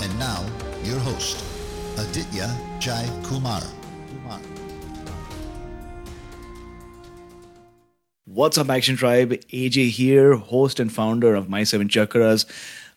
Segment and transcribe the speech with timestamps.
[0.00, 0.44] And now,
[0.84, 1.44] your host,
[1.98, 3.62] Aditya Jai Kumar.
[8.38, 9.32] What's up, Action Tribe?
[9.52, 12.46] AJ here, host and founder of My Seven Chakras,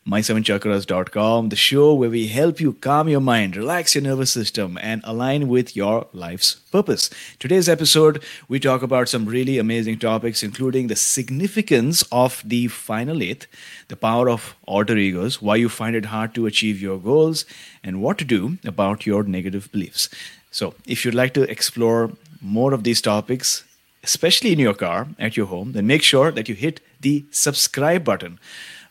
[0.07, 4.99] my7chakras.com, the show where we help you calm your mind, relax your nervous system, and
[5.03, 7.11] align with your life's purpose.
[7.37, 13.21] Today's episode, we talk about some really amazing topics, including the significance of the final
[13.21, 13.45] eighth,
[13.89, 17.45] the power of alter egos, why you find it hard to achieve your goals,
[17.83, 20.09] and what to do about your negative beliefs.
[20.49, 22.11] So, if you'd like to explore
[22.41, 23.63] more of these topics,
[24.03, 28.03] especially in your car at your home, then make sure that you hit the subscribe
[28.03, 28.39] button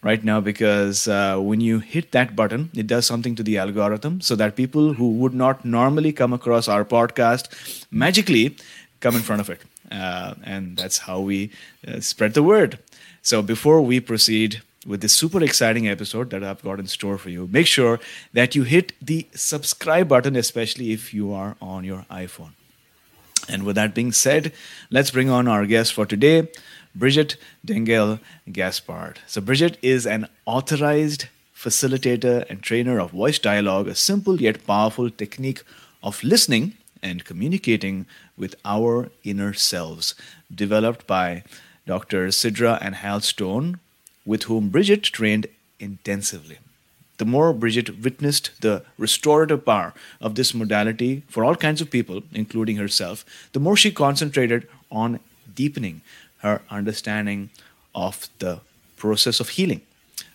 [0.03, 4.21] right now because uh, when you hit that button, it does something to the algorithm
[4.21, 8.56] so that people who would not normally come across our podcast magically
[9.00, 9.61] come in front of it.
[9.91, 11.50] Uh, and that's how we
[11.87, 12.78] uh, spread the word.
[13.22, 17.28] So before we proceed with this super exciting episode that I've got in store for
[17.28, 18.00] you, make sure
[18.32, 22.53] that you hit the subscribe button, especially if you are on your iPhone.
[23.50, 24.53] And with that being said,
[24.91, 26.49] let's bring on our guest for today.
[26.94, 27.37] Bridget
[27.69, 29.19] Engel Gaspard.
[29.27, 35.11] So, Bridget is an authorized facilitator and trainer of voice dialogue, a simple yet powerful
[35.11, 35.62] technique
[36.03, 38.06] of listening and communicating
[38.37, 40.15] with our inner selves,
[40.55, 41.43] developed by
[41.87, 42.28] Dr.
[42.28, 43.78] Sidra and Hal Stone,
[44.25, 45.47] with whom Bridget trained
[45.78, 46.59] intensively.
[47.20, 49.92] The more Bridget witnessed the restorative power
[50.22, 55.20] of this modality for all kinds of people, including herself, the more she concentrated on
[55.54, 56.00] deepening
[56.38, 57.50] her understanding
[57.94, 58.60] of the
[58.97, 59.82] process of healing.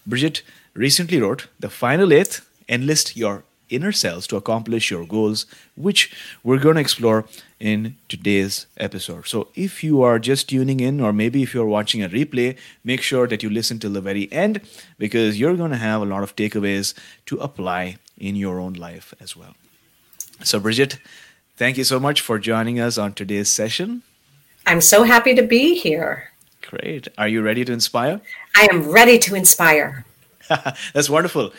[0.06, 0.44] Bridget
[0.76, 3.42] recently wrote The Final Eighth Enlist Your
[3.72, 6.14] Inner Selves to Accomplish Your Goals, which
[6.44, 7.26] we're going to explore
[7.60, 9.28] in today's episode.
[9.28, 13.02] So, if you are just tuning in, or maybe if you're watching a replay, make
[13.02, 14.62] sure that you listen till the very end
[14.98, 16.94] because you're going to have a lot of takeaways
[17.28, 19.56] to apply in your own life as well.
[20.44, 20.98] So, Bridget,
[21.56, 24.04] thank you so much for joining us on today's session.
[24.68, 26.32] I'm so happy to be here.
[26.62, 27.08] Great.
[27.18, 28.22] Are you ready to inspire?
[28.56, 30.06] I am ready to inspire.
[30.94, 31.54] That's wonderful.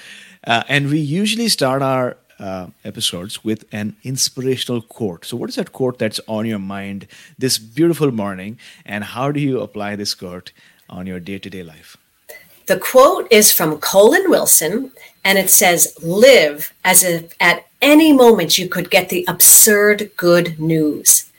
[0.45, 5.25] Uh, and we usually start our uh, episodes with an inspirational quote.
[5.25, 7.06] So, what is that quote that's on your mind
[7.38, 10.53] this beautiful morning, and how do you apply this quote
[10.88, 11.97] on your day to day life?
[12.67, 14.93] The quote is from Colin Wilson,
[15.25, 20.59] and it says, Live as if at any moment you could get the absurd good
[20.59, 21.31] news.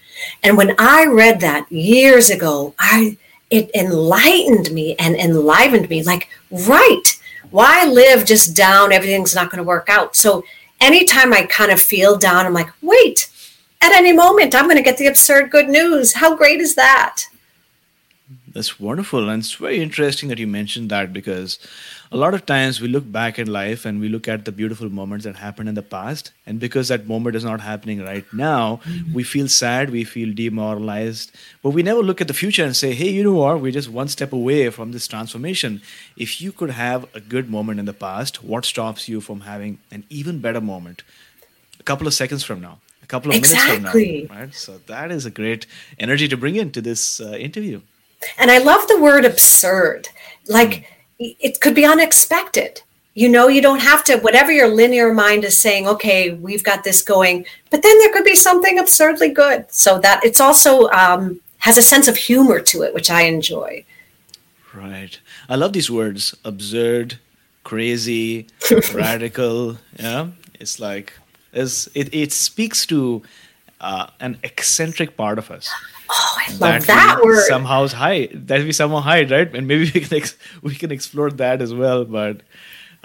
[0.41, 3.17] And when I read that years ago, I
[3.49, 7.19] it enlightened me and enlivened me like right
[7.49, 10.43] why live just down everything's not going to work out so
[10.81, 13.29] anytime i kind of feel down i'm like wait
[13.81, 16.13] at any moment i'm going to get the absurd good news.
[16.13, 17.23] How great is that?
[18.47, 21.59] That's wonderful and it's very interesting that you mentioned that because
[22.11, 24.89] a lot of times we look back in life and we look at the beautiful
[24.89, 26.31] moments that happened in the past.
[26.45, 29.13] And because that moment is not happening right now Mm-hmm.
[29.13, 31.31] we feel sad we feel demoralized.
[31.61, 33.59] But we never look at the future and say hey you know what?
[33.61, 35.81] We're just one step away from this transformation.
[36.15, 39.79] If you could have a good moment in the past what stops you from having
[39.91, 41.03] an even better moment?
[41.79, 43.77] A couple of seconds from now a couple of Exactly.
[43.79, 44.53] minutes from now right?
[44.53, 45.65] So that is a great
[45.99, 47.81] energy to bring into this uh, interview.
[48.37, 50.09] And I love the word absurd.
[50.47, 50.85] Like
[51.19, 52.81] it could be unexpected.
[53.13, 56.83] You know, you don't have to, whatever your linear mind is saying, okay, we've got
[56.83, 59.65] this going, but then there could be something absurdly good.
[59.71, 63.83] So that it's also um, has a sense of humor to it, which I enjoy.
[64.71, 65.19] Right.
[65.49, 67.17] I love these words absurd,
[67.63, 68.45] crazy,
[68.93, 69.77] radical.
[69.97, 70.27] Yeah.
[70.59, 71.13] It's like,
[71.53, 73.23] it's, it, it speaks to
[73.81, 75.71] uh, an eccentric part of us.
[76.09, 77.45] Oh, I love we that word.
[77.47, 79.53] Somehow hide that we somehow hide, right?
[79.53, 82.05] And maybe we can ex- we can explore that as well.
[82.05, 82.41] But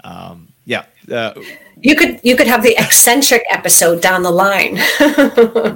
[0.03, 1.33] um, yeah, uh,
[1.81, 4.79] You could you could have the eccentric episode down the line.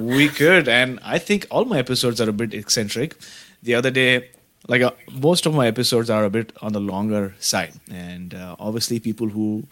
[0.00, 3.16] we could, and I think all my episodes are a bit eccentric.
[3.62, 4.30] The other day,
[4.68, 8.56] like uh, most of my episodes are a bit on the longer side, and uh,
[8.58, 9.64] obviously, people who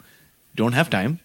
[0.55, 1.21] don't have time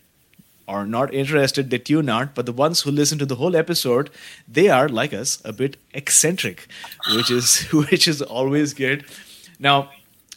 [0.72, 2.34] or not interested, they tune out.
[2.36, 4.10] But the ones who listen to the whole episode,
[4.48, 6.68] they are like us, a bit eccentric,
[7.16, 9.06] which is which is always good.
[9.60, 9.92] Now,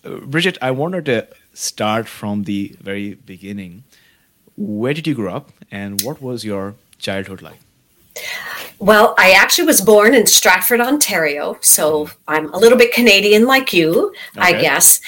[0.05, 3.85] uh, Bridget, I wanted to start from the very beginning.
[4.57, 7.61] Where did you grow up, and what was your childhood like?
[8.79, 13.73] Well, I actually was born in Stratford, Ontario, so I'm a little bit Canadian like
[13.73, 15.00] you, I guess.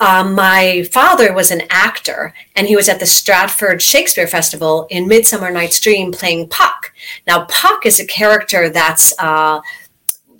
[0.00, 5.08] Um, my father was an actor, and he was at the Stratford Shakespeare Festival in
[5.08, 6.92] Midsummer Night's Dream playing Puck.
[7.26, 9.60] Now, Puck is a character that's uh,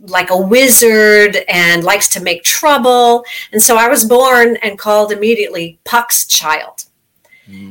[0.01, 3.25] like a wizard and likes to make trouble.
[3.53, 6.85] And so I was born and called immediately Puck's child.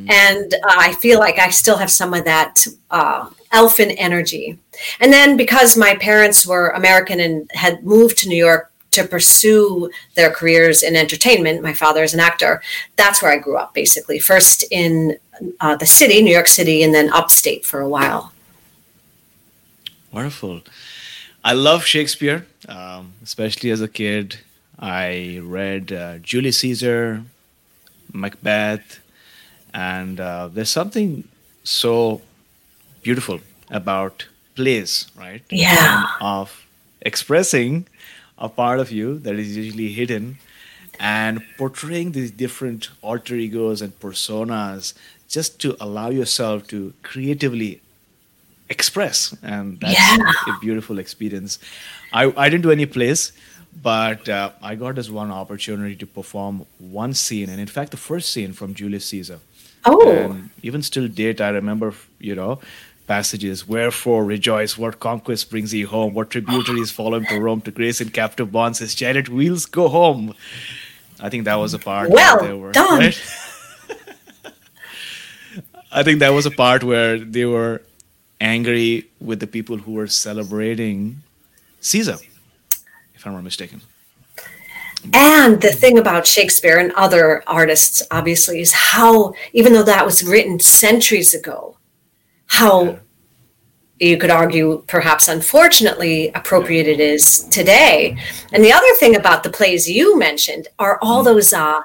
[0.09, 4.59] And uh, I feel like I still have some of that uh, elfin energy.
[4.99, 9.89] And then because my parents were American and had moved to New York to pursue
[10.15, 12.61] their careers in entertainment, my father is an actor,
[12.95, 14.19] that's where I grew up basically.
[14.19, 15.17] First in
[15.59, 18.33] uh, the city, New York City, and then upstate for a while.
[20.11, 20.61] Wonderful.
[21.43, 24.37] I love Shakespeare, um, especially as a kid.
[24.79, 27.23] I read uh, Julius Caesar,
[28.13, 28.99] Macbeth,
[29.73, 31.23] and uh, there's something
[31.63, 32.21] so
[33.07, 33.39] beautiful
[33.81, 34.25] about
[34.55, 34.91] plays,
[35.25, 35.43] right?
[35.49, 36.03] Yeah.
[36.21, 36.47] Of
[37.11, 37.73] expressing
[38.37, 40.37] a part of you that is usually hidden
[40.99, 44.93] and portraying these different alter egos and personas
[45.35, 46.79] just to allow yourself to
[47.11, 47.71] creatively
[48.69, 49.17] express
[49.53, 50.33] and that's Yeah.
[50.53, 51.57] a beautiful experience
[52.11, 53.21] I, I didn't do any plays
[53.89, 56.65] but uh, i got this one opportunity to perform
[57.03, 59.39] one scene and in fact the first scene from julius caesar
[59.85, 60.09] Oh.
[60.23, 62.59] and even still date i remember you know
[63.07, 67.71] passages wherefore rejoice what conquest brings ye home what tributaries follow him to rome to
[67.71, 70.33] grace in captive bonds his chariot wheels go home
[71.21, 72.99] i think that was a part where Well they were done.
[72.99, 73.21] right?
[75.91, 77.81] I think that was a part where they were
[78.41, 81.21] angry with the people who were celebrating
[81.81, 82.17] Caesar,
[83.15, 83.81] if I'm not mistaken.
[85.13, 90.23] And the thing about Shakespeare and other artists, obviously, is how, even though that was
[90.23, 91.76] written centuries ago,
[92.47, 92.99] how
[93.99, 98.17] you could argue, perhaps unfortunately, appropriate it is today.
[98.53, 101.79] And the other thing about the plays you mentioned are all those uh,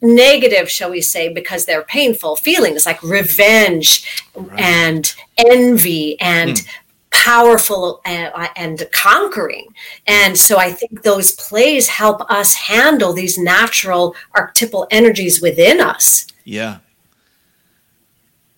[0.00, 4.22] negative, shall we say, because they're painful feelings like revenge
[4.56, 6.66] and envy and
[7.10, 9.66] powerful uh, and conquering.
[10.06, 16.26] And so I think those plays help us handle these natural archetypal energies within us.
[16.44, 16.78] Yeah.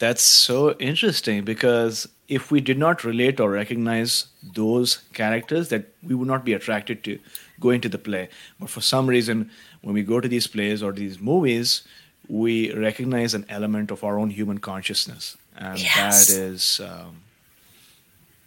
[0.01, 6.15] That's so interesting because if we did not relate or recognize those characters, that we
[6.15, 7.19] would not be attracted to
[7.61, 8.29] going to the play.
[8.59, 9.51] But for some reason,
[9.83, 11.83] when we go to these plays or these movies,
[12.29, 16.29] we recognize an element of our own human consciousness, and Yes.
[16.29, 17.23] that is, um,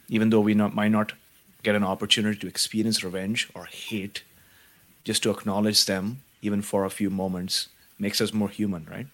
[0.08, 1.12] even though we not, might not
[1.62, 4.22] get an opportunity to experience revenge or hate,
[5.04, 7.68] just to acknowledge them, even for a few moments,
[7.98, 9.06] makes us more human, right?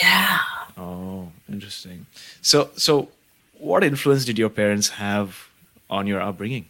[0.00, 0.38] Yeah.
[0.76, 2.06] Oh, interesting.
[2.42, 3.08] So, so
[3.58, 5.48] what influence did your parents have
[5.90, 6.66] on your upbringing?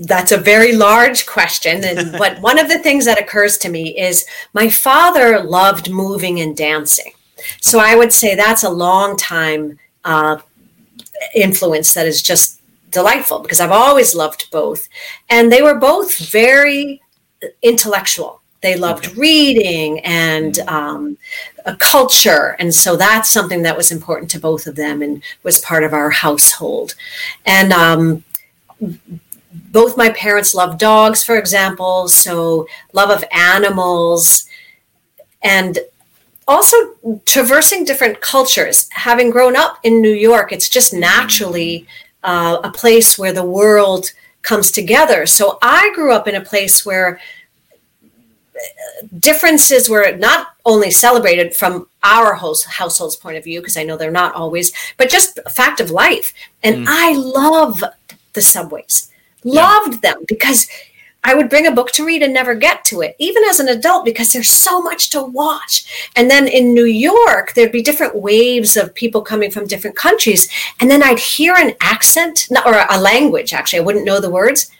[0.00, 1.84] That's a very large question.
[1.84, 6.40] And but one of the things that occurs to me is my father loved moving
[6.40, 7.12] and dancing.
[7.60, 10.38] So I would say that's a long time uh,
[11.34, 12.60] influence that is just
[12.90, 14.88] delightful because I've always loved both.
[15.28, 17.00] And they were both very
[17.62, 18.37] intellectual.
[18.60, 20.68] They loved reading and mm.
[20.68, 21.18] um,
[21.64, 25.60] a culture, and so that's something that was important to both of them and was
[25.60, 26.94] part of our household.
[27.46, 28.24] And um,
[29.70, 34.46] both my parents loved dogs, for example, so love of animals,
[35.42, 35.78] and
[36.48, 36.76] also
[37.26, 38.88] traversing different cultures.
[38.90, 41.86] Having grown up in New York, it's just naturally
[42.24, 44.12] uh, a place where the world
[44.42, 45.26] comes together.
[45.26, 47.20] So I grew up in a place where
[49.18, 53.96] differences were not only celebrated from our host, household's point of view, because I know
[53.96, 56.32] they're not always, but just a fact of life.
[56.62, 56.84] And mm.
[56.88, 57.82] I love
[58.32, 59.10] the subways,
[59.44, 60.12] loved yeah.
[60.12, 60.68] them because
[61.24, 63.68] I would bring a book to read and never get to it, even as an
[63.68, 66.10] adult, because there's so much to watch.
[66.14, 70.48] And then in New York, there'd be different waves of people coming from different countries.
[70.80, 74.70] And then I'd hear an accent or a language, actually, I wouldn't know the words.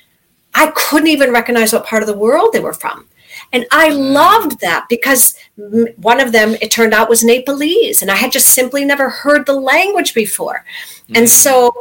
[0.55, 3.07] I couldn't even recognize what part of the world they were from.
[3.53, 5.35] And I loved that because
[5.97, 8.03] one of them, it turned out, was Nepalese.
[8.03, 10.65] And I had just simply never heard the language before.
[11.05, 11.17] Mm-hmm.
[11.17, 11.73] And so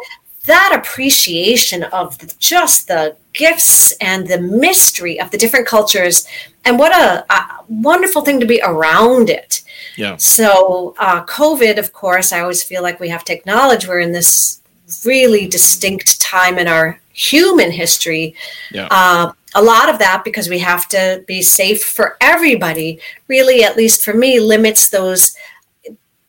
[0.48, 6.28] that appreciation of the, just the gifts and the mystery of the different cultures
[6.66, 9.62] and what a, a wonderful thing to be around it
[9.96, 14.00] yeah so uh, covid of course i always feel like we have to acknowledge we're
[14.00, 14.62] in this
[15.06, 18.34] really distinct time in our human history
[18.72, 18.88] yeah.
[18.90, 23.76] Uh, a lot of that because we have to be safe for everybody really at
[23.76, 25.36] least for me limits those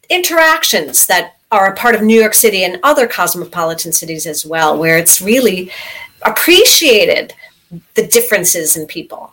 [0.08, 4.76] interactions that are a part of New York City and other cosmopolitan cities as well,
[4.76, 5.70] where it's really
[6.22, 7.32] appreciated
[7.94, 9.32] the differences in people.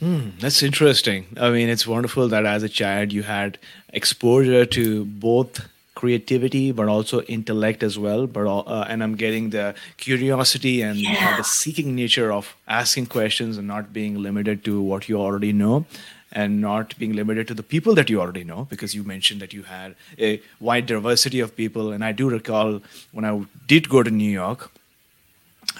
[0.00, 1.26] Hmm, that's interesting.
[1.38, 3.58] I mean, it's wonderful that as a child you had
[3.92, 8.26] exposure to both creativity but also intellect as well.
[8.26, 11.32] But uh, and i'm getting the curiosity and yeah.
[11.32, 15.52] uh, the seeking nature of asking questions and not being limited to what you already
[15.52, 15.84] know
[16.32, 18.66] and not being limited to the people that you already know.
[18.70, 21.92] Because you mentioned that you had a wide diversity of people.
[21.92, 22.80] And i do recall
[23.12, 24.70] when i did go to new york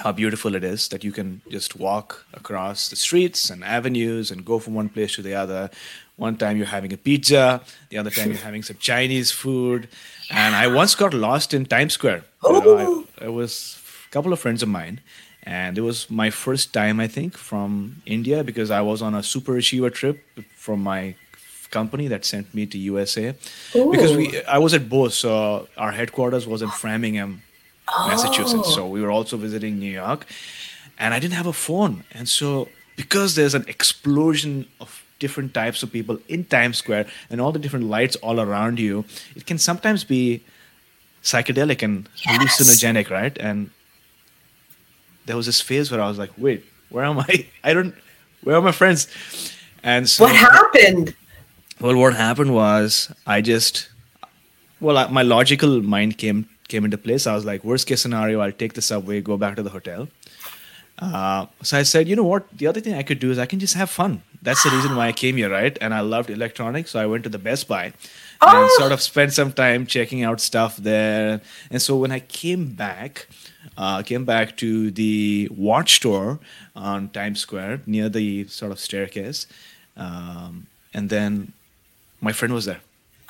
[0.02, 4.44] how beautiful it is that you can just walk across the streets and avenues and
[4.44, 5.70] go from one place to the other.
[6.16, 9.88] One time you're having a pizza the other time you're having some chinese food.
[10.30, 12.24] And i once got lost in times square.
[12.44, 13.06] You know, I, oh.
[13.26, 15.00] I was a couple of friends of mine.
[15.42, 19.22] And it was my first time i think from india because i was on a
[19.22, 20.18] super achiever trip
[20.66, 21.14] from my
[21.70, 23.34] company that sent me to usa
[23.74, 23.90] Ooh.
[23.90, 24.56] because we oh.
[24.56, 25.32] i was at bose so
[25.78, 27.32] our headquarters was in framingham
[27.96, 28.08] oh.
[28.08, 30.26] massachusetts so we were also visiting new york
[30.98, 35.82] and i didn't have a phone and so because there's an explosion of different types
[35.82, 39.04] of people in times square and all the different lights all around you
[39.36, 40.42] it can sometimes be
[41.22, 42.58] psychedelic and yes.
[42.58, 43.70] hallucinogenic right and
[45.30, 47.46] there was this phase where I was like, wait, where am I?
[47.64, 47.94] I don't,
[48.42, 49.06] where are my friends?
[49.82, 51.14] And so what happened?
[51.80, 53.88] Well, what happened was I just,
[54.80, 57.26] well, my logical mind came came into place.
[57.26, 60.08] I was like, worst case scenario, I'll take the subway, go back to the hotel.
[61.00, 62.46] Uh, so I said, you know what?
[62.56, 64.22] The other thing I could do is I can just have fun.
[64.42, 65.76] That's the reason why I came here, right?
[65.80, 67.92] And I loved electronics, so I went to the Best Buy
[68.40, 68.62] oh.
[68.62, 71.40] and sort of spent some time checking out stuff there.
[71.70, 73.28] And so when I came back,
[73.76, 76.38] uh, came back to the watch store
[76.76, 79.46] on Times Square near the sort of staircase,
[79.96, 81.52] um, and then
[82.20, 82.80] my friend was there.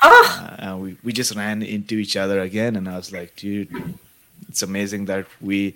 [0.02, 0.56] Oh.
[0.58, 3.98] Uh, we we just ran into each other again, and I was like, dude,
[4.48, 5.74] it's amazing that we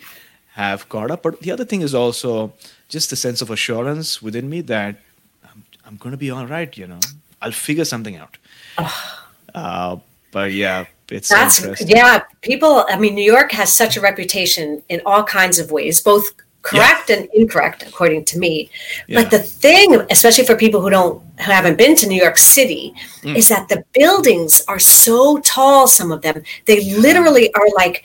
[0.52, 1.22] have caught up.
[1.22, 2.52] But the other thing is also
[2.88, 4.96] just the sense of assurance within me that
[5.44, 6.76] I'm, I'm going to be all right.
[6.76, 7.00] You know,
[7.42, 8.36] I'll figure something out.
[8.78, 9.24] Oh.
[9.54, 9.96] Uh,
[10.32, 12.22] but yeah, it's that's yeah.
[12.40, 16.32] People, I mean, New York has such a reputation in all kinds of ways, both
[16.62, 17.16] correct yeah.
[17.16, 18.70] and incorrect, according to me.
[19.06, 19.22] Yeah.
[19.22, 22.94] But the thing, especially for people who don't who haven't been to New York City,
[23.22, 23.36] mm.
[23.36, 25.86] is that the buildings are so tall.
[25.86, 28.04] Some of them, they literally are like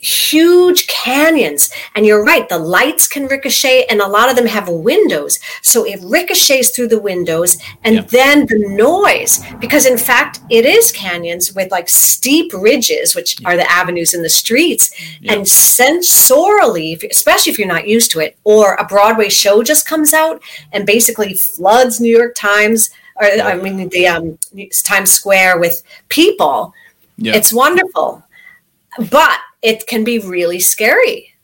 [0.00, 4.66] huge canyons and you're right the lights can ricochet and a lot of them have
[4.66, 8.02] windows so it ricochets through the windows and yeah.
[8.02, 13.48] then the noise because in fact it is canyons with like steep ridges which yeah.
[13.48, 14.90] are the avenues in the streets
[15.20, 15.34] yeah.
[15.34, 20.14] and sensorily especially if you're not used to it or a broadway show just comes
[20.14, 20.42] out
[20.72, 24.38] and basically floods new york times or i mean the um,
[24.82, 26.72] times square with people
[27.18, 28.24] it's wonderful
[29.10, 31.34] but it can be really scary.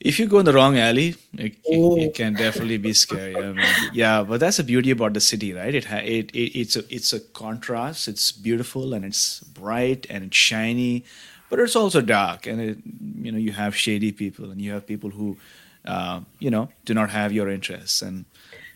[0.00, 3.34] If you go in the wrong alley, it, it, it can definitely be scary.
[3.36, 5.74] I mean, yeah, but that's the beauty about the city, right?
[5.74, 8.06] It, it, it it's a it's a contrast.
[8.06, 11.04] It's beautiful and it's bright and it's shiny,
[11.50, 12.78] but it's also dark and it,
[13.16, 15.36] you know you have shady people and you have people who
[15.88, 18.02] uh, you know, do not have your interests.
[18.02, 18.26] And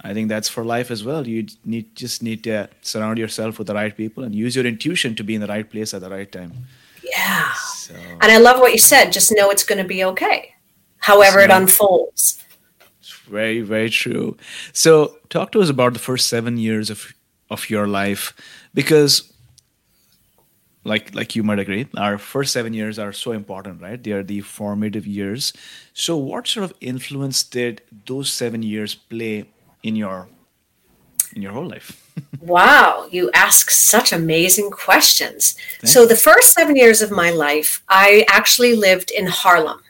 [0.00, 1.26] I think that's for life as well.
[1.26, 5.14] You need just need to surround yourself with the right people and use your intuition
[5.16, 6.52] to be in the right place at the right time.
[7.12, 7.52] Yeah.
[7.52, 9.12] So, and I love what you said.
[9.12, 10.54] Just know it's going to be okay,
[10.98, 12.42] however it unfolds.
[13.00, 14.36] It's very, very true.
[14.72, 17.12] So, talk to us about the first seven years of
[17.50, 18.32] of your life,
[18.72, 19.32] because
[20.84, 24.22] like like you might agree our first seven years are so important right they are
[24.22, 25.52] the formative years
[25.94, 29.48] so what sort of influence did those seven years play
[29.84, 30.28] in your
[31.36, 32.01] in your whole life
[32.40, 35.92] wow you ask such amazing questions Thanks.
[35.92, 39.80] so the first seven years of my life i actually lived in harlem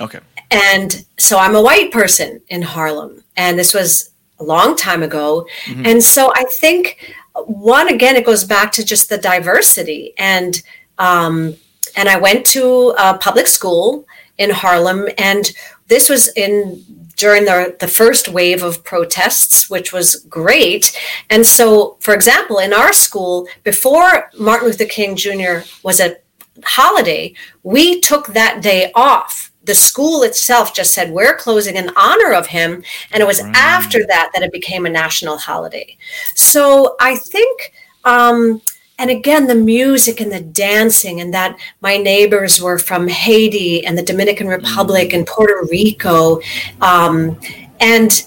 [0.00, 0.20] okay
[0.50, 5.46] and so i'm a white person in harlem and this was a long time ago
[5.64, 5.84] mm-hmm.
[5.84, 7.14] and so i think
[7.46, 10.62] one again it goes back to just the diversity and
[10.98, 11.54] um,
[11.96, 14.06] and i went to a public school
[14.38, 15.52] in harlem and
[15.88, 16.84] this was in
[17.18, 20.98] during the, the first wave of protests which was great.
[21.28, 26.16] And so for example in our school before martin luther king jr was a
[26.64, 29.52] holiday we took that day off.
[29.64, 32.82] The school itself just said we're closing in honor of him.
[33.12, 33.54] And it was right.
[33.54, 35.98] after that that it became a national holiday.
[36.34, 37.72] So i think
[38.04, 38.62] um,
[38.98, 43.96] and again the music and the dancing and that my neighbors were from haiti and
[43.96, 45.18] the dominican republic mm.
[45.18, 46.40] and puerto rico
[46.80, 47.38] um,
[47.80, 48.24] and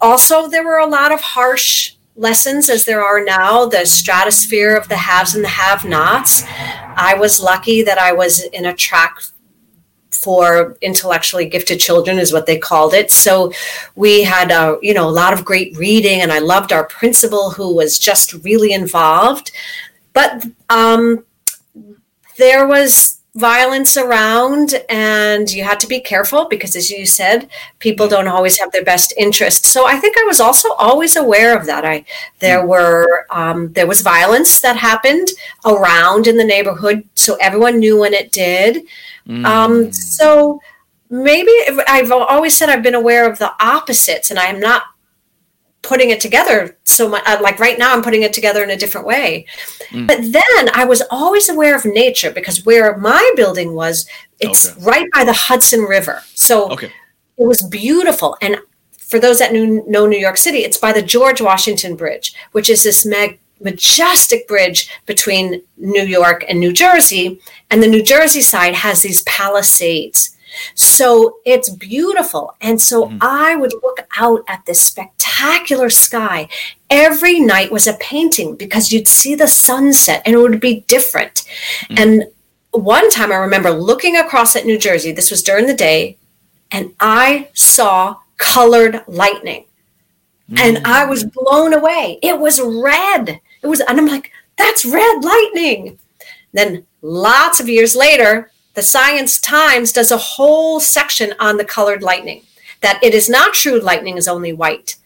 [0.00, 4.88] also there were a lot of harsh lessons as there are now the stratosphere of
[4.88, 6.44] the haves and the have nots
[6.96, 9.16] i was lucky that i was in a track
[10.22, 13.10] for intellectually gifted children is what they called it.
[13.10, 13.52] So
[13.96, 17.50] we had a you know a lot of great reading and i loved our principal
[17.50, 19.50] who was just really involved.
[20.12, 21.24] But um,
[22.36, 27.48] there was violence around and you had to be careful because as you said
[27.78, 29.64] people don't always have their best interest.
[29.64, 31.84] So i think i was also always aware of that.
[31.84, 32.04] I
[32.40, 32.68] there hmm.
[32.68, 35.28] were um, there was violence that happened
[35.64, 38.82] around in the neighborhood so everyone knew when it did
[39.26, 39.44] Mm.
[39.44, 40.60] Um, so
[41.10, 41.52] maybe
[41.86, 44.84] I've always said I've been aware of the opposites, and I'm not
[45.82, 47.22] putting it together so much.
[47.26, 49.46] Uh, like right now, I'm putting it together in a different way.
[49.90, 50.06] Mm.
[50.06, 54.08] But then I was always aware of nature because where my building was,
[54.40, 54.84] it's okay.
[54.84, 56.22] right by the Hudson River.
[56.34, 56.86] So okay.
[56.86, 58.36] it was beautiful.
[58.40, 58.56] And
[58.96, 62.82] for those that know New York City, it's by the George Washington Bridge, which is
[62.82, 67.40] this mag- majestic bridge between New York and New Jersey.
[67.72, 70.36] And the New Jersey side has these palisades.
[70.74, 72.54] So it's beautiful.
[72.60, 73.16] And so mm-hmm.
[73.22, 76.48] I would look out at this spectacular sky.
[76.90, 81.44] Every night was a painting because you'd see the sunset and it would be different.
[81.84, 81.94] Mm-hmm.
[81.98, 82.24] And
[82.72, 86.18] one time I remember looking across at New Jersey, this was during the day,
[86.70, 89.64] and I saw colored lightning.
[90.50, 90.58] Mm-hmm.
[90.58, 92.18] And I was blown away.
[92.22, 93.40] It was red.
[93.62, 95.98] It was, and I'm like, that's red lightning.
[96.52, 102.02] Then lots of years later, the Science Times does a whole section on the colored
[102.02, 102.42] lightning,
[102.80, 104.96] that it is not true lightning is only white.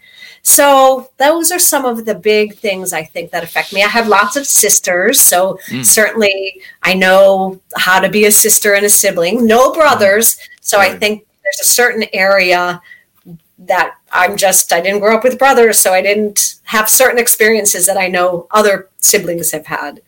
[0.43, 3.83] So those are some of the big things I think that affect me.
[3.83, 5.85] I have lots of sisters, so mm.
[5.85, 9.45] certainly I know how to be a sister and a sibling.
[9.45, 12.81] No brothers, so I think there's a certain area
[13.59, 17.87] that I'm just, I didn't grow up with brothers, so I didn't have certain experiences
[17.87, 20.01] that I know other siblings have had.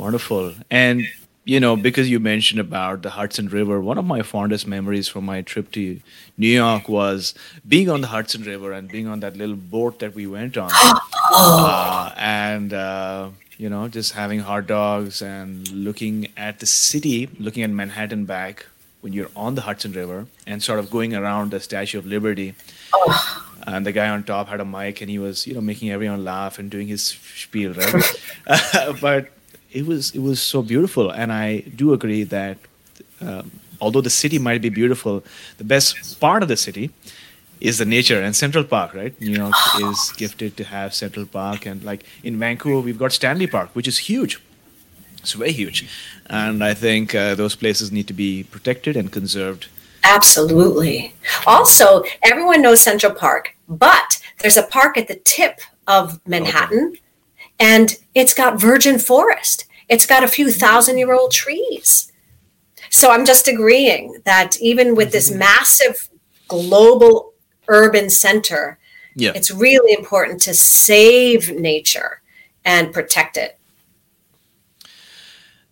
[0.00, 0.54] Wonderful.
[0.70, 1.02] And,
[1.44, 5.26] you know, because you mentioned about the Hudson River, one of my fondest memories from
[5.26, 6.00] my trip to
[6.38, 7.34] New York was
[7.68, 10.70] being on the Hudson River and being on that little boat that we went on.
[11.30, 17.62] uh, and, uh, you know, just having hot dogs and looking at the city, looking
[17.62, 18.64] at Manhattan back
[19.02, 22.54] when you're on the Hudson River and sort of going around the Statue of Liberty.
[22.94, 23.46] Oh.
[23.66, 26.24] And the guy on top had a mic and he was, you know, making everyone
[26.24, 28.02] laugh and doing his spiel, right?
[29.02, 29.28] but
[29.72, 32.58] it was it was so beautiful, and I do agree that
[33.20, 35.24] um, although the city might be beautiful,
[35.58, 36.90] the best part of the city
[37.60, 39.18] is the nature and Central Park, right?
[39.20, 43.46] New York is gifted to have Central Park, and like in Vancouver, we've got Stanley
[43.46, 44.40] Park, which is huge.
[45.18, 45.86] It's very huge.
[46.26, 49.68] And I think uh, those places need to be protected and conserved.
[50.02, 51.14] Absolutely.
[51.46, 57.00] Also, everyone knows Central Park, but there's a park at the tip of Manhattan, okay.
[57.60, 59.66] And it's got virgin forest.
[59.88, 62.10] It's got a few thousand year old trees.
[62.88, 65.40] So I'm just agreeing that even with this mm-hmm.
[65.40, 66.08] massive
[66.48, 67.34] global
[67.68, 68.78] urban center,
[69.14, 69.32] yeah.
[69.34, 72.22] it's really important to save nature
[72.64, 73.58] and protect it.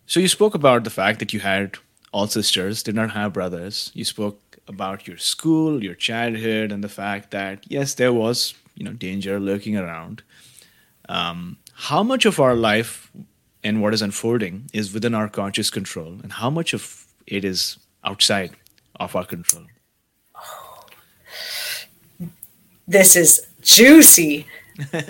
[0.05, 1.77] So you spoke about the fact that you had
[2.11, 3.91] all sisters, did not have brothers.
[3.93, 8.85] You spoke about your school, your childhood, and the fact that yes, there was you
[8.85, 10.23] know danger lurking around.
[11.07, 13.09] Um, how much of our life
[13.63, 17.77] and what is unfolding is within our conscious control, and how much of it is
[18.03, 18.51] outside
[18.99, 19.63] of our control?
[22.87, 24.47] This is juicy.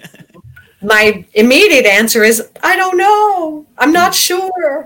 [0.82, 3.66] My immediate answer is I don't know.
[3.78, 4.86] I'm not sure.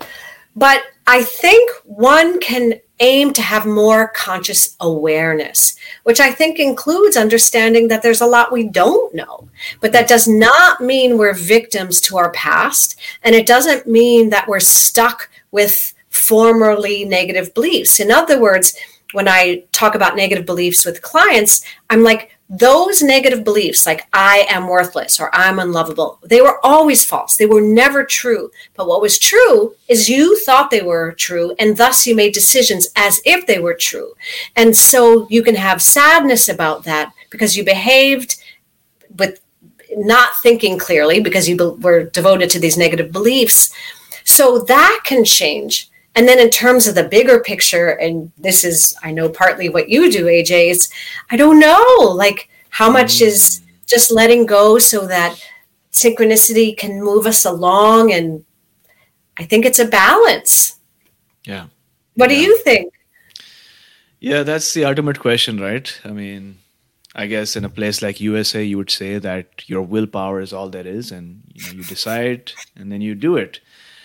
[0.56, 7.18] But I think one can aim to have more conscious awareness, which I think includes
[7.18, 9.50] understanding that there's a lot we don't know.
[9.82, 13.00] But that does not mean we're victims to our past.
[13.22, 18.00] And it doesn't mean that we're stuck with formerly negative beliefs.
[18.00, 18.74] In other words,
[19.14, 24.46] when I talk about negative beliefs with clients, I'm like, those negative beliefs, like I
[24.50, 27.36] am worthless or I'm unlovable, they were always false.
[27.36, 28.52] They were never true.
[28.76, 32.90] But what was true is you thought they were true, and thus you made decisions
[32.96, 34.14] as if they were true.
[34.56, 38.44] And so you can have sadness about that because you behaved
[39.18, 39.40] with
[39.96, 43.74] not thinking clearly because you were devoted to these negative beliefs.
[44.24, 45.90] So that can change.
[46.16, 49.90] And then in terms of the bigger picture, and this is, I know partly what
[49.90, 50.92] you do, AJ, is
[51.32, 51.84] I don't know,
[52.16, 53.28] like how much mm.
[53.28, 55.42] is just letting go so that
[55.92, 58.14] synchronicity can move us along.
[58.14, 58.46] And
[59.38, 60.80] I think it's a balance.
[61.46, 61.68] Yeah.
[62.16, 62.38] What yeah.
[62.38, 62.94] do you think?
[64.20, 66.00] Yeah, that's the ultimate question, right?
[66.06, 66.60] I mean,
[67.16, 70.70] I guess in a place like USA, you would say that your willpower is all
[70.70, 73.60] there is, and you, know, you decide and then you do it.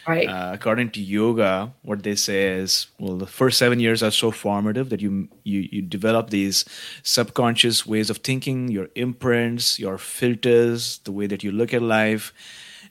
[0.08, 0.28] Right.
[0.28, 4.30] Uh, according to yoga, what they say is, well, the first seven years are so
[4.30, 6.64] formative that you you you develop these
[7.02, 12.32] subconscious ways of thinking, your imprints, your filters, the way that you look at life,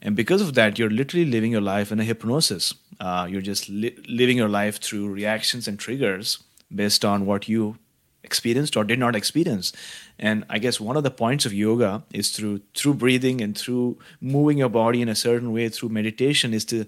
[0.02, 2.76] and because of that, you're literally living your life in a hypnosis.
[3.00, 7.78] Uh, you're just li- living your life through reactions and triggers based on what you
[8.24, 9.74] experienced or did not experience.
[10.20, 13.98] And i guess one of the points of yoga is through through breathing and through
[14.20, 16.86] moving your body in a certain way through meditation is to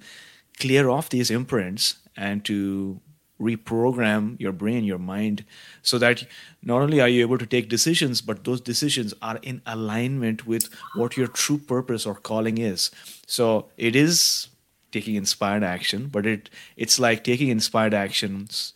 [0.60, 3.00] clear off these imprints and to
[3.40, 5.46] reprogram your brain your mind
[5.82, 6.26] so that
[6.62, 10.70] not only are you able to take decisions but those decisions are in alignment with
[10.96, 12.92] what your true purpose or calling is.
[13.28, 14.48] So it is
[14.92, 18.74] taking inspired action but it it's like taking inspired actions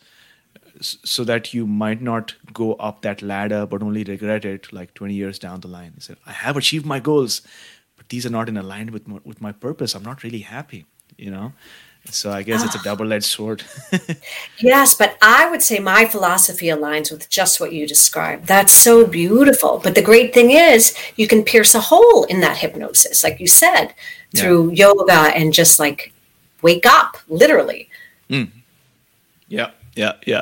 [0.83, 5.13] so that you might not go up that ladder but only regret it like 20
[5.13, 5.93] years down the line.
[5.95, 7.41] He said, I have achieved my goals,
[7.97, 9.95] but these are not in alignment with my, with my purpose.
[9.95, 10.85] I'm not really happy,
[11.17, 11.53] you know?
[12.09, 13.63] So I guess it's a double-edged sword.
[14.59, 18.45] yes, but I would say my philosophy aligns with just what you described.
[18.45, 19.79] That's so beautiful.
[19.81, 23.47] But the great thing is you can pierce a hole in that hypnosis, like you
[23.47, 23.93] said,
[24.35, 24.87] through yeah.
[24.87, 26.11] yoga and just like
[26.61, 27.89] wake up, literally.
[28.29, 28.51] Mm.
[29.47, 29.71] Yeah.
[29.95, 30.41] Yeah, yeah.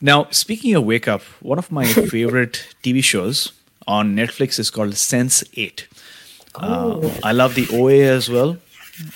[0.00, 3.52] Now, speaking of Wake Up, one of my favorite TV shows
[3.86, 5.86] on Netflix is called Sense 8.
[6.54, 7.18] Uh, oh.
[7.22, 8.58] I love the OA as well.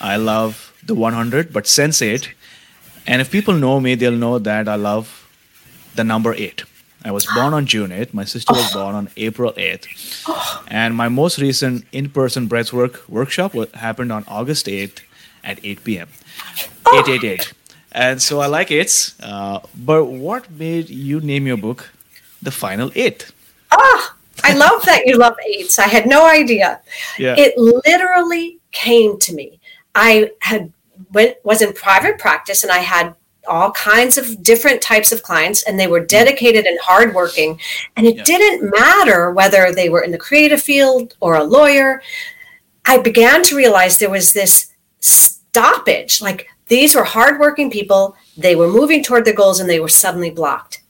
[0.00, 2.32] I love the 100, but Sense 8.
[3.06, 5.28] And if people know me, they'll know that I love
[5.94, 6.64] the number 8.
[7.04, 8.12] I was born on June 8th.
[8.12, 10.66] My sister was born on April 8th.
[10.68, 15.00] And my most recent in person breathwork workshop happened on August 8th
[15.42, 16.08] at 8 p.m.
[16.92, 17.52] 888
[17.92, 19.14] and so I like eights.
[19.20, 21.90] Uh, but what made you name your book
[22.42, 23.30] "The Final Eight?
[23.70, 25.78] Ah, I love that you love eights.
[25.78, 26.80] I had no idea.
[27.18, 27.34] Yeah.
[27.38, 29.60] It literally came to me.
[29.94, 30.72] I had
[31.12, 33.14] went was in private practice, and I had
[33.48, 37.58] all kinds of different types of clients and they were dedicated and hardworking
[37.96, 38.22] and it yeah.
[38.22, 42.02] didn't matter whether they were in the creative field or a lawyer
[42.84, 48.16] i began to realize there was this stoppage like these were hardworking people.
[48.36, 50.82] They were moving toward their goals and they were suddenly blocked.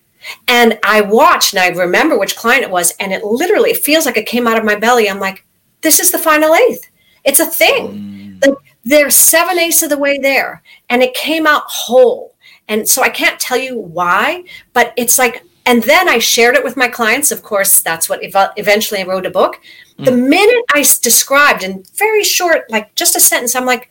[0.46, 4.18] And I watched and I remember which client it was, and it literally feels like
[4.18, 5.08] it came out of my belly.
[5.08, 5.46] I'm like,
[5.80, 6.90] this is the final eighth.
[7.24, 8.38] It's a thing.
[8.42, 8.46] Mm.
[8.46, 10.62] Like they're seven eighths of the way there.
[10.90, 12.34] And it came out whole.
[12.68, 16.64] And so I can't tell you why, but it's like, and then I shared it
[16.64, 17.32] with my clients.
[17.32, 19.60] Of course, that's what ev- eventually I wrote a book.
[19.98, 20.04] Mm.
[20.04, 23.90] The minute I described in very short, like just a sentence, I'm like,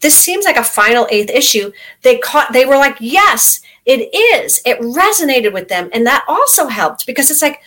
[0.00, 1.72] this seems like a final eighth issue.
[2.02, 4.60] They caught they were like yes it is.
[4.64, 5.90] It resonated with them.
[5.92, 7.62] And that also helped because it's like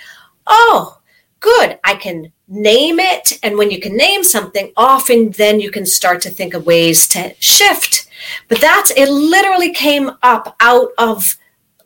[0.48, 1.00] oh
[1.40, 1.80] good.
[1.84, 3.40] I can name it.
[3.44, 7.08] And when you can name something often then you can start to think of ways
[7.10, 8.08] to shift.
[8.48, 11.38] But that's it literally came up out of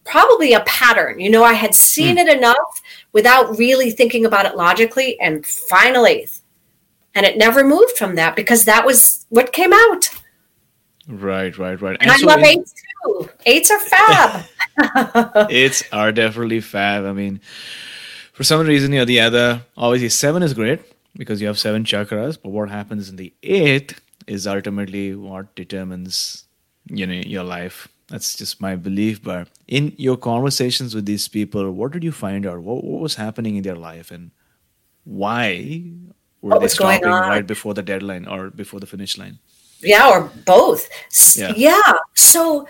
[0.04, 1.19] probably a pattern.
[1.19, 2.22] You know i had seen mm.
[2.22, 6.28] it enough without really thinking about it logically and finally
[7.15, 10.10] and it never moved from that because that was what came out
[11.08, 11.98] Right, right, right.
[12.00, 13.20] And, and I so love in, eights too.
[13.24, 13.30] too.
[13.46, 14.46] Eights are fab.
[15.50, 17.06] eights are definitely fab.
[17.06, 17.42] I mean,
[18.32, 20.82] for some reason or the other, obviously seven is great
[21.16, 22.38] because you have seven chakras.
[22.42, 26.46] But what happens in the eighth is ultimately what determines
[26.88, 27.89] you know your life.
[28.08, 29.22] That's just my belief.
[29.22, 32.60] But in your conversations with these people, what did you find out?
[32.60, 34.32] What, what was happening in their life and
[35.04, 35.84] why
[36.42, 39.39] were what they stopping right before the deadline or before the finish line?
[39.84, 40.89] Yeah, or both.
[41.36, 41.54] Yeah.
[41.56, 41.93] yeah.
[42.13, 42.67] So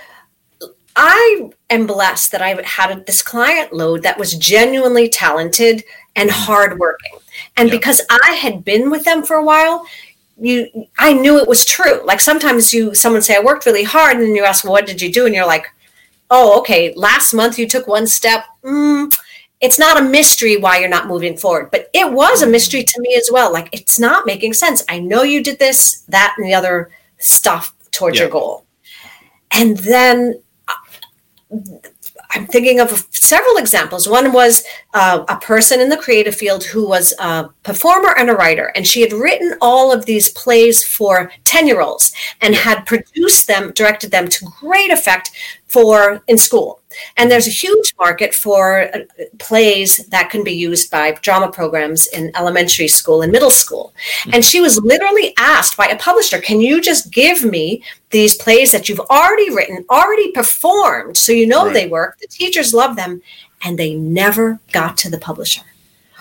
[0.96, 5.84] I am blessed that I had this client load that was genuinely talented
[6.16, 6.44] and mm-hmm.
[6.44, 7.20] hardworking.
[7.58, 7.76] And yeah.
[7.76, 9.86] because I had been with them for a while,
[10.38, 12.06] you I knew it was true.
[12.06, 14.86] Like sometimes you someone say I worked really hard and then you ask, well, what
[14.86, 15.26] did you do?
[15.26, 15.68] And you're like,
[16.30, 18.46] oh, okay, last month you took one step.
[18.64, 19.16] Mm,
[19.62, 23.02] it's not a mystery why you're not moving forward, but it was a mystery to
[23.02, 23.52] me as well.
[23.52, 24.84] Like it's not making sense.
[24.90, 26.92] I know you did this, that, and the other
[27.24, 28.24] stuff towards yeah.
[28.24, 28.66] your goal.
[29.52, 30.42] And then
[32.36, 34.08] I'm thinking of several examples.
[34.08, 38.34] One was uh, a person in the creative field who was a performer and a
[38.34, 42.86] writer, and she had written all of these plays for 10 year olds and had
[42.86, 45.32] produced them, directed them to great effect
[45.68, 46.82] for in school.
[47.18, 49.00] And there's a huge market for uh,
[49.40, 53.94] plays that can be used by drama programs in elementary school and middle school.
[54.32, 58.72] And she was literally asked by a publisher, Can you just give me these plays
[58.72, 61.74] that you've already written, already performed, so you know right.
[61.74, 62.18] they work?
[62.20, 63.22] The teachers love them.
[63.66, 65.62] And they never got to the publisher.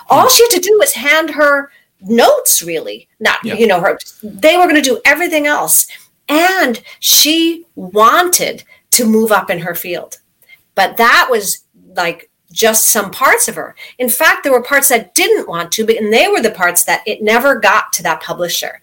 [0.09, 3.07] All she had to do was hand her notes, really.
[3.19, 3.55] Not, yeah.
[3.55, 5.87] you know, her, they were going to do everything else.
[6.29, 10.19] And she wanted to move up in her field.
[10.75, 11.63] But that was
[11.95, 13.75] like just some parts of her.
[13.97, 16.83] In fact, there were parts that didn't want to, but and they were the parts
[16.85, 18.79] that it never got to that publisher.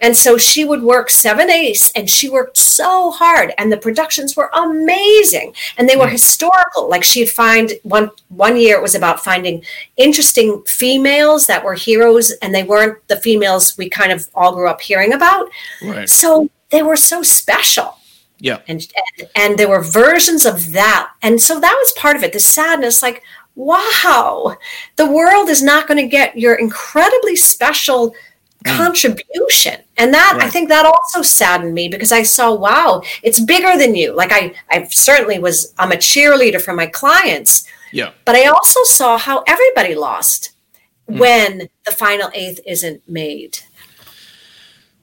[0.00, 4.36] And so she would work seven eighths and she worked so hard and the productions
[4.36, 6.12] were amazing and they were mm.
[6.12, 6.88] historical.
[6.88, 9.62] Like she'd find one one year it was about finding
[9.96, 14.68] interesting females that were heroes and they weren't the females we kind of all grew
[14.68, 15.48] up hearing about.
[15.82, 16.08] Right.
[16.08, 17.99] So they were so special
[18.40, 18.60] yeah.
[18.66, 18.86] And,
[19.18, 21.12] and and there were versions of that.
[21.22, 22.32] And so that was part of it.
[22.32, 23.22] The sadness, like,
[23.54, 24.56] wow,
[24.96, 28.14] the world is not going to get your incredibly special
[28.64, 28.76] mm.
[28.76, 29.80] contribution.
[29.98, 30.46] And that right.
[30.46, 34.14] I think that also saddened me because I saw, wow, it's bigger than you.
[34.14, 37.66] Like I I certainly was I'm a cheerleader for my clients.
[37.92, 38.12] Yeah.
[38.24, 40.52] But I also saw how everybody lost
[41.10, 41.18] mm.
[41.18, 43.58] when the final eighth isn't made.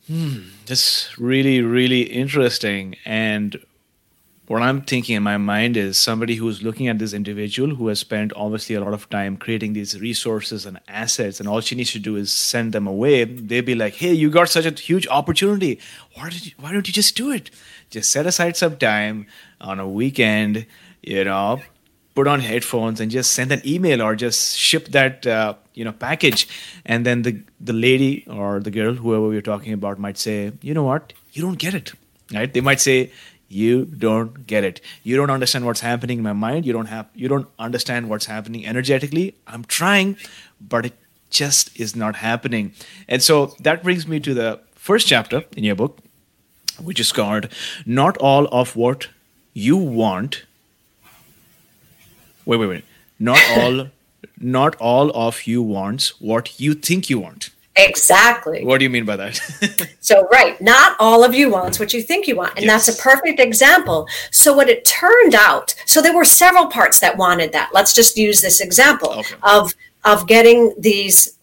[0.07, 2.95] Hmm, that's really, really interesting.
[3.03, 3.59] And
[4.47, 7.99] what I'm thinking in my mind is somebody who's looking at this individual who has
[7.99, 11.91] spent obviously a lot of time creating these resources and assets, and all she needs
[11.91, 13.25] to do is send them away.
[13.25, 15.79] They'd be like, "Hey, you got such a huge opportunity.
[16.13, 17.51] Why did you, Why don't you just do it?
[17.89, 19.27] Just set aside some time
[19.59, 20.65] on a weekend,
[21.01, 21.61] you know,
[22.17, 25.91] put on headphones and just send an email or just ship that uh, you know
[25.91, 26.47] package.
[26.83, 27.33] And then the
[27.69, 31.13] the lady or the girl whoever we're talking about might say you know what?
[31.33, 31.91] You don't get it.
[32.33, 32.51] Right?
[32.51, 33.11] They might say
[33.47, 34.81] you don't get it.
[35.03, 36.65] You don't understand what's happening in my mind.
[36.65, 39.27] You don't have you don't understand what's happening energetically.
[39.45, 40.17] I'm trying
[40.59, 40.97] but it
[41.29, 42.73] just is not happening.
[43.07, 45.99] And so that brings me to the first chapter in your book
[46.89, 47.47] which is called
[47.85, 49.09] not all of what
[49.53, 50.43] you want
[52.47, 52.85] wait, wait, wait.
[53.19, 53.87] Not all,
[54.39, 57.51] not all of you wants what you think you want.
[57.79, 58.65] Exactly.
[58.65, 59.95] What do you mean by that?
[59.99, 62.53] so, right, not all of you wants what you think you want.
[62.55, 62.87] And yes.
[62.87, 64.07] that's a perfect example.
[64.31, 67.69] So, what it turned out, so there were several parts that wanted that.
[67.73, 69.35] Let's just use this example okay.
[69.43, 71.37] of of getting these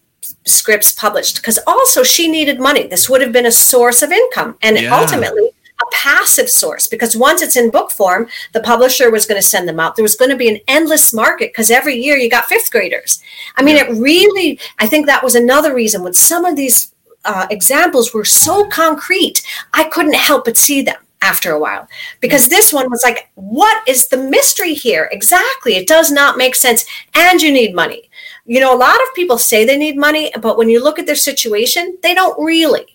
[0.45, 2.87] scripts published because also she needed money.
[2.87, 4.57] This would have been a source of income.
[4.61, 4.95] And yeah.
[4.95, 5.51] ultimately,
[5.95, 9.79] passive source because once it's in book form, the publisher was going to send them
[9.79, 9.95] out.
[9.95, 13.23] There was going to be an endless market because every year you got fifth graders.
[13.55, 17.47] I mean, it really, I think that was another reason when some of these uh,
[17.49, 19.41] examples were so concrete,
[19.73, 21.87] I couldn't help but see them after a while
[22.19, 25.09] because this one was like, what is the mystery here?
[25.11, 25.75] Exactly.
[25.75, 26.85] It does not make sense.
[27.15, 28.09] And you need money.
[28.45, 31.07] You know, a lot of people say they need money, but when you look at
[31.07, 32.94] their situation, they don't really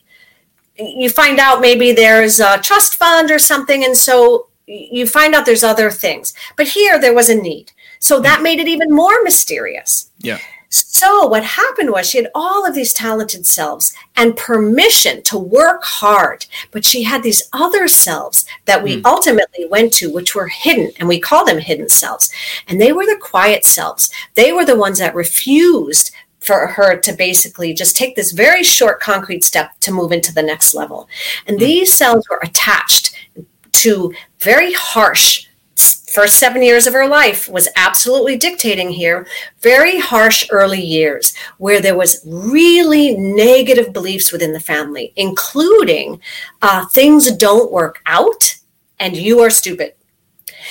[0.80, 5.46] you find out maybe there's a trust fund or something and so you find out
[5.46, 6.32] there's other things.
[6.56, 7.72] But here there was a need.
[7.98, 8.44] So that mm.
[8.44, 10.10] made it even more mysterious.
[10.18, 10.38] Yeah.
[10.72, 15.82] So what happened was she had all of these talented selves and permission to work
[15.82, 19.04] hard but she had these other selves that we mm.
[19.04, 22.30] ultimately went to which were hidden and we call them hidden selves.
[22.68, 24.12] And they were the quiet selves.
[24.34, 29.00] They were the ones that refused for her to basically just take this very short
[29.00, 31.08] concrete step to move into the next level.
[31.46, 33.14] And mm these cells were attached
[33.72, 35.46] to very harsh
[36.10, 39.26] first seven years of her life was absolutely dictating here
[39.60, 46.20] very harsh early years where there was really negative beliefs within the family including
[46.62, 48.56] uh, things don't work out
[48.98, 49.94] and you are stupid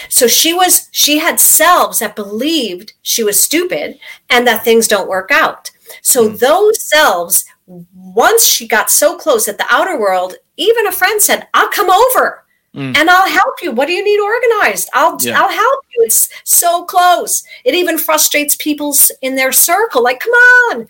[0.07, 5.09] so she was she had selves that believed she was stupid and that things don't
[5.09, 6.39] work out so mm.
[6.39, 7.45] those selves
[7.93, 11.89] once she got so close at the outer world even a friend said i'll come
[11.89, 12.95] over mm.
[12.95, 15.39] and i'll help you what do you need organized i'll yeah.
[15.39, 20.31] i'll help you it's so close it even frustrates people in their circle like come
[20.31, 20.87] on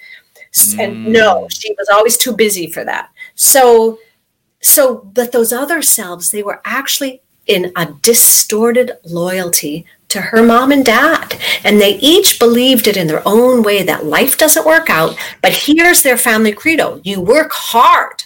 [0.53, 0.79] mm.
[0.79, 3.97] and no she was always too busy for that so
[4.61, 10.71] so but those other selves they were actually in a distorted loyalty to her mom
[10.71, 11.37] and dad.
[11.63, 15.17] And they each believed it in their own way that life doesn't work out.
[15.41, 18.23] But here's their family credo you work hard,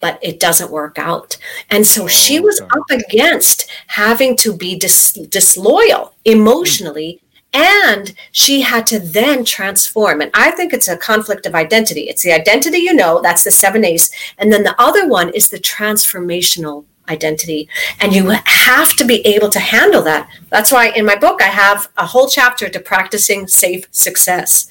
[0.00, 1.36] but it doesn't work out.
[1.70, 7.20] And so oh she was up against having to be dis- disloyal emotionally.
[7.54, 10.22] And she had to then transform.
[10.22, 12.08] And I think it's a conflict of identity.
[12.08, 14.10] It's the identity you know, that's the seven A's.
[14.38, 17.68] And then the other one is the transformational identity.
[18.00, 20.28] And you have to be able to handle that.
[20.50, 24.66] That's why in my book i have a whole chapter to practicing safe success.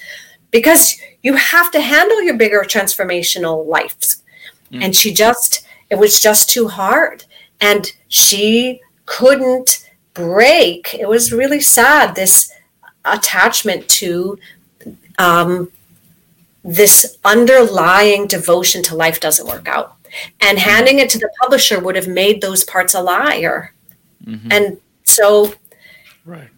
[0.49, 0.83] Because
[1.23, 4.21] you have to handle your bigger transformational lives.
[4.71, 4.83] Mm.
[4.83, 7.25] and she just it was just too hard.
[7.59, 10.93] And she couldn't break.
[10.93, 12.51] It was really sad this
[13.03, 14.39] attachment to
[15.19, 15.71] um,
[16.63, 20.00] this underlying devotion to life doesn't work out
[20.39, 20.69] and mm-hmm.
[20.69, 23.73] handing it to the publisher would have made those parts a liar.
[24.25, 24.51] Mm-hmm.
[24.51, 25.53] and so
[26.25, 26.49] right.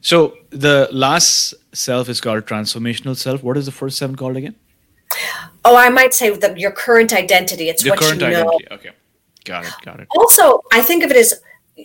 [0.00, 3.42] So the last self is called transformational self.
[3.42, 4.54] What is the first seven called again?
[5.64, 7.68] Oh i might say the, your current identity.
[7.68, 8.48] It's the what current you know.
[8.48, 8.68] identity.
[8.72, 8.90] okay.
[9.44, 9.72] Got it.
[9.84, 10.08] Got it.
[10.16, 11.34] Also i think of it as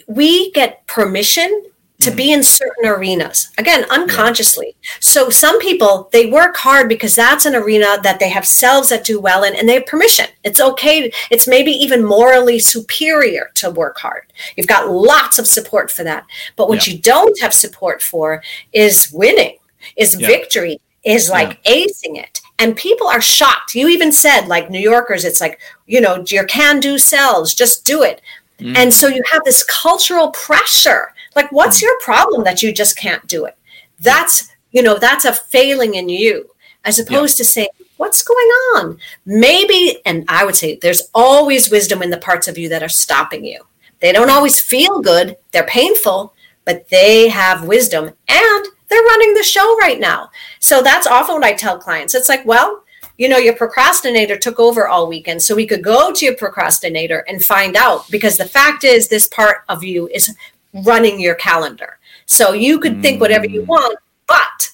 [0.08, 1.64] we get permission
[2.04, 7.46] to be in certain arenas again unconsciously so some people they work hard because that's
[7.46, 10.60] an arena that they have selves that do well in and they have permission it's
[10.60, 14.24] okay it's maybe even morally superior to work hard
[14.58, 16.94] you've got lots of support for that but what yeah.
[16.94, 19.58] you don't have support for is winning
[19.96, 20.28] is yeah.
[20.28, 21.86] victory is like yeah.
[21.86, 26.02] acing it and people are shocked you even said like new yorkers it's like you
[26.02, 28.22] know your can do selves just do it
[28.60, 28.76] mm.
[28.76, 33.26] and so you have this cultural pressure like, what's your problem that you just can't
[33.28, 33.58] do it?
[34.00, 36.50] That's, you know, that's a failing in you,
[36.84, 37.44] as opposed yeah.
[37.44, 38.98] to saying, what's going on?
[39.26, 42.90] Maybe, and I would say there's always wisdom in the parts of you that are
[42.90, 43.62] stopping you.
[44.00, 46.34] They don't always feel good, they're painful,
[46.66, 50.30] but they have wisdom and they're running the show right now.
[50.60, 52.14] So that's often what I tell clients.
[52.14, 52.84] It's like, well,
[53.18, 55.42] you know, your procrastinator took over all weekend.
[55.42, 59.28] So we could go to your procrastinator and find out because the fact is, this
[59.28, 60.36] part of you is
[60.74, 62.00] running your calendar.
[62.26, 63.68] So you could think whatever you mm.
[63.68, 64.70] want, but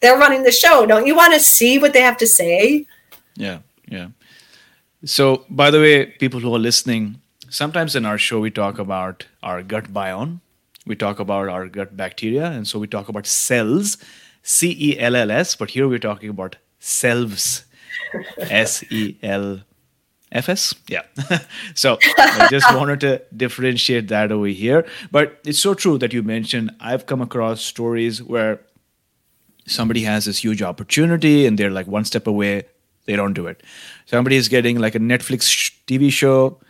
[0.00, 0.86] they're running the show.
[0.86, 2.86] Don't you want to see what they have to say?
[3.36, 4.08] Yeah, yeah.
[5.04, 9.26] So, by the way, people who are listening, sometimes in our show we talk about
[9.42, 10.40] our gut biome,
[10.86, 13.98] we talk about our gut bacteria, and so we talk about cells,
[14.42, 17.64] C E L L S, but here we're talking about selves,
[18.38, 19.60] S E L
[20.32, 20.74] FS?
[20.88, 21.02] Yeah.
[21.74, 24.86] so I just wanted to differentiate that over here.
[25.10, 28.60] But it's so true that you mentioned I've come across stories where
[29.66, 32.64] somebody has this huge opportunity and they're like one step away,
[33.04, 33.62] they don't do it.
[34.06, 36.60] Somebody is getting like a Netflix TV show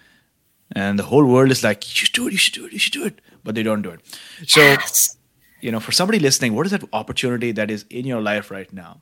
[0.74, 2.78] and the whole world is like, you should do it, you should do it, you
[2.78, 3.20] should do it.
[3.44, 4.00] But they don't do it.
[4.46, 5.16] So, yes.
[5.60, 8.72] you know, for somebody listening, what is that opportunity that is in your life right
[8.72, 9.00] now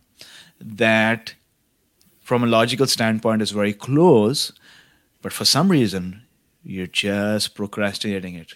[0.60, 1.34] that
[2.30, 4.52] from a logical standpoint is very close,
[5.20, 6.22] but for some reason,
[6.62, 8.54] you're just procrastinating it.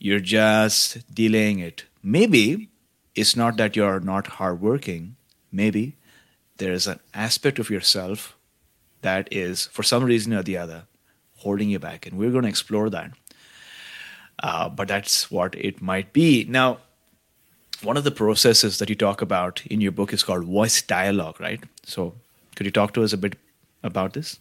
[0.00, 1.84] You're just delaying it.
[2.02, 2.68] Maybe
[3.14, 5.14] it's not that you're not hardworking.
[5.52, 5.94] Maybe
[6.56, 8.36] there is an aspect of yourself
[9.02, 10.82] that is, for some reason or the other,
[11.36, 12.06] holding you back.
[12.06, 13.12] And we're going to explore that.
[14.42, 16.44] Uh, but that's what it might be.
[16.48, 16.78] Now,
[17.84, 21.40] one of the processes that you talk about in your book is called voice dialogue,
[21.40, 21.62] right?
[21.84, 22.16] So
[22.56, 23.36] could you talk to us a bit
[23.84, 24.40] about this?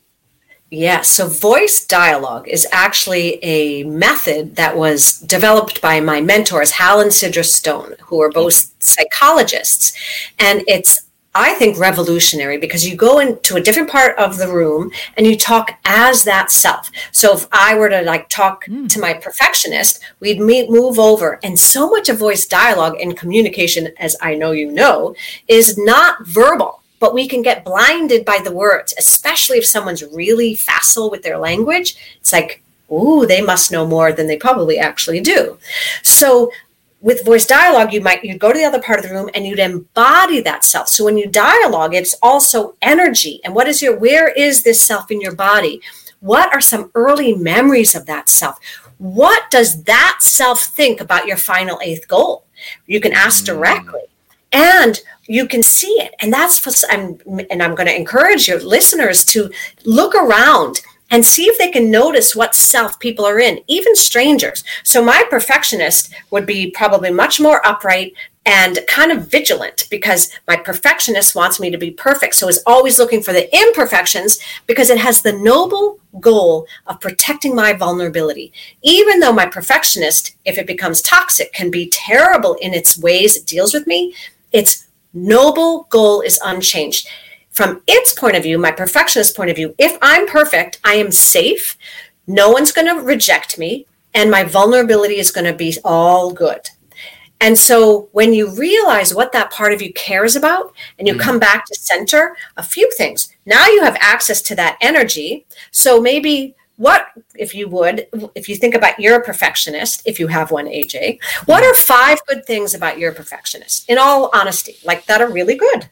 [0.71, 7.01] Yeah, so voice dialogue is actually a method that was developed by my mentors, Hal
[7.01, 9.93] and Sidra Stone, who are both psychologists.
[10.39, 11.01] And it's,
[11.35, 15.37] I think, revolutionary because you go into a different part of the room and you
[15.37, 16.89] talk as that self.
[17.11, 18.89] So if I were to like talk mm.
[18.89, 21.39] to my perfectionist, we'd meet, move over.
[21.43, 25.15] And so much of voice dialogue and communication, as I know you know,
[25.47, 30.55] is not verbal but we can get blinded by the words, especially if someone's really
[30.55, 31.95] facile with their language.
[32.19, 35.57] It's like, ooh, they must know more than they probably actually do.
[36.03, 36.51] So
[37.01, 39.45] with voice dialogue, you might you'd go to the other part of the room and
[39.45, 40.87] you'd embody that self.
[40.87, 43.41] So when you dialogue, it's also energy.
[43.43, 45.81] And what is your where is this self in your body?
[46.21, 48.57] What are some early memories of that self?
[48.97, 52.45] What does that self think about your final eighth goal?
[52.87, 53.47] You can ask mm.
[53.47, 54.01] directly.
[54.51, 56.13] And you can see it.
[56.19, 57.19] And that's I'm
[57.49, 59.51] and I'm going to encourage your listeners to
[59.85, 64.63] look around and see if they can notice what self people are in, even strangers.
[64.83, 68.13] So, my perfectionist would be probably much more upright
[68.47, 72.35] and kind of vigilant because my perfectionist wants me to be perfect.
[72.35, 77.55] So, is always looking for the imperfections because it has the noble goal of protecting
[77.55, 78.51] my vulnerability.
[78.81, 83.45] Even though my perfectionist, if it becomes toxic, can be terrible in its ways it
[83.45, 84.13] deals with me,
[84.51, 84.84] its
[85.15, 87.07] noble goal is unchanged
[87.55, 91.09] from its point of view, my perfectionist point of view, if I'm perfect, I am
[91.09, 91.77] safe.
[92.27, 96.69] No one's going to reject me, and my vulnerability is going to be all good.
[97.39, 101.23] And so when you realize what that part of you cares about and you mm-hmm.
[101.23, 103.29] come back to center, a few things.
[103.45, 105.45] Now you have access to that energy.
[105.71, 110.51] So maybe what if you would if you think about your perfectionist if you have
[110.51, 115.21] one aj what are five good things about your perfectionist in all honesty like that
[115.21, 115.89] are really good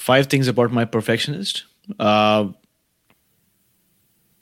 [0.00, 1.64] five things about my perfectionist.
[1.98, 2.48] Uh,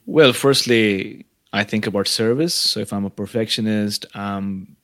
[0.07, 2.55] well, firstly, I think about service.
[2.55, 4.77] So if I'm a perfectionist, I'm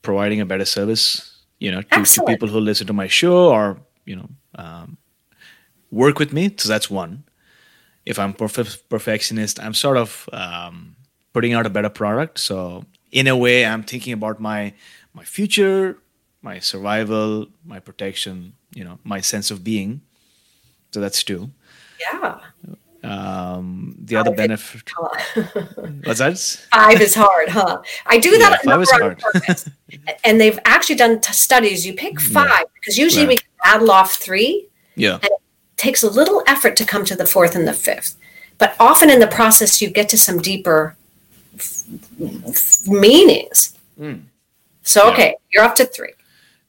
[0.00, 3.78] providing a better service, you know, to, to people who listen to my show or
[4.04, 4.96] you know um,
[5.90, 6.54] work with me.
[6.56, 7.24] So that's one.
[8.04, 10.96] If I'm perf- perfectionist, I'm sort of um,
[11.32, 12.38] putting out a better product.
[12.38, 14.72] So in a way, I'm thinking about my
[15.14, 15.98] my future,
[16.40, 20.00] my survival, my protection, you know, my sense of being.
[20.92, 21.50] So that's two.
[22.00, 22.40] Yeah.
[23.04, 24.90] Um, the five other benefit.
[26.04, 26.38] What's that?
[26.72, 27.82] Five is hard, huh?
[28.06, 29.22] I do yeah, that five is hard.
[30.24, 31.84] and they've actually done t- studies.
[31.84, 32.62] You pick five yeah.
[32.74, 34.68] because usually we can rattle off three.
[34.94, 35.18] Yeah.
[35.22, 35.30] And
[35.82, 38.16] takes a little effort to come to the fourth and the fifth.
[38.58, 40.96] But often in the process, you get to some deeper
[41.54, 41.82] f-
[42.46, 43.76] f- meanings.
[43.98, 44.22] Mm.
[44.82, 45.12] So, yeah.
[45.12, 46.14] okay, you're up to three.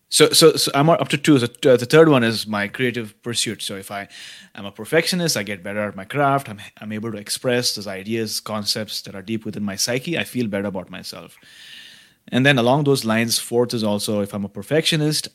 [0.10, 1.38] So, so, so I'm up to two.
[1.40, 3.62] So, uh, the third one is my creative pursuit.
[3.62, 4.08] So, if I
[4.56, 6.50] am a perfectionist, I get better at my craft.
[6.50, 10.18] I'm, I'm able to express those ideas, concepts that are deep within my psyche.
[10.18, 11.38] I feel better about myself.
[12.30, 15.28] And then, along those lines, fourth is also if I'm a perfectionist,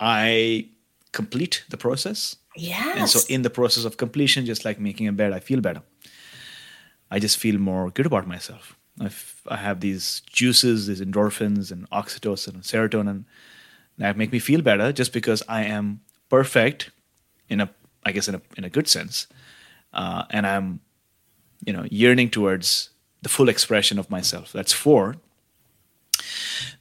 [0.00, 0.68] I
[1.12, 2.36] complete the process.
[2.60, 2.98] Yes.
[2.98, 5.82] And so, in the process of completion, just like making a bed, I feel better.
[7.10, 8.76] I just feel more good about myself.
[9.00, 13.24] I've, I have these juices, these endorphins, and oxytocin and serotonin
[13.98, 16.90] that make me feel better just because I am perfect
[17.48, 17.70] in a
[18.04, 19.26] I guess in a in a good sense,
[19.92, 20.80] uh, and I'm
[21.64, 22.90] you know yearning towards
[23.22, 24.52] the full expression of myself.
[24.52, 25.16] That's four.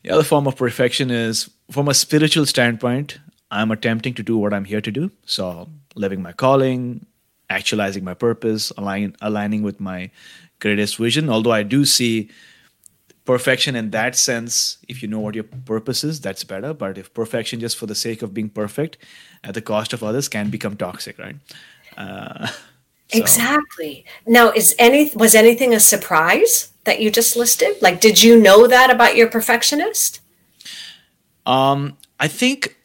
[0.04, 3.20] The other form of perfection is from a spiritual standpoint.
[3.52, 5.12] I'm attempting to do what I'm here to do.
[5.26, 7.06] So living my calling,
[7.50, 10.12] actualizing my purpose, align, aligning with my
[10.60, 11.30] greatest vision.
[11.30, 12.30] Although I do see
[13.30, 17.14] perfection in that sense if you know what your purpose is that's better but if
[17.14, 18.98] perfection just for the sake of being perfect
[19.44, 21.36] at the cost of others can become toxic right
[21.98, 22.56] uh, so.
[23.20, 28.42] exactly now is any was anything a surprise that you just listed like did you
[28.42, 30.22] know that about your perfectionist
[31.46, 32.79] um i think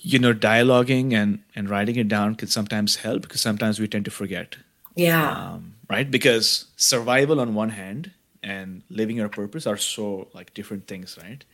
[0.00, 4.04] you know dialoguing and and writing it down can sometimes help because sometimes we tend
[4.04, 4.56] to forget
[4.94, 8.12] yeah um, right because survival on one hand
[8.46, 11.44] and living your purpose are so like different things, right?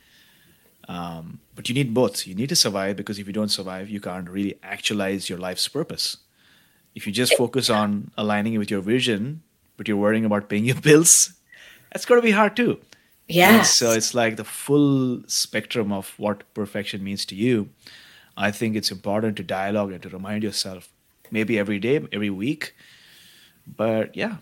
[0.87, 2.27] Um, but you need both.
[2.27, 5.67] You need to survive because if you don't survive, you can't really actualize your life's
[5.67, 6.17] purpose.
[6.93, 9.41] If you just focus on aligning with your vision,
[9.75, 11.33] but you're worrying about paying your bills,
[11.91, 12.79] that's going to be hard too.
[13.27, 13.63] Yeah.
[13.63, 17.69] So it's like the full spectrum of what perfection means to you.
[18.35, 20.89] I think it's important to dialogue and to remind yourself,
[21.31, 22.73] maybe every day, every week.
[23.65, 24.37] But yeah,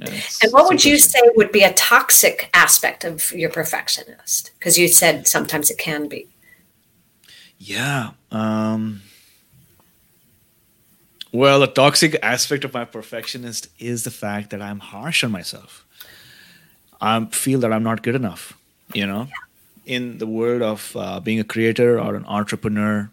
[0.00, 4.50] and what would you say would be a toxic aspect of your perfectionist?
[4.58, 6.28] Because you said sometimes it can be.
[7.58, 8.10] Yeah.
[8.30, 9.02] Um,
[11.32, 15.84] well, a toxic aspect of my perfectionist is the fact that I'm harsh on myself.
[17.00, 18.58] I feel that I'm not good enough.
[18.92, 19.96] You know, yeah.
[19.96, 23.10] in the world of uh, being a creator or an entrepreneur,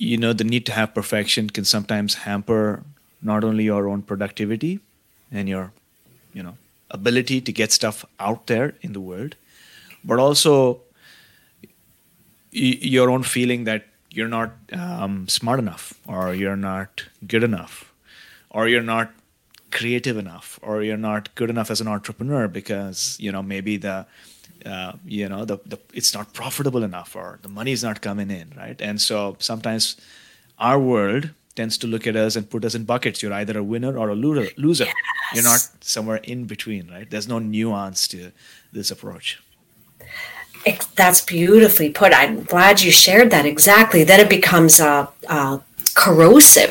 [0.00, 2.82] you know, the need to have perfection can sometimes hamper
[3.20, 4.80] not only your own productivity
[5.30, 5.72] and your
[6.32, 6.56] you know
[6.90, 9.36] ability to get stuff out there in the world
[10.02, 10.80] but also
[12.50, 17.92] your own feeling that you're not um, smart enough or you're not good enough
[18.48, 19.12] or you're not
[19.70, 24.06] creative enough or you're not good enough as an entrepreneur because you know maybe the
[24.66, 28.30] uh, you know the, the it's not profitable enough or the money is not coming
[28.30, 29.96] in right and so sometimes
[30.58, 33.62] our world tends to look at us and put us in buckets you're either a
[33.62, 34.94] winner or a loser Yes.
[35.34, 38.32] you're not somewhere in between right there's no nuance to
[38.72, 39.42] this approach
[40.66, 42.12] Ex- That's beautifully put.
[42.12, 44.04] I'm glad you shared that exactly.
[44.04, 45.58] Then it becomes uh, uh,
[45.94, 46.69] corrosive.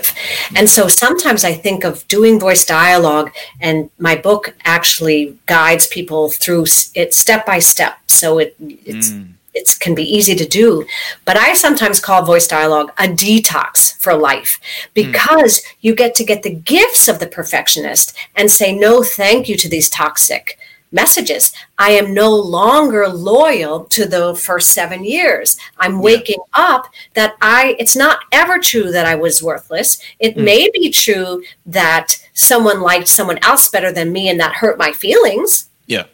[0.55, 6.29] And so sometimes I think of doing voice dialogue, and my book actually guides people
[6.29, 7.97] through it step by step.
[8.07, 9.29] So it it's mm.
[9.53, 10.85] it's can be easy to do.
[11.25, 14.91] But I sometimes call voice dialogue a detox for life hmm.
[14.93, 19.55] because you get to get the gifts of the perfectionist and say no thank you
[19.57, 20.58] to these toxic
[20.91, 21.53] messages.
[21.77, 25.57] I am no longer loyal to the first seven years.
[25.77, 30.01] I'm waking up that I, it's not ever true that I was worthless.
[30.19, 30.43] It mm.
[30.43, 34.91] may be true that someone liked someone else better than me and that hurt my
[34.91, 35.69] feelings.
[35.85, 36.05] yeah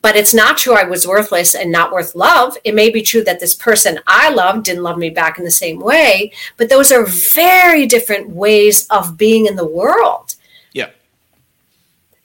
[0.00, 2.56] But it's not true I was worthless and not worth love.
[2.64, 5.50] It may be true that this person I loved didn't love me back in the
[5.50, 6.32] same way.
[6.56, 10.35] But those are very different ways of being in the world.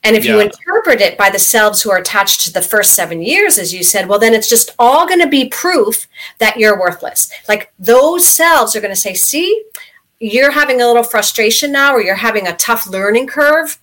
[0.04, 2.93] Yeah And if you interpret it by the selves who are attached to the first
[2.93, 6.08] seven years, as you said, well, then it's just all going to be proof
[6.39, 7.32] that you're worthless.
[7.47, 9.64] Like those selves are going to say, see,
[10.20, 13.80] you're having a little frustration now, or you're having a tough learning curve.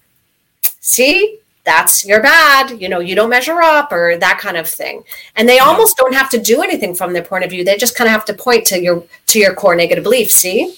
[0.80, 2.80] See, that's you're bad.
[2.80, 5.02] You know, you don't measure up, or that kind of thing.
[5.36, 7.64] And they almost don't have to do anything from their point of view.
[7.64, 10.30] They just kind of have to point to your to your core negative belief.
[10.30, 10.74] See,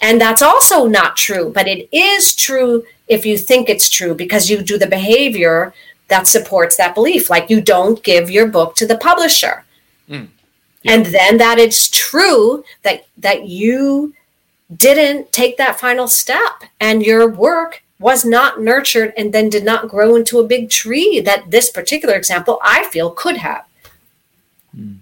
[0.00, 4.48] and that's also not true, but it is true if you think it's true because
[4.48, 5.74] you do the behavior
[6.08, 7.28] that supports that belief.
[7.28, 9.64] Like you don't give your book to the publisher.
[10.08, 10.26] Hmm.
[10.86, 14.14] And then that it's true that that you
[14.74, 19.88] didn't take that final step and your work was not nurtured and then did not
[19.88, 23.64] grow into a big tree that this particular example I feel could have.
[24.74, 24.94] Hmm.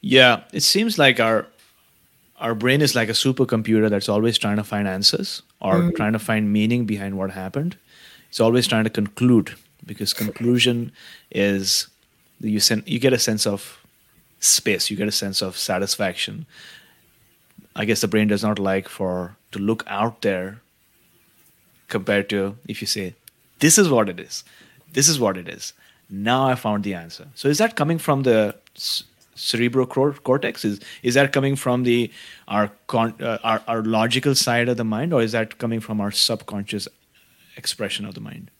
[0.00, 1.46] Yeah, it seems like our
[2.40, 5.96] our brain is like a supercomputer that's always trying to find answers or mm.
[5.96, 7.76] trying to find meaning behind what happened.
[8.28, 9.54] It's always trying to conclude
[9.86, 10.92] because conclusion
[11.30, 11.88] is
[12.40, 13.78] you sen- you get a sense of
[14.40, 16.46] space, you get a sense of satisfaction.
[17.74, 20.60] I guess the brain does not like for to look out there
[21.88, 23.14] compared to if you say
[23.58, 24.44] this is what it is
[24.92, 25.72] this is what it is
[26.08, 28.54] now i found the answer so is that coming from the
[29.38, 32.10] cerebral cortex is is that coming from the
[32.48, 36.00] our, con- uh, our our logical side of the mind or is that coming from
[36.00, 36.88] our subconscious
[37.56, 38.50] expression of the mind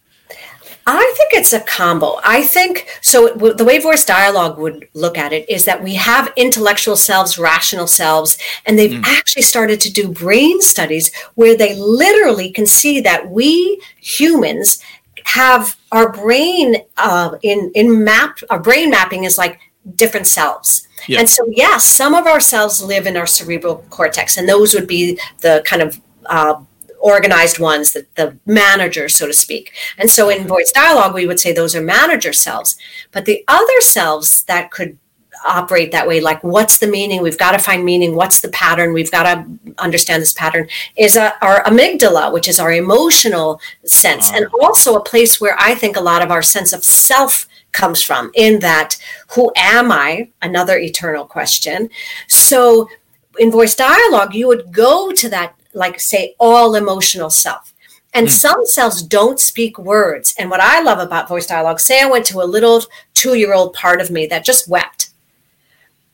[0.87, 2.18] I think it's a combo.
[2.24, 3.29] I think so.
[3.35, 7.39] w- The way voice dialogue would look at it is that we have intellectual selves,
[7.39, 13.01] rational selves, and they've actually started to do brain studies where they literally can see
[13.03, 14.79] that we humans
[15.24, 18.39] have our brain uh, in in map.
[18.49, 19.61] Our brain mapping is like
[19.95, 20.86] different selves.
[21.07, 21.20] Yeah.
[21.20, 24.86] And so, yes, some of our cells live in our cerebral cortex, and those would
[24.86, 26.61] be the kind of uh,
[27.01, 29.72] organized ones, the, the managers, so to speak.
[29.97, 32.76] And so in voice dialogue, we would say those are manager cells.
[33.12, 34.99] But the other cells that could
[35.47, 37.22] operate that way, like what's the meaning?
[37.22, 38.14] We've got to find meaning.
[38.14, 38.93] What's the pattern?
[38.93, 39.47] We've got to
[39.78, 40.68] understand this pattern.
[40.97, 45.74] Is uh, our amygdala, which is our emotional sense, and also a place where I
[45.74, 47.47] think a lot of our sense of self
[47.79, 48.31] comes from.
[48.35, 48.97] In that,
[49.35, 50.31] who am I?
[50.43, 51.89] Another eternal question.
[52.26, 52.89] So
[53.39, 57.72] in voice dialogue, you would go to that, like say, all emotional self.
[58.12, 58.33] And hmm.
[58.33, 60.35] some cells don't speak words.
[60.39, 62.83] And what I love about voice dialogue, say I went to a little
[63.14, 65.11] two year old part of me that just wept.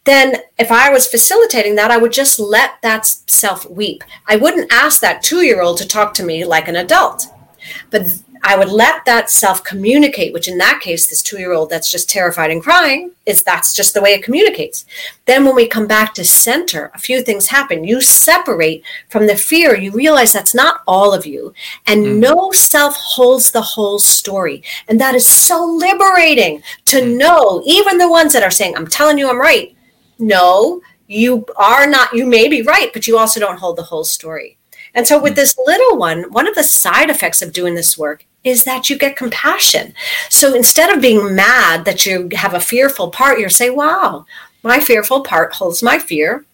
[0.05, 4.05] Then, if I was facilitating that, I would just let that self weep.
[4.27, 7.27] I wouldn't ask that two year old to talk to me like an adult,
[7.89, 8.03] but
[8.47, 11.90] I would let that self communicate, which in that case, this two year old that's
[11.90, 14.84] just terrified and crying, is that's just the way it communicates.
[15.24, 17.84] Then when we come back to center, a few things happen.
[17.84, 21.55] You separate from the fear, you realize that's not all of you,
[21.86, 22.20] and mm-hmm.
[22.20, 24.62] no self holds the whole story.
[24.88, 27.16] And that is so liberating to mm-hmm.
[27.16, 29.74] know, even the ones that are saying, I'm telling you I'm right.
[30.18, 34.05] No, you are not, you may be right, but you also don't hold the whole
[34.05, 34.59] story.
[34.92, 35.40] And so, with mm-hmm.
[35.40, 38.99] this little one, one of the side effects of doing this work is that you
[38.99, 39.95] get compassion.
[40.28, 44.26] So, instead of being mad that you have a fearful part, you say, wow,
[44.62, 46.45] my fearful part holds my fear.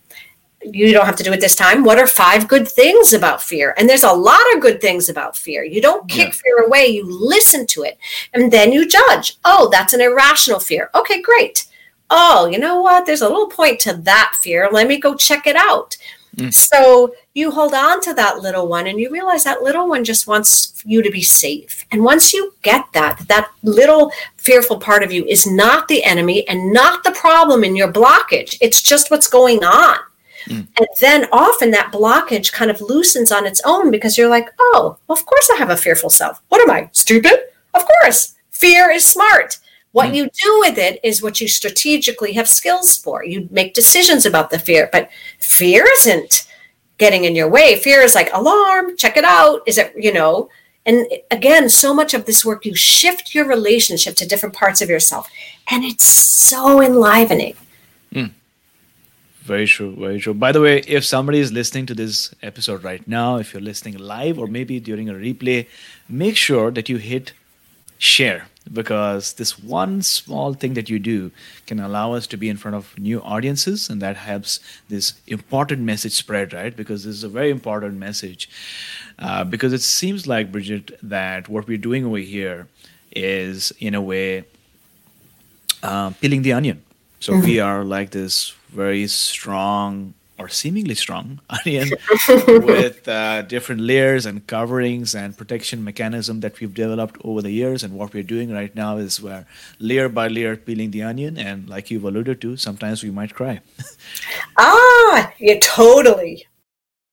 [0.63, 1.85] You don't have to do it this time.
[1.85, 3.75] What are five good things about fear?
[3.79, 5.65] And there's a lot of good things about fear.
[5.65, 6.35] You don't kick Yeah.
[6.43, 7.97] fear away, you listen to it,
[8.35, 9.39] and then you judge.
[9.45, 10.91] Oh, that's an irrational fear.
[10.95, 11.67] Okay, great.
[12.11, 13.07] Oh, you know what?
[13.07, 14.69] There's a little point to that fear.
[14.71, 15.97] Let me go check it out.
[16.37, 16.53] Mm.
[16.53, 20.27] So you hold on to that little one and you realize that little one just
[20.27, 21.85] wants you to be safe.
[21.91, 26.47] And once you get that, that little fearful part of you is not the enemy
[26.49, 28.57] and not the problem in your blockage.
[28.61, 29.99] It's just what's going on.
[30.47, 30.67] Mm.
[30.79, 34.97] And then often that blockage kind of loosens on its own because you're like, oh,
[35.07, 36.41] well, of course I have a fearful self.
[36.49, 37.39] What am I, stupid?
[37.75, 38.37] Of course.
[38.51, 39.59] Fear is smart.
[39.93, 40.17] What mm.
[40.17, 43.25] you do with it is what you strategically have skills for.
[43.25, 46.47] You make decisions about the fear, but fear isn't
[46.99, 47.77] getting in your way.
[47.77, 49.63] Fear is like alarm, check it out.
[49.67, 50.49] Is it, you know,
[50.87, 54.89] and again, so much of this work, you shift your relationship to different parts of
[54.89, 55.29] yourself,
[55.71, 57.55] and it's so enlivening.
[58.15, 58.31] Mm.
[59.43, 60.35] Very true, very true.
[60.35, 63.99] By the way, if somebody is listening to this episode right now, if you're listening
[63.99, 65.67] live or maybe during a replay,
[66.09, 67.33] make sure that you hit
[67.99, 71.31] share because this one small thing that you do
[71.67, 75.83] can allow us to be in front of new audiences and that helps this important
[75.83, 78.49] message spread right because this is a very important message
[79.19, 82.69] uh, because it seems like bridget that what we're doing over here
[83.15, 84.45] is in a way
[85.83, 86.83] uh, peeling the onion
[87.19, 87.45] so mm-hmm.
[87.45, 91.91] we are like this very strong or seemingly strong onion
[92.49, 97.85] with uh, different layers and coverings and protection mechanism that we've developed over the years.
[97.85, 99.47] And what we're doing right now is we're
[99.79, 101.37] layer by layer peeling the onion.
[101.37, 103.61] And like you've alluded to, sometimes we might cry.
[104.57, 106.47] ah, yeah, totally.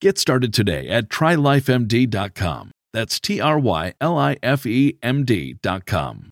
[0.00, 2.70] Get started today at trylifemd.com.
[2.92, 6.30] That's T R Y L I F E M D.com.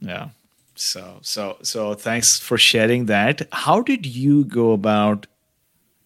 [0.00, 0.28] Yeah.
[0.74, 3.48] So, so, so thanks for sharing that.
[3.52, 5.26] How did you go about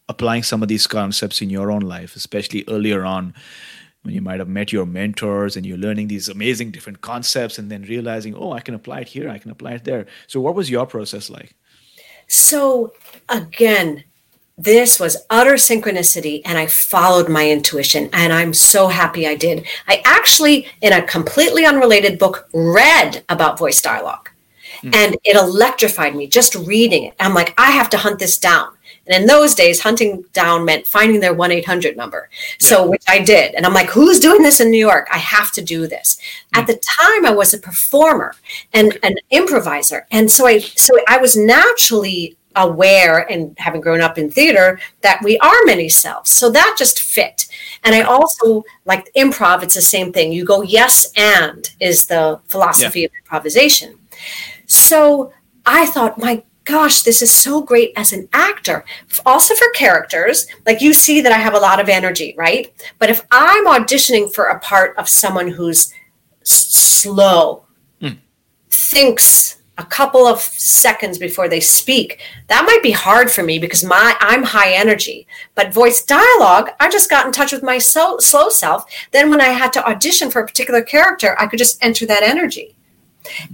[0.09, 3.35] applying some of these concepts in your own life, especially earlier on
[4.03, 7.73] when you might have met your mentors and you're learning these amazing different concepts and
[7.73, 10.07] then realizing, oh, I can apply it here, I can apply it there.
[10.29, 11.57] So, what was your process like?
[12.29, 12.93] So,
[13.29, 14.05] again,
[14.57, 19.67] this was utter synchronicity and I followed my intuition and I'm so happy I did.
[19.89, 24.31] I actually, in a completely unrelated book, read about voice dialogue
[24.83, 24.95] mm.
[24.95, 27.15] and it electrified me just reading it.
[27.19, 28.69] I'm like, I have to hunt this down.
[29.07, 32.31] And in those days, hunting down meant finding their 1 800 number.
[32.59, 33.55] So, which I did.
[33.55, 35.09] And I'm like, who's doing this in New York?
[35.13, 36.17] I have to do this.
[36.55, 36.61] Mm.
[36.61, 38.35] At the time, I was a performer
[38.73, 40.07] and an improviser.
[40.11, 45.21] And so I, so I was naturally aware and having grown up in theater that
[45.23, 46.31] we are many selves.
[46.31, 47.47] So that just fit.
[47.83, 50.33] And I also like improv, it's the same thing.
[50.33, 53.07] You go yes and is the philosophy yeah.
[53.07, 53.99] of improvisation.
[54.67, 55.33] So
[55.67, 58.85] I thought, my gosh, this is so great as an actor.
[59.27, 62.73] Also for characters, like you see that I have a lot of energy, right?
[62.99, 65.93] But if I'm auditioning for a part of someone who's
[66.43, 67.65] slow,
[68.01, 68.19] mm.
[68.71, 72.20] thinks a couple of seconds before they speak.
[72.49, 76.89] That might be hard for me because my i'm high energy but voice dialogue i
[76.91, 78.85] just got in touch with my so, slow self.
[79.11, 82.22] Then when i had to audition for a particular character i could just enter that
[82.22, 82.75] energy.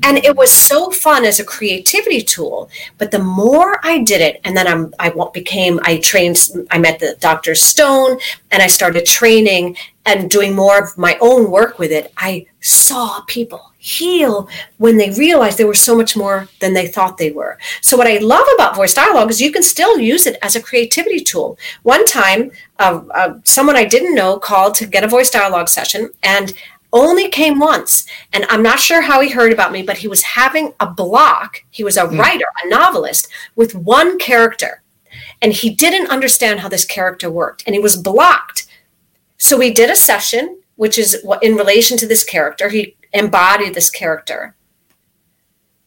[0.02, 2.68] And it was so fun as a creativity tool
[2.98, 6.98] but the more i did it and then i'm i became i trained i met
[6.98, 8.18] the dr stone
[8.50, 13.20] and i started training and doing more of my own work with it i saw
[13.28, 17.58] people heal when they realized they were so much more than they thought they were.
[17.80, 20.62] So, what I love about voice dialogue is you can still use it as a
[20.62, 21.58] creativity tool.
[21.82, 26.10] One time, uh, uh, someone I didn't know called to get a voice dialogue session,
[26.22, 26.52] and
[26.92, 28.06] only came once.
[28.32, 31.62] And I'm not sure how he heard about me, but he was having a block.
[31.70, 34.82] He was a writer, a novelist with one character.
[35.40, 37.62] And he didn't understand how this character worked.
[37.64, 38.66] And he was blocked.
[39.38, 42.68] So we did a session, which is in relation to this character.
[42.68, 44.54] He embodied this character.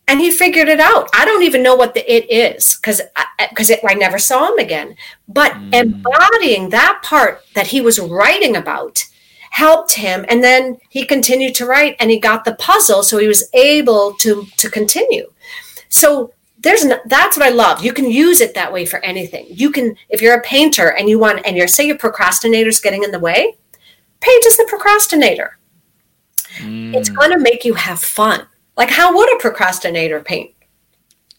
[0.07, 1.09] And he figured it out.
[1.13, 3.01] I don't even know what the it is because
[3.49, 4.95] because I, I never saw him again.
[5.27, 5.73] But hmm.
[5.73, 9.05] embodying that part that he was writing about
[9.53, 13.27] helped him and then he continued to write and he got the puzzle so he
[13.27, 15.31] was able to to continue
[15.89, 19.45] so there's no, that's what i love you can use it that way for anything
[19.47, 23.03] you can if you're a painter and you want and you're say your procrastinator's getting
[23.03, 23.55] in the way
[24.21, 25.59] paint as the procrastinator
[26.59, 27.15] it's mm.
[27.15, 28.47] going to make you have fun.
[28.77, 30.51] Like how would a procrastinator paint?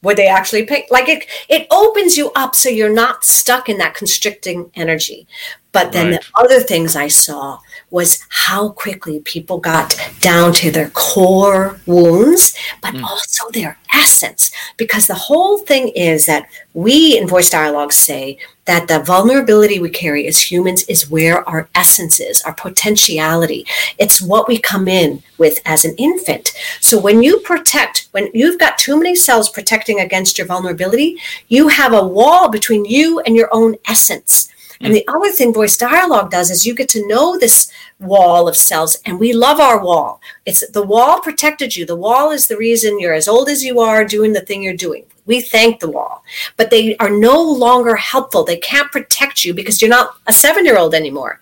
[0.03, 0.91] Would they actually paint?
[0.91, 5.27] Like it it opens you up so you're not stuck in that constricting energy.
[5.73, 6.21] But then Right.
[6.21, 7.59] the other things i saw
[7.95, 13.03] was how quickly people got down to their core wounds but mm.
[13.03, 18.37] also their essence because the whole thing is that we in voice dialogues say
[18.67, 23.67] that the vulnerability we carry as humans is where our essence is, our potentiality.
[23.99, 26.53] It's what we come in with as an infant.
[26.81, 31.19] So when you protect, when you've got too many cells protecting against your vulnerability,
[31.49, 34.49] you have a wall between you and your own essence.
[34.81, 34.97] And mm.
[34.97, 37.71] the other thing voice dialogue does is you get to know this
[38.01, 40.21] wall of cells, and we love our wall.
[40.47, 41.87] It's the wall protected you.
[41.87, 44.75] The wall is the reason you're as old as you are doing the thing you're
[44.75, 45.05] doing.
[45.27, 46.23] We thank the wall,
[46.57, 48.45] but they are no longer helpful.
[48.45, 51.41] They can't protect you because you're not a seven year old anymore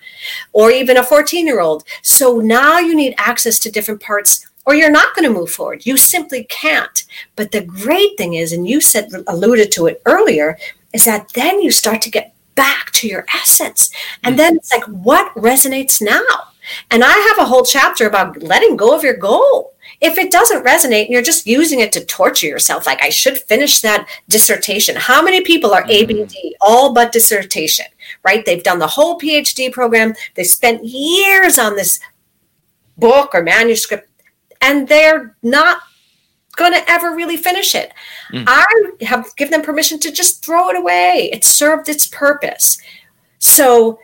[0.52, 1.84] or even a 14 year old.
[2.02, 5.84] So now you need access to different parts or you're not going to move forward.
[5.84, 7.04] You simply can't.
[7.34, 10.56] But the great thing is, and you said, alluded to it earlier,
[10.92, 13.90] is that then you start to get back to your essence.
[14.22, 14.38] And mm.
[14.38, 16.22] then it's like, what resonates now?
[16.90, 19.74] And I have a whole chapter about letting go of your goal.
[20.00, 23.38] If it doesn't resonate and you're just using it to torture yourself, like I should
[23.38, 24.96] finish that dissertation.
[24.96, 26.52] How many people are ABD, mm.
[26.60, 27.86] all but dissertation,
[28.24, 28.44] right?
[28.44, 32.00] They've done the whole PhD program, they spent years on this
[32.96, 34.08] book or manuscript,
[34.60, 35.78] and they're not
[36.56, 37.92] going to ever really finish it.
[38.32, 38.44] Mm.
[38.46, 41.30] I have given them permission to just throw it away.
[41.32, 42.78] It served its purpose.
[43.38, 43.98] So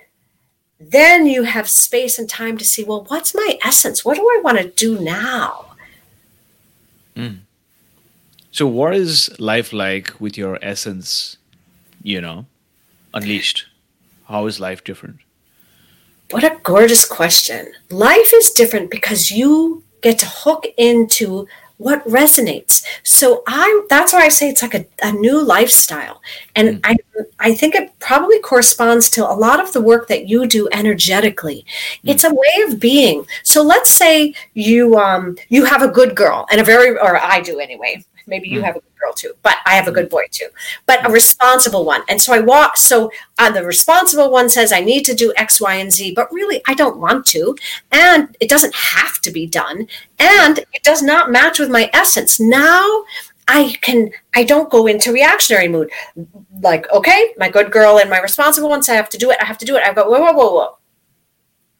[0.80, 4.04] then you have space and time to see, well, what's my essence?
[4.04, 5.66] What do I want to do now?
[7.16, 7.40] Mm.
[8.50, 11.36] So, what is life like with your essence,
[12.02, 12.46] you know,
[13.12, 13.66] unleashed?
[14.28, 15.16] How is life different?
[16.30, 17.72] What a gorgeous question.
[17.90, 21.46] Life is different because you get to hook into
[21.78, 22.84] what resonates.
[23.02, 26.20] So I that's why I say it's like a, a new lifestyle.
[26.54, 26.96] And I
[27.38, 31.64] I think it probably corresponds to a lot of the work that you do energetically.
[32.04, 33.26] It's a way of being.
[33.42, 37.40] So let's say you um you have a good girl and a very or I
[37.40, 38.04] do anyway.
[38.28, 40.48] Maybe you have a good girl too, but I have a good boy too,
[40.86, 42.02] but a responsible one.
[42.08, 42.76] And so I walk.
[42.76, 46.32] So uh, the responsible one says, I need to do X, Y, and Z, but
[46.32, 47.56] really I don't want to.
[47.90, 49.88] And it doesn't have to be done.
[50.18, 52.38] And it does not match with my essence.
[52.38, 53.04] Now
[53.48, 55.90] I can, I don't go into reactionary mood.
[56.60, 59.38] Like, okay, my good girl and my responsible one say I have to do it.
[59.40, 59.82] I have to do it.
[59.82, 60.77] I go, whoa, whoa, whoa, whoa.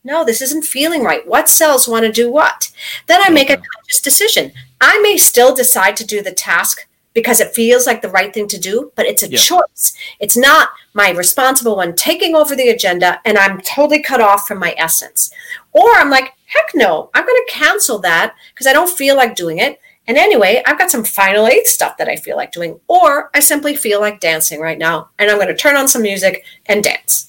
[0.08, 1.28] No, this isn't feeling right.
[1.28, 2.70] What cells want to do what?
[3.08, 4.52] Then I make a conscious decision.
[4.80, 8.48] I may still decide to do the task because it feels like the right thing
[8.48, 9.38] to do, but it's a Yeah.
[9.38, 9.92] choice.
[10.18, 14.58] It's not my responsible one taking over the agenda and I'm totally cut off from
[14.58, 15.30] my essence.
[15.72, 19.36] Or I'm like, heck no, I'm going to cancel that because I don't feel like
[19.36, 19.78] doing it.
[20.06, 22.80] And anyway, I've got some final eight stuff that I feel like doing.
[22.88, 26.00] Or I simply feel like dancing right now and I'm going to turn on some
[26.00, 27.27] music and dance.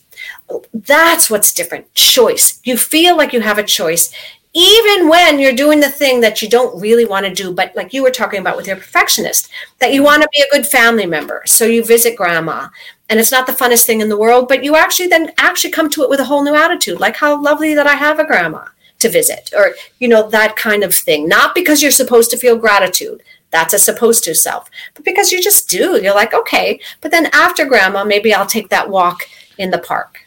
[0.73, 1.93] That's what's different.
[1.93, 2.59] Choice.
[2.63, 4.13] You feel like you have a choice,
[4.53, 7.93] even when you're doing the thing that you don't really want to do, but like
[7.93, 11.05] you were talking about with your perfectionist, that you want to be a good family
[11.05, 11.43] member.
[11.45, 12.69] So you visit grandma,
[13.09, 15.89] and it's not the funnest thing in the world, but you actually then actually come
[15.91, 18.65] to it with a whole new attitude, like how lovely that I have a grandma
[18.99, 21.27] to visit, or you know, that kind of thing.
[21.27, 23.21] Not because you're supposed to feel gratitude.
[23.51, 25.99] That's a supposed to self, but because you just do.
[26.01, 29.21] You're like, okay, but then after grandma, maybe I'll take that walk
[29.57, 30.25] in the park.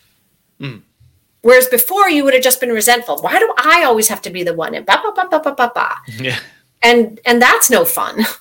[1.42, 3.18] Whereas before you would have just been resentful.
[3.18, 4.74] Why do I always have to be the one?
[4.74, 5.96] And ba ba ba ba ba ba ba.
[6.06, 6.38] Yeah.
[6.82, 8.24] And and that's no fun.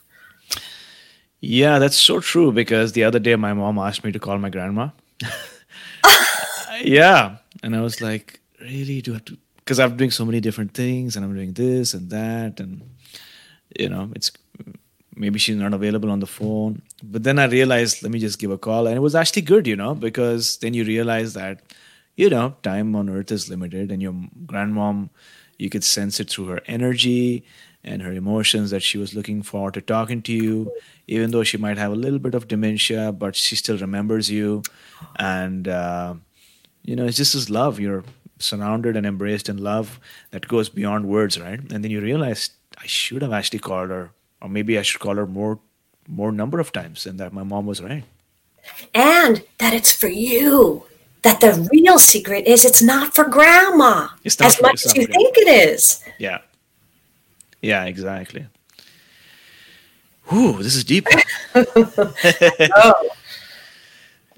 [1.41, 4.51] Yeah, that's so true because the other day my mom asked me to call my
[4.51, 4.89] grandma.
[6.81, 7.37] yeah.
[7.63, 9.01] And I was like, really?
[9.01, 9.37] Do I have to?
[9.57, 12.59] Because I'm doing so many different things and I'm doing this and that.
[12.59, 12.83] And,
[13.77, 14.31] you know, it's
[15.15, 16.83] maybe she's not available on the phone.
[17.01, 18.85] But then I realized, let me just give a call.
[18.85, 21.61] And it was actually good, you know, because then you realize that,
[22.21, 24.13] you know, time on earth is limited and your
[24.45, 25.09] grandmom,
[25.57, 27.43] You could sense it through her energy
[27.83, 30.71] and her emotions that she was looking forward to talking to you,
[31.07, 34.61] even though she might have a little bit of dementia, but she still remembers you.
[35.17, 36.13] And, uh,
[36.83, 37.79] you know, it's just this love.
[37.79, 38.03] You're
[38.37, 39.99] surrounded and embraced in love
[40.29, 41.59] that goes beyond words, right?
[41.59, 44.11] And then you realize I should have actually called her,
[44.41, 45.59] or maybe I should call her more,
[46.07, 48.03] more number of times, and that my mom was right.
[48.93, 50.85] And that it's for you.
[51.23, 54.95] That the real secret is it's not for grandma It's not as for- much as
[54.95, 56.03] you think it is.
[56.17, 56.39] Yeah.
[57.61, 58.47] Yeah, exactly.
[60.25, 61.07] Whew, this is deep.
[61.55, 63.09] Oh.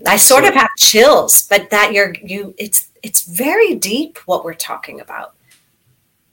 [0.06, 4.54] I sort of have chills, but that you're you it's it's very deep what we're
[4.54, 5.36] talking about.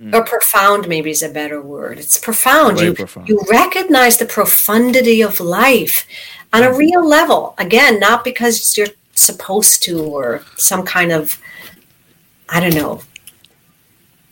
[0.01, 0.14] Hmm.
[0.14, 1.98] Or profound maybe is a better word.
[1.98, 2.78] It's profound.
[2.78, 3.28] Very you profound.
[3.28, 6.07] you recognize the profundity of life
[6.53, 6.78] on a hmm.
[6.78, 7.55] real level.
[7.59, 8.88] Again, not because you're
[9.21, 11.39] supposed to or some kind of
[12.49, 13.03] I don't know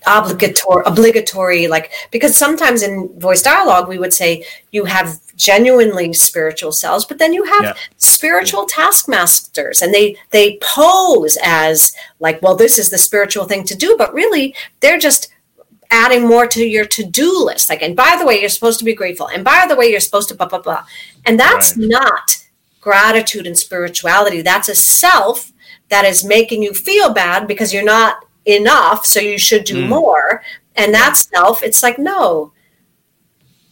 [0.07, 6.73] obligatory obligatory like because sometimes in voice dialogue we would say you have genuinely spiritual
[6.73, 7.75] selves but then you have Yeah.
[7.99, 13.75] spiritual taskmasters and they they pose as like well this is the spiritual thing to
[13.75, 15.29] do but really they're just
[15.91, 18.95] adding more to your to-do list like and by the way you're supposed to be
[18.95, 20.85] grateful and by the way you're supposed to blah blah blah
[21.27, 21.89] and that's Right.
[21.89, 22.37] not
[22.89, 24.41] gratitude and spirituality.
[24.41, 25.53] That's a self
[25.91, 30.43] that is making you feel bad because you're not enough so you should do more.
[30.75, 32.53] And that self it's like no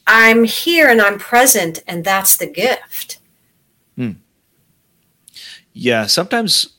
[0.09, 3.19] i'm here and i'm present and that's the gift.
[5.73, 6.77] Yeah, sometimes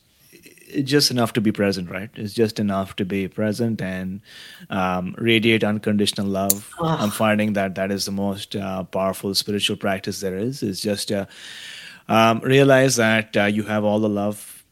[0.69, 2.09] it's just enough to be present, right?
[2.15, 4.21] It's just enough to be present and
[4.69, 6.73] um, radiate unconditional love.
[6.81, 10.63] I'm finding that that is the most uh, powerful spiritual practice there is.
[10.63, 11.25] Is just uh,
[12.09, 14.63] um, realize that uh, you have all the love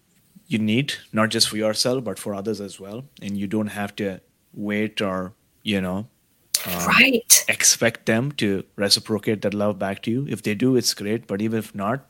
[0.47, 3.95] you need, not just for yourself but for others as well, and you don't have
[3.97, 4.21] to
[4.53, 5.33] wait or
[5.63, 6.07] you know
[6.87, 10.25] right expect them to reciprocate that love back to you.
[10.29, 11.27] If they do, it's great.
[11.27, 12.05] But even if not,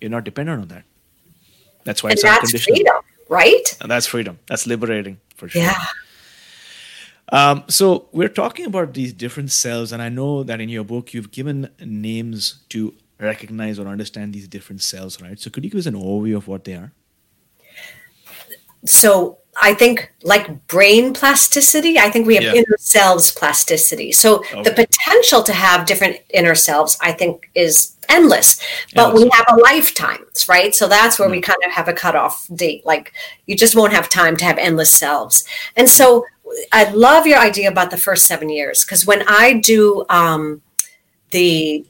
[0.00, 0.84] you're not dependent on that.
[1.84, 2.94] That's why and it's that's freedom
[3.28, 4.38] right And that's freedom.
[4.46, 5.62] That's liberating for sure.
[5.62, 5.74] yeah
[7.28, 11.14] Um, so we're talking about these different selves, and I know that in your book
[11.14, 15.38] you've given names to recognize or understand these different cells, right?
[15.38, 16.92] So could you give us an overview of what they are?
[18.84, 22.54] so I think like brain plasticity, I think we have Yeah.
[22.54, 24.10] inner selves plasticity.
[24.10, 28.60] So the potential to have different inner selves, I think, is endless.
[28.94, 30.74] But we have a lifetime, right?
[30.74, 32.84] So that's where we kind of have a cutoff date.
[32.84, 33.12] Like
[33.46, 35.44] you just won't have time to have endless selves.
[35.76, 36.24] And so
[36.72, 40.62] I love your idea about the first seven years because when I do um,
[41.30, 41.84] the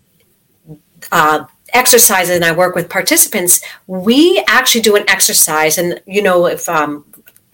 [1.12, 5.78] uh, exercise and I work with participants, we actually do an exercise.
[5.78, 7.04] And, you know, if um,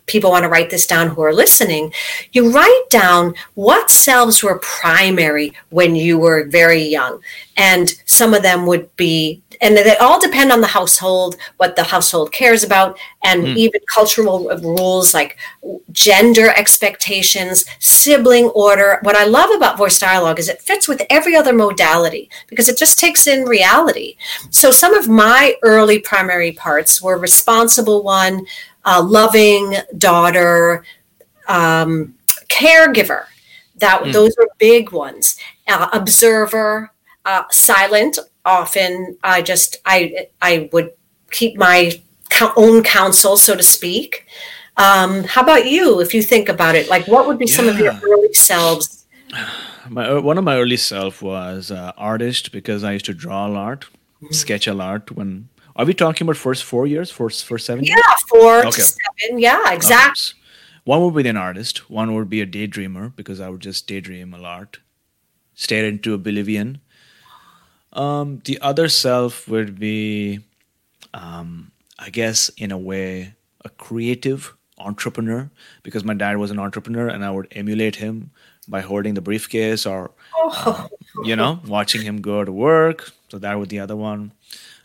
[0.08, 1.92] people want to write this down who are listening,
[2.32, 7.20] you write down what selves were primary when you were very young.
[7.56, 11.82] And some of them would be, and they all depend on the household, what the
[11.82, 13.56] household cares about, and hmm.
[13.56, 15.36] even cultural rules like
[15.90, 19.00] gender expectations, sibling order.
[19.02, 22.78] What I love about voice dialogue is it fits with every other modality because it
[22.78, 24.16] just takes in reality.
[24.50, 28.46] So some of my early primary parts were responsible one,
[28.88, 30.82] uh, loving daughter,
[31.46, 32.14] um,
[32.48, 33.26] caregiver.
[33.76, 35.36] That those were big ones.
[35.68, 36.90] Uh, observer,
[37.24, 38.18] uh, silent.
[38.44, 40.92] Often, I just I I would
[41.30, 42.02] keep my
[42.56, 44.26] own counsel, so to speak.
[44.78, 46.00] Um, how about you?
[46.00, 49.06] If you think about it, like what would be some of your early selves?
[49.90, 53.46] My uh, one of my early self was uh, artist because I used to draw
[53.46, 53.86] a lot,
[54.30, 55.10] sketch a lot.
[55.12, 55.48] When
[55.78, 57.96] are we talking about first four years, first first seven years?
[57.96, 58.70] Yeah, four Okay.
[58.70, 59.38] to seven.
[59.38, 60.10] Yeah, exactly.
[60.34, 60.34] Okay.
[60.84, 61.88] One would be an artist.
[61.90, 64.78] One would be a daydreamer because I would just daydream a lot,
[65.54, 66.80] stare into oblivion.
[67.92, 70.40] Um, the other self would be,
[71.14, 75.50] um, I guess, in a way, a creative entrepreneur
[75.82, 78.30] because my dad was an entrepreneur and I would emulate him
[78.68, 80.10] by holding the briefcase or,
[80.64, 80.88] um,
[81.24, 83.10] you know, watching him go to work.
[83.30, 84.32] So that was the other one.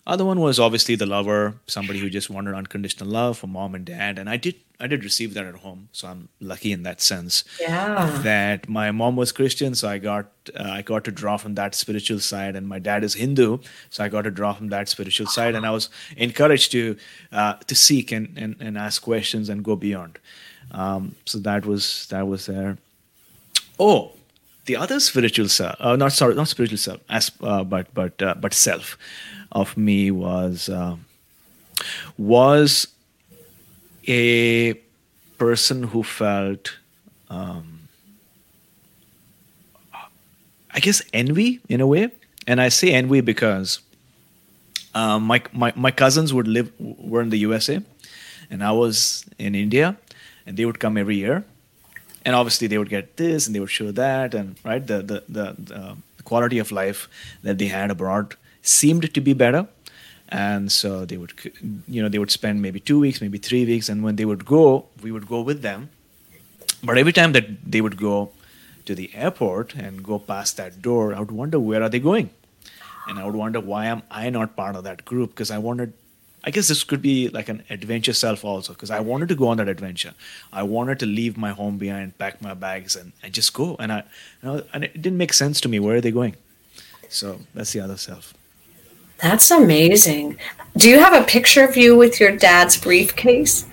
[0.06, 3.86] Other one was obviously the lover, somebody who just wanted unconditional love from mom and
[3.86, 7.00] dad, and I did I did receive that at home, so I'm lucky in that
[7.00, 7.46] sense.
[7.62, 8.20] Yeah.
[8.22, 10.26] That my mom was Christian, so I got
[10.60, 14.04] uh, I got to draw from that spiritual side, and my dad is Hindu, so
[14.04, 16.98] I got to draw from that spiritual side, and I was encouraged to
[17.32, 20.20] uh, to seek and, and and ask questions and go beyond.
[20.72, 22.78] Um, so that was that was there.
[23.80, 24.12] Oh,
[24.66, 28.36] the other spiritual self, uh, not sorry, not spiritual self, as uh, but but uh,
[28.36, 28.98] but self
[29.54, 30.98] of me was uh,
[32.18, 32.88] was
[34.08, 34.74] a
[35.38, 36.78] person who felt
[37.30, 37.88] um,
[40.74, 42.10] I guess envy in a way,
[42.48, 43.80] and I say envy because
[44.96, 47.82] um, my, my my cousins would live were in the USA,
[48.50, 49.98] and I was in India,
[50.46, 51.46] and they would come every year,
[52.26, 55.24] and obviously they would get this and they would show that, and right the the
[55.30, 55.56] the,
[56.18, 57.08] the quality of life
[57.44, 59.68] that they had abroad seemed to be better.
[60.30, 61.34] And so they would
[61.88, 64.46] you know they would spend maybe two weeks maybe three weeks and when they would
[64.46, 65.90] go we would go with them.
[66.84, 68.32] But every time that they would go
[68.86, 72.32] to the airport and go past that door i would wonder where are they going?
[73.08, 75.32] And i would wonder why am i not part of that group?
[75.32, 75.94] Because i wanted
[76.44, 79.50] i guess this could be like an adventure self also because i wanted to go
[79.50, 80.14] on that adventure.
[80.52, 83.76] I wanted to leave my home behind pack my bags and, and just go.
[83.78, 83.98] And i
[84.42, 86.38] you know, and it didn't make sense to me where are they going?
[87.10, 88.34] So that's the other self
[89.24, 90.38] that's amazing.
[90.76, 93.66] Do you have a picture of you with your dad's briefcase?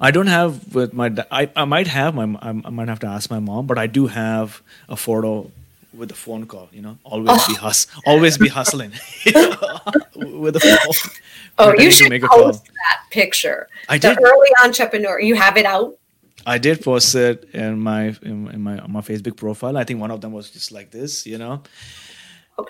[0.00, 1.14] I don't have with my.
[1.30, 2.24] I, I might have my.
[2.40, 5.50] I might have to ask my mom, but I do have a photo
[5.92, 6.70] with a phone call.
[6.72, 7.44] You know, always oh.
[7.48, 8.90] be hus, always be hustling
[10.16, 11.12] with a phone.
[11.58, 13.68] Oh, you should make post that picture.
[13.90, 14.18] I the did.
[14.22, 15.20] early entrepreneur.
[15.20, 15.98] You have it out.
[16.46, 19.76] I did post it in my in, in my my Facebook profile.
[19.76, 21.26] I think one of them was just like this.
[21.26, 21.62] You know,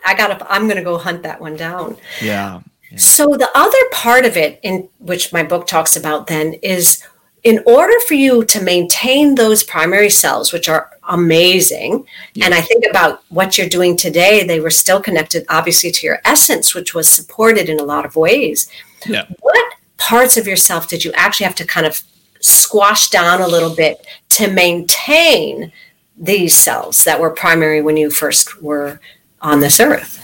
[0.04, 1.96] I gotta, I'm gonna go hunt that one down.
[2.20, 2.60] Yeah.
[2.90, 2.98] yeah.
[2.98, 7.02] So the other part of it, in which my book talks about, then is
[7.42, 12.44] in order for you to maintain those primary cells, which are amazing, yeah.
[12.44, 16.20] and I think about what you're doing today, they were still connected, obviously, to your
[16.24, 18.68] essence, which was supported in a lot of ways.
[19.06, 19.26] Yeah.
[19.40, 22.02] What parts of yourself did you actually have to kind of
[22.40, 25.72] squash down a little bit to maintain
[26.16, 29.00] these cells that were primary when you first were
[29.42, 30.18] on this earth.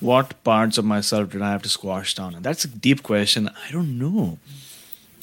[0.00, 2.34] What parts of myself did I have to squash down?
[2.34, 3.48] And that's a deep question.
[3.48, 4.38] I don't know.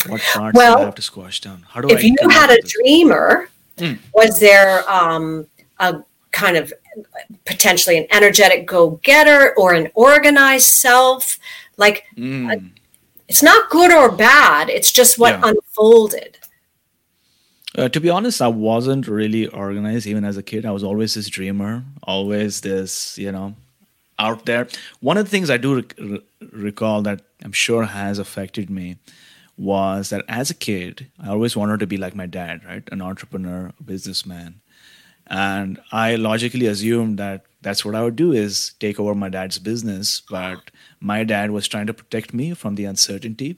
[0.07, 1.65] What parts well, did I have to squash down?
[1.69, 3.99] How do if I you had a dreamer, mm.
[4.13, 5.45] was there um,
[5.79, 6.73] a kind of
[7.45, 11.37] potentially an energetic go-getter or an organized self?
[11.77, 12.71] Like, mm.
[13.27, 14.69] it's not good or bad.
[14.69, 15.49] It's just what yeah.
[15.49, 16.39] unfolded.
[17.77, 20.65] Uh, to be honest, I wasn't really organized even as a kid.
[20.65, 23.55] I was always this dreamer, always this, you know,
[24.19, 24.67] out there.
[24.99, 25.95] One of the things I do rec-
[26.51, 28.97] recall that I'm sure has affected me
[29.57, 32.83] was that as a kid, I always wanted to be like my dad, right?
[32.91, 34.59] An entrepreneur, a businessman.
[35.27, 39.59] And I logically assumed that that's what I would do is take over my dad's
[39.59, 40.21] business.
[40.29, 43.57] But my dad was trying to protect me from the uncertainty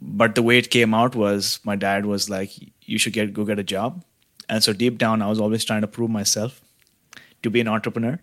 [0.00, 2.50] but the way it came out was my dad was like
[2.82, 4.04] you should get go get a job.
[4.48, 6.60] And so deep down i was always trying to prove myself
[7.42, 8.18] to be an entrepreneur.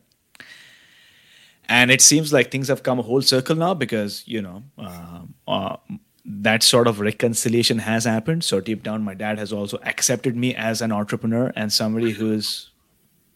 [1.70, 5.22] And it seems like things have come a whole circle now because you know uh,
[5.48, 5.78] uh,
[6.26, 8.44] that sort of reconciliation has happened.
[8.44, 12.72] So deep down my dad has also accepted me as an entrepreneur and somebody who's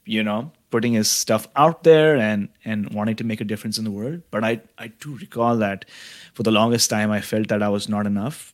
[0.06, 3.84] you know putting his stuff out there and and wanting to make a difference in
[3.84, 4.22] the world.
[4.32, 5.86] But i i do recall that
[6.34, 8.54] for the longest time i felt that i was not enough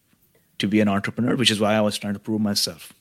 [0.60, 2.94] to be an entrepreneur which is why i was trying to prove myself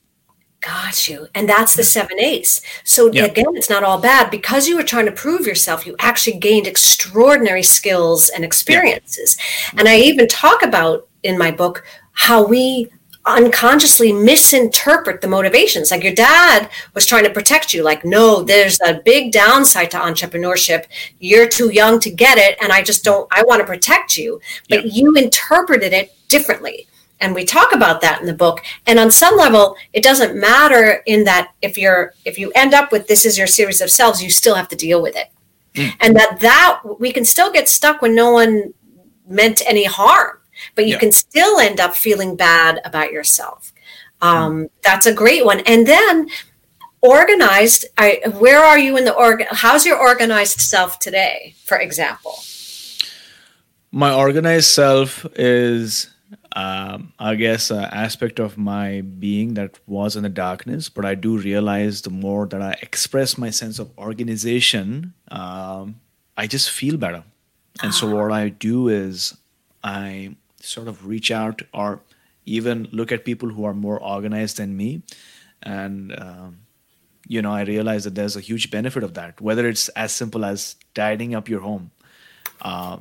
[0.66, 1.28] Got you.
[1.34, 2.60] And that's the seven eighths.
[2.82, 3.24] So yeah.
[3.24, 4.30] again, it's not all bad.
[4.30, 9.36] Because you were trying to prove yourself, you actually gained extraordinary skills and experiences.
[9.72, 9.80] Yeah.
[9.80, 12.90] And I even talk about in my book how we
[13.26, 15.90] unconsciously misinterpret the motivations.
[15.90, 19.98] Like your dad was trying to protect you, like, no, there's a big downside to
[19.98, 20.86] entrepreneurship.
[21.18, 22.56] You're too young to get it.
[22.62, 24.40] And I just don't, I want to protect you.
[24.68, 24.92] But yeah.
[24.92, 26.86] you interpreted it differently.
[27.20, 28.62] And we talk about that in the book.
[28.86, 32.92] And on some level, it doesn't matter in that if you're, if you end up
[32.92, 35.28] with this is your series of selves, you still have to deal with it.
[35.74, 35.92] Mm.
[36.00, 38.74] And that, that we can still get stuck when no one
[39.26, 40.38] meant any harm
[40.74, 40.98] but you yeah.
[40.98, 43.72] can still end up feeling bad about yourself.
[44.20, 44.70] Um, mm.
[44.82, 45.60] That's a great one.
[45.60, 46.28] And then
[47.02, 49.44] organized, I, where are you in the org?
[49.50, 52.36] How's your organized self today, for example?
[53.92, 56.10] My organized self is,
[56.52, 60.88] um, I guess, an aspect of my being that was in the darkness.
[60.88, 66.00] But I do realize the more that I express my sense of organization, um,
[66.36, 67.24] I just feel better.
[67.82, 69.36] And so what I do is
[69.84, 70.34] I
[70.66, 72.00] sort of reach out or
[72.44, 75.02] even look at people who are more organized than me.
[75.62, 76.58] And um,
[77.28, 80.44] you know i realize that there's a huge benefit of that whether it's as simple
[80.44, 81.90] as tidying up your home.
[82.62, 82.96] Uh,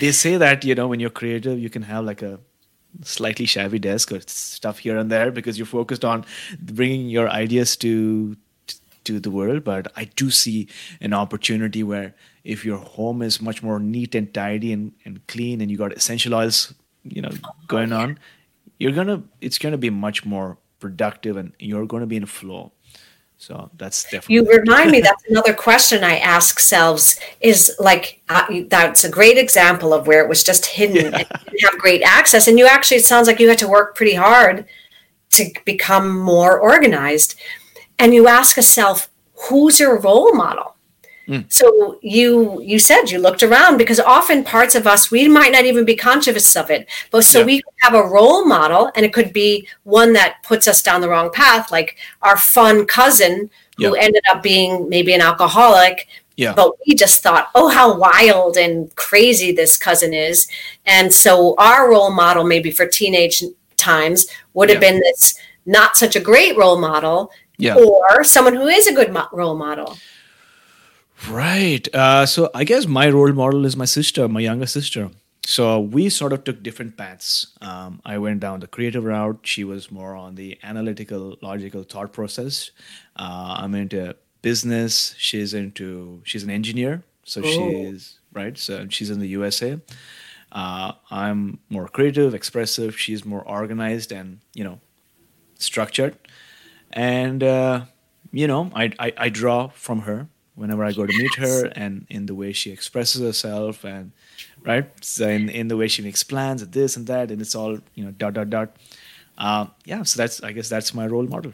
[0.00, 2.40] they say that you know when you're creative you can have like a
[3.02, 6.24] slightly shabby desk or stuff here and there because you're focused on
[6.60, 8.36] bringing your ideas to
[9.14, 10.68] to the world but i do see
[11.00, 15.60] an opportunity where if your home is much more neat and tidy and, and clean
[15.60, 17.30] and you got essential oils you know
[17.68, 18.18] going on
[18.78, 22.72] you're gonna it's gonna be much more productive and you're gonna be in flow
[23.40, 24.34] So that's definitely.
[24.34, 29.38] You remind me that's another question I ask selves is like, uh, that's a great
[29.38, 32.48] example of where it was just hidden and didn't have great access.
[32.48, 34.66] And you actually, it sounds like you had to work pretty hard
[35.30, 37.40] to become more organized.
[38.00, 40.74] And you ask yourself, who's your role model?
[41.28, 41.44] Mm.
[41.52, 45.64] So you you said you looked around because often parts of us we might not
[45.66, 47.44] even be conscious of it, but so Yeah.
[47.44, 51.08] we have a role model, and it could be one that puts us down the
[51.12, 54.02] wrong path, like our fun cousin who Yeah.
[54.06, 56.54] ended up being maybe an alcoholic, Yeah.
[56.54, 60.48] but we just thought, oh, how wild and crazy this cousin is,
[60.86, 63.44] and so our role model maybe for teenage
[63.76, 64.90] times would have Yeah.
[64.90, 65.34] been this
[65.66, 67.30] not such a great role model,
[67.60, 67.76] Yeah.
[67.76, 69.96] or someone who is a good mo- role model.
[71.28, 71.86] Right.
[71.94, 75.10] Uh, so I guess my role model is my sister, my younger sister.
[75.44, 77.46] So we sort of took different paths.
[77.60, 79.40] Um, I went down the creative route.
[79.42, 82.70] She was more on the analytical, logical thought process.
[83.16, 85.14] Uh, I'm into business.
[85.18, 86.20] She's into.
[86.24, 87.02] She's an engineer.
[87.24, 88.56] So she's right.
[88.56, 89.78] So she's in the USA.
[90.52, 92.98] Uh, I'm more creative, expressive.
[92.98, 94.80] She's more organized and you know
[95.58, 96.16] structured.
[96.92, 97.82] And uh,
[98.32, 102.06] you know, I, I I draw from her whenever I go to meet her, and
[102.10, 104.12] in the way she expresses herself, and
[104.64, 107.54] right, so in in the way she makes plans, and this and that, and it's
[107.54, 108.76] all you know, dot dot dot.
[109.38, 111.52] Uh, yeah, so that's I guess that's my role model.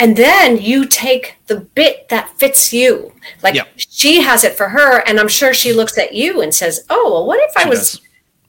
[0.00, 3.12] And then you take the bit that fits you.
[3.42, 3.64] Like Yeah.
[3.76, 7.10] she has it for her, and I'm sure she looks at you and says, Oh,
[7.12, 8.00] well, what if I She was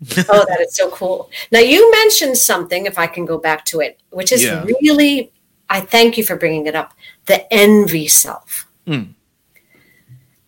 [0.02, 0.26] does.
[0.30, 1.30] oh, that is so cool.
[1.52, 4.64] Now, you mentioned something, if I can go back to it, which is Yeah.
[4.82, 5.32] really,
[5.70, 6.94] I thank you for bringing it up
[7.26, 8.68] the envy self.
[8.88, 9.14] Mm.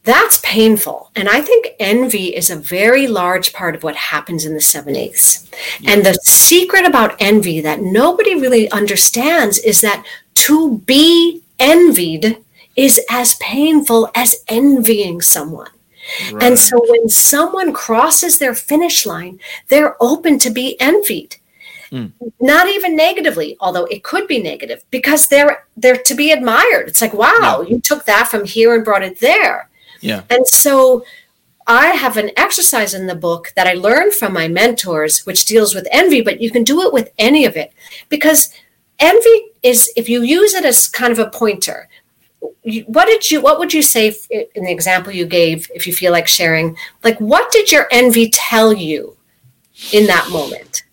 [0.03, 1.11] That's painful.
[1.15, 4.95] And I think envy is a very large part of what happens in the seven
[4.95, 5.47] eighths.
[5.85, 10.03] And the secret about envy that nobody really understands is that
[10.35, 12.43] to be envied
[12.75, 15.69] is as painful as envying someone.
[16.41, 21.37] And so when someone crosses their finish line, they're open to be envied.
[22.39, 26.87] Not even negatively, although it could be negative because they're they're to be admired.
[26.87, 29.69] It's like, wow, you took that from here and brought it there.
[29.99, 30.23] Yeah.
[30.29, 31.03] And so
[31.67, 35.75] I have an exercise in the book that I learned from my mentors, which deals
[35.75, 37.71] with envy, but you can do it with any of it
[38.09, 38.53] because
[38.99, 41.87] envy is, if you use it as kind of a pointer,
[42.87, 46.11] what did you, what would you say in the example you gave, if you feel
[46.11, 46.75] like sharing?
[47.03, 49.17] Like, what did your envy tell you
[49.91, 50.83] in that moment?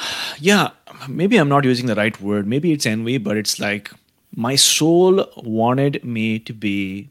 [0.38, 0.70] yeah
[1.08, 2.46] maybe i'm not using the right word.
[2.46, 3.90] Maybe it's envy but it's like
[4.34, 7.10] my soul wanted me to be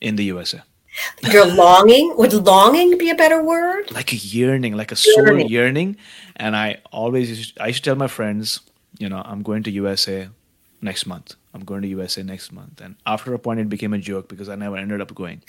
[0.00, 0.62] in the usa
[1.32, 3.90] Your longing, would longing be a better word?
[3.92, 5.48] like a yearning like a soul Yearning.
[5.48, 5.96] yearning.
[6.36, 8.60] And i always used i used to tell my friends
[8.98, 10.28] you know i'm going to usa
[10.82, 11.34] next month.
[11.52, 12.80] I'm going to usa next month.
[12.80, 15.42] And after a point it became a joke because i never ended up going.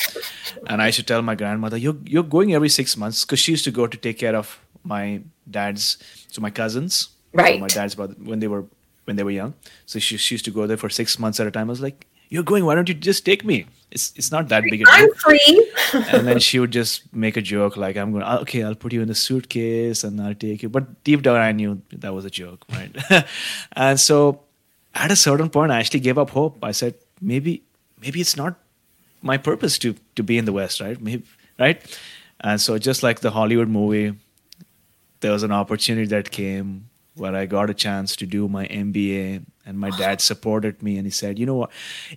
[0.68, 3.52] And i used to tell my grandmother you're, you're going every six months because she
[3.54, 5.22] used to go to take care of my
[5.52, 5.98] dad's
[6.28, 7.10] so my cousins.
[7.34, 7.62] Right.
[7.62, 8.66] my dad's brother when they were
[9.06, 9.54] when they were young.
[9.86, 11.70] So she, she used to go there for six months at a time.
[11.70, 12.66] I was like you're going.
[12.66, 13.66] Why don't you just take me?
[13.92, 14.88] It's it's not that big a deal.
[14.90, 15.72] I'm free.
[15.94, 18.94] and then she would just make a joke like i'm going "Ah, okay i'll put
[18.94, 20.70] you in the suitcase and i'll take you.
[20.70, 22.96] But deep down i knew that was a joke right?
[23.74, 24.40] And so
[24.96, 26.64] at a certain point i actually gave up hope.
[26.64, 27.64] I said maybe
[28.02, 28.56] maybe it's not
[29.22, 31.00] my purpose to to be in the west right?
[31.02, 31.26] Maybe
[31.60, 31.84] right?
[32.40, 34.14] And so just like the hollywood movie
[35.22, 39.44] there was an opportunity that came where I got a chance to do my MBA,
[39.66, 41.72] and my dad supported me, and he said, "You know what?"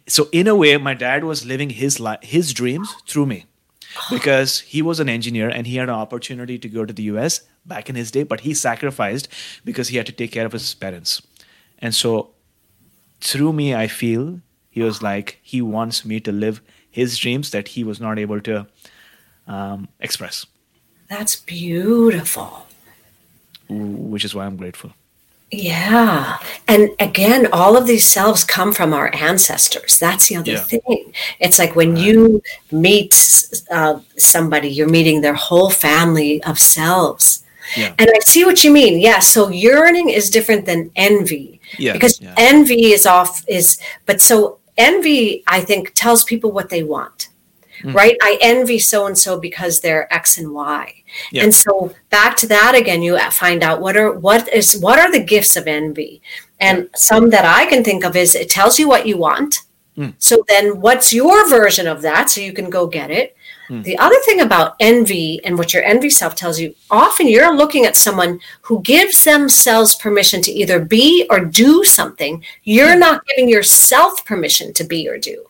[0.06, 3.46] So in a way, my dad was living his life, his dreams through me,
[4.10, 7.42] because he was an engineer and he had an opportunity to go to the U.S.
[7.66, 9.28] back in his day, but he sacrificed
[9.64, 11.22] because he had to take care of his parents,
[11.78, 12.30] and so
[13.20, 14.40] through me, I feel
[14.70, 16.60] he was like he wants me to live
[16.90, 18.66] his dreams that he was not able to
[19.48, 20.46] um, express,
[21.08, 22.63] That's beautiful.
[23.68, 24.90] Which is why I'm grateful.
[25.50, 26.38] Yeah.
[26.66, 29.98] And again, all of these selves come from our ancestors.
[29.98, 30.64] That's the other Yeah.
[30.64, 31.12] thing.
[31.38, 32.42] It's like when you
[32.72, 33.14] meet
[33.70, 37.44] uh, somebody, you're meeting their whole family of selves.
[37.76, 37.94] Yeah.
[37.98, 38.98] And I see what you mean.
[39.00, 39.20] Yeah.
[39.20, 41.60] So yearning is different than envy.
[41.78, 42.34] Yeah, Because yeah.
[42.36, 47.28] envy is off, is, but so envy, I think, tells people what they want.
[47.84, 47.94] Mm.
[47.94, 48.16] Right?
[48.22, 51.02] I envy so and so because they're X and Y.
[51.30, 51.44] Yeah.
[51.44, 55.12] And so back to that again, you find out what are what is what are
[55.12, 56.22] the gifts of envy.
[56.60, 59.60] And some that I can think of is it tells you what you want.
[59.96, 60.14] Mm.
[60.18, 62.30] So then what's your version of that?
[62.30, 63.36] So you can go get it.
[63.68, 63.84] Mm.
[63.84, 67.86] The other thing about envy and what your envy self tells you, often you're looking
[67.86, 72.44] at someone who gives themselves permission to either be or do something.
[72.64, 73.00] You're mm.
[73.00, 75.46] not giving yourself permission to be or do,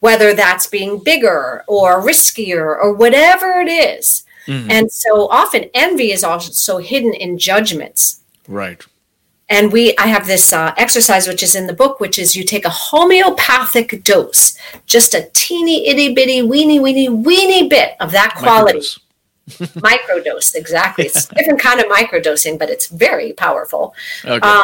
[0.00, 4.24] whether that's being bigger or riskier or whatever it is.
[4.48, 8.82] And so often envy is also hidden in judgments Right.
[9.50, 12.42] and we i have this uh, exercise which is in the book which is you
[12.44, 14.56] take a homeopathic dose
[14.86, 18.98] just a teeny itty bitty weeny weeny weeny bit of that quality Microdose.
[19.90, 23.94] microdose exactly it's a different kind of microdosing but it's very powerful
[24.24, 24.46] Okay.
[24.48, 24.62] um,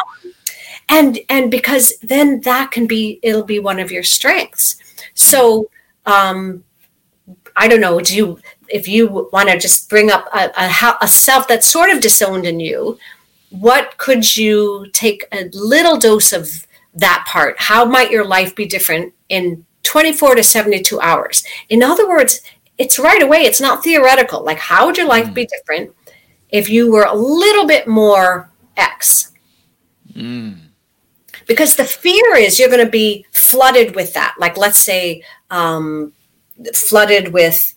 [0.89, 4.77] and and because then that can be it'll be one of your strengths
[5.15, 5.69] so
[6.05, 6.63] um
[7.55, 8.39] i don't know do you
[8.69, 12.45] if you want to just bring up a, a, a self that's sort of disowned
[12.45, 12.97] in you
[13.49, 17.55] what could you take a little dose of that part?
[17.57, 21.43] How might your life be different in 24 to 72 hours?
[21.69, 22.41] In other words
[22.77, 24.43] it's right away it's not theoretical.
[24.43, 25.95] Like how would your life be different
[26.49, 29.31] if you were a little bit more x
[31.47, 34.35] because the fear is you're going to be flooded with that.
[34.39, 36.13] Like let's say um,
[36.73, 37.73] flooded with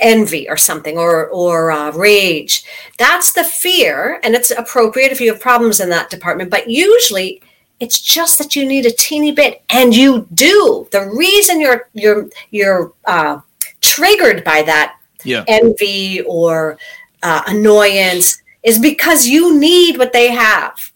[0.00, 2.64] envy or something or or uh, rage.
[2.98, 7.40] That's the fear and it's appropriate if you have problems in that department but usually
[7.80, 10.88] it's just that you need a teeny bit and you do.
[10.90, 13.40] The reason you're you're you're uh,
[13.80, 15.44] triggered by that Yeah.
[15.48, 16.78] envy or
[17.22, 20.92] uh, annoyance is because you need what they have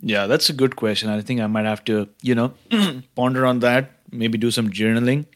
[0.00, 1.08] Yeah, that's a good question.
[1.08, 2.54] I think I might have to, you know,
[3.16, 5.26] ponder on that, maybe do some journaling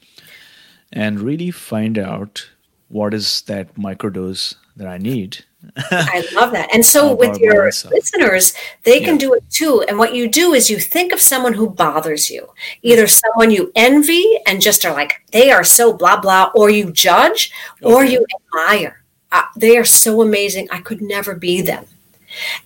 [0.92, 2.48] and really find out
[2.88, 5.44] what is that microdose that I need.
[5.76, 6.72] I love that.
[6.74, 9.84] And so Of with your listeners, they can do it too.
[9.88, 12.48] And what you do is you think of someone who bothers you,
[12.82, 16.90] either someone you envy and just are like, they are so blah, blah, or you
[16.90, 19.02] judge or you admire.
[19.30, 20.68] Uh, they are so amazing.
[20.70, 21.86] I could never be them.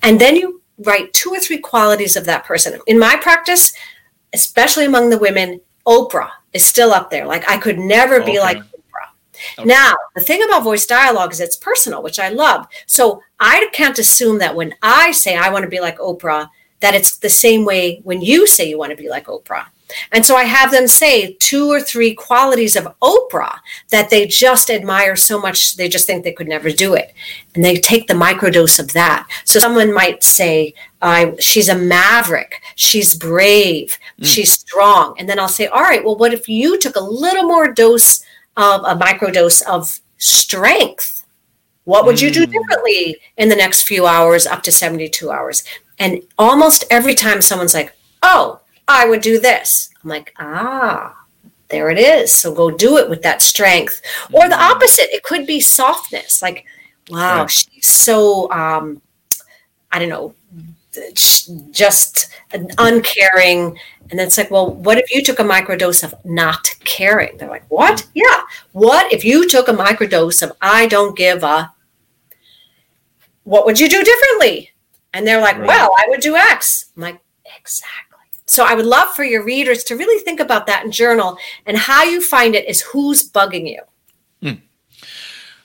[0.03, 2.79] And then you write two or three qualities of that person.
[2.87, 3.73] In my practice,
[4.33, 7.27] especially among the women, Oprah is still up there.
[7.27, 9.65] Like I could never be like Oprah.
[9.65, 12.67] Now, the thing about voice dialogue is it's personal, which I love.
[12.87, 16.49] So I can't assume that when I say I want to be like Oprah,
[16.81, 19.67] that it's the same way when you say you want to be like Oprah.
[20.13, 23.59] And so I have them say two or three qualities of Oprah
[23.91, 27.13] that they just admire so much, they just think they could never do it.
[27.55, 29.29] And they take the microdose of that.
[29.45, 34.27] So someone might say, I, she's a maverick, she's brave, mm.
[34.27, 35.15] she's strong.
[35.19, 38.25] And then I'll say, all right, well, what if you took a little more dose
[38.57, 41.25] of a microdose of strength?
[41.85, 42.53] What would you do mm.
[42.53, 45.63] differently in the next few hours, up to 72 hours?
[45.99, 49.91] And almost every time someone's like, oh, I would do this.
[50.03, 51.17] I'm like, ah,
[51.69, 52.33] there it is.
[52.33, 54.01] So go do it with that strength.
[54.33, 56.41] Or the opposite, it could be softness.
[56.43, 56.65] Like,
[57.11, 57.51] wow, Right.
[57.51, 59.03] she's so, um,
[59.91, 60.35] I don't know,
[61.73, 62.31] just
[62.79, 63.79] uncaring.
[64.09, 67.37] And then it's like, well, what if you took a microdose of not caring?
[67.37, 68.07] They're like, what?
[68.15, 68.43] Yeah.
[68.73, 71.73] What if you took a microdose of I don't give a,
[73.43, 74.71] what would you do differently?
[75.13, 75.67] And they're like, Right.
[75.67, 76.87] well, I would do X.
[76.97, 77.19] I'm like,
[77.59, 78.06] exactly.
[78.47, 81.39] So I would love for your readers to really think about that in journal.
[81.67, 83.81] And how you find it is who's bugging you.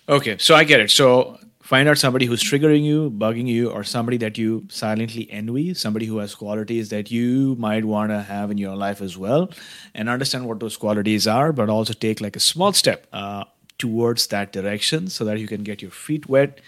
[0.09, 0.91] Okay, so I get it.
[0.91, 5.73] So find out somebody who's triggering you, bugging you, or somebody that you silently envy,
[5.73, 9.49] somebody who has qualities that you might want to have in your life as well,
[9.93, 13.45] and understand what those qualities are, but also take like a small step uh,
[13.77, 16.59] towards that direction so that you can get your feet wet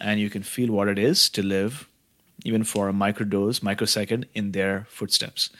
[0.00, 1.87] and you can feel what it is to live,
[2.44, 5.50] even for a microdose, microsecond, in their footsteps.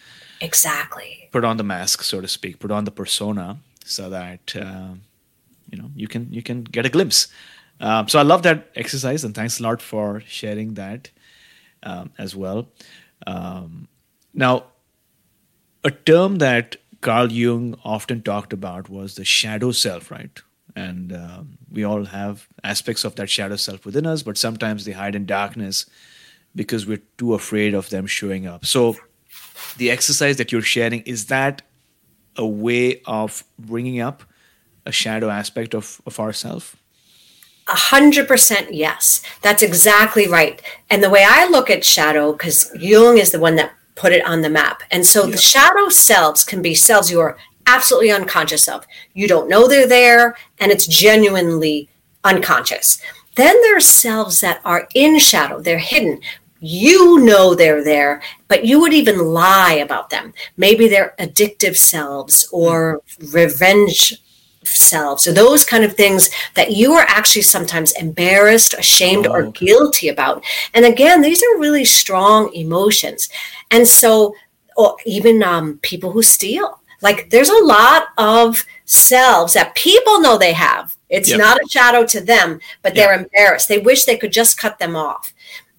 [0.41, 1.29] Exactly.
[1.33, 4.55] Put on the mask, so to speak, put on the persona so that.
[4.55, 4.95] Uh,
[5.71, 7.29] you know you can you can get a glimpse
[7.81, 11.11] um, so i love that exercise and thanks a lot for sharing that
[11.83, 12.69] um, as well
[13.27, 13.89] um,
[14.35, 14.65] now
[15.85, 20.43] a term that carl jung often talked about was the shadow self right
[20.77, 24.93] and um, we all have aspects of that shadow self within us but sometimes they
[24.93, 25.87] hide in darkness
[26.59, 28.97] because we're too afraid of them showing up so
[29.79, 31.63] the exercise that you're sharing is that
[32.37, 34.23] a way of bringing up
[34.87, 36.77] a shadow aspect of, of ourself?
[37.69, 39.23] A hundred percent yes.
[39.43, 40.63] That's exactly right.
[40.89, 44.25] And the way I look at shadow, because Jung is the one that put it
[44.27, 44.83] on the map.
[44.91, 47.37] And so the shadow selves can be selves you are
[47.67, 48.87] absolutely unconscious of.
[49.13, 51.91] You don't know they're there, and it's genuinely
[52.25, 53.03] unconscious.
[53.35, 56.21] Then there's selves that are in shadow, they're hidden.
[56.61, 60.35] You know they're there, but you would even lie about them.
[60.57, 63.03] Maybe they're addictive selves or
[63.33, 64.23] revenge
[64.65, 69.43] selves or those kind of things that you are actually sometimes embarrassed, ashamed, oh, or
[69.45, 69.67] okay.
[69.67, 70.45] guilty about.
[70.75, 73.29] And again, these are really strong emotions.
[73.71, 74.35] And so,
[74.77, 80.39] or even um, people who steal, like there's a lot of selves that people know
[80.39, 80.97] they have.
[81.09, 81.39] It's yep.
[81.39, 83.69] not a shadow to them, but they're embarrassed.
[83.69, 85.33] They wish they could just cut them off.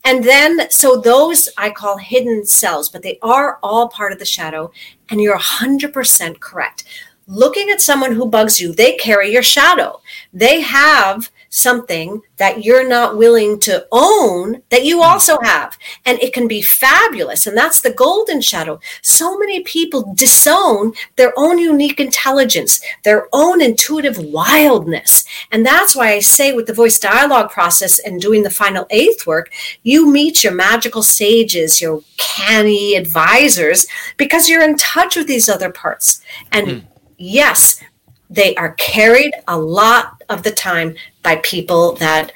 [0.10, 4.26] And then, so those I call hidden selves, but they are all part of the
[4.26, 4.72] shadow.
[5.08, 6.84] And you're 100% correct.
[7.28, 10.02] Looking at someone who bugs you, they carry your shadow.
[10.34, 15.78] They have something that you're not willing to own that you also have.
[16.06, 17.48] And it can be fabulous.
[17.48, 18.80] And that's the golden shadow.
[19.02, 25.26] So many people disown their own unique intelligence, their own intuitive wildness.
[25.52, 29.26] And that's why I say with the voice dialogue process and doing the final eighth
[29.26, 29.52] work,
[29.84, 35.72] you meet your magical sages, your canny advisors, because you're in touch with these other
[35.72, 36.22] parts.
[36.52, 36.84] And mm.
[37.18, 37.82] yes,
[38.30, 42.32] they are carried a lot of the time by people that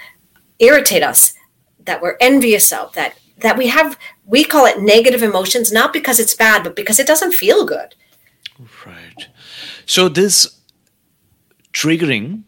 [0.60, 1.34] irritate us,
[1.86, 6.20] that we're envious of, that that we have we call it negative emotions not because
[6.20, 7.96] it's bad but because it doesn't feel good.
[8.86, 9.28] Right.
[9.86, 10.60] So this
[11.74, 12.44] triggering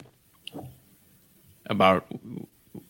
[1.68, 2.06] about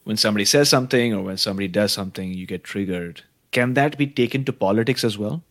[0.03, 3.23] when somebody says something or when somebody does something you get triggered.
[3.51, 5.43] Can that be taken to politics as well?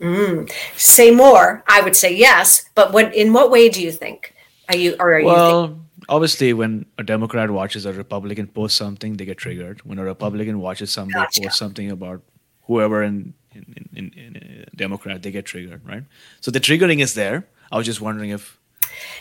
[0.00, 0.50] Mm.
[0.76, 1.64] Say more.
[1.68, 4.34] I would say yes, but what in what way do you think?
[4.68, 5.85] Are you or are well, you?
[6.08, 9.80] Obviously, when a Democrat watches a Republican post something, they get triggered.
[9.82, 11.42] When a Republican watches somebody gotcha.
[11.42, 12.22] post something about
[12.66, 16.04] whoever in in, in, in, in Democrat, they get triggered, right?
[16.40, 17.46] So the triggering is there.
[17.72, 18.58] I was just wondering if.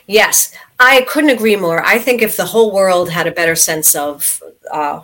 [0.08, 1.84] Yes, I couldn't agree more.
[1.84, 4.42] I think if the whole world had a better sense of
[4.72, 5.02] uh,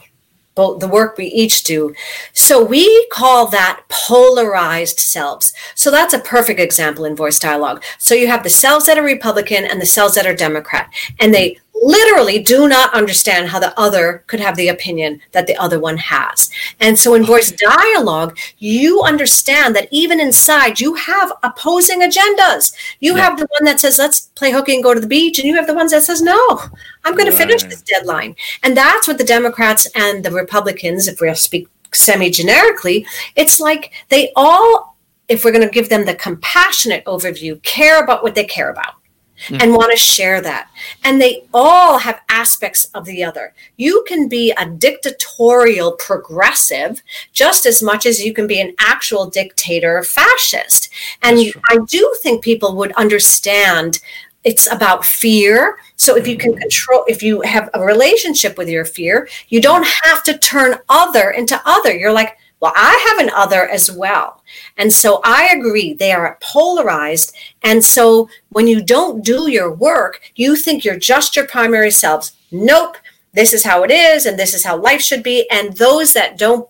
[0.55, 1.95] both the work we each do.
[2.33, 5.53] So we call that polarized selves.
[5.75, 7.83] So that's a perfect example in voice dialogue.
[7.97, 11.33] So you have the selves that are Republican and the selves that are Democrat, and
[11.33, 15.79] they literally do not understand how the other could have the opinion that the other
[15.79, 16.51] one has.
[16.79, 22.73] And so in voice dialogue, you understand that even inside you have opposing agendas.
[22.99, 23.23] You yeah.
[23.23, 25.39] have the one that says, let's play hooky and go to the beach.
[25.39, 26.59] And you have the ones that says, no,
[27.03, 27.31] I'm going right.
[27.31, 28.35] to finish this deadline.
[28.63, 33.05] And that's what the Democrats and the Republicans, if we speak semi generically,
[33.35, 34.95] it's like they all,
[35.27, 39.00] if we're going to give them the compassionate overview, care about what they care about
[39.47, 39.61] mm.
[39.61, 40.69] and want to share that.
[41.03, 43.53] And they all have aspects of the other.
[43.77, 47.01] You can be a dictatorial progressive
[47.33, 50.89] just as much as you can be an actual dictator fascist.
[51.21, 51.39] And
[51.69, 53.99] I do think people would understand
[54.43, 55.77] it's about fear.
[55.97, 56.61] So if you can mm-hmm.
[56.61, 61.29] control, if you have a relationship with your fear, you don't have to turn other
[61.31, 61.95] into other.
[61.95, 64.40] You're like, well, I have an other as well.
[64.77, 67.35] And so I agree, they are polarized.
[67.63, 72.33] And so when you don't do your work, you think you're just your primary selves.
[72.51, 72.97] Nope,
[73.33, 75.47] this is how it is, and this is how life should be.
[75.49, 76.67] And those that don't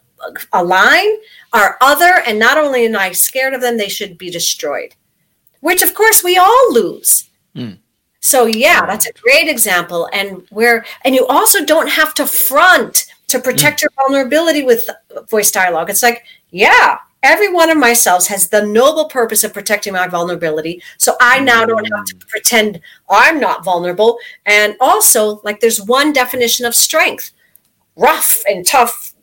[0.53, 1.07] align
[1.53, 2.21] are other.
[2.27, 4.95] And not only am I scared of them, they should be destroyed,
[5.61, 7.29] which of course we all lose.
[7.55, 7.79] Mm.
[8.19, 10.07] So yeah, that's a great example.
[10.13, 13.83] And where, and you also don't have to front to protect mm.
[13.83, 14.87] your vulnerability with
[15.29, 15.89] voice dialogue.
[15.89, 20.07] It's like, yeah, every one of my cells has the noble purpose of protecting my
[20.07, 20.81] vulnerability.
[20.97, 24.17] So I now don't have to pretend I'm not vulnerable.
[24.45, 27.31] And also, like, there's one definition of strength
[27.95, 29.13] rough and tough.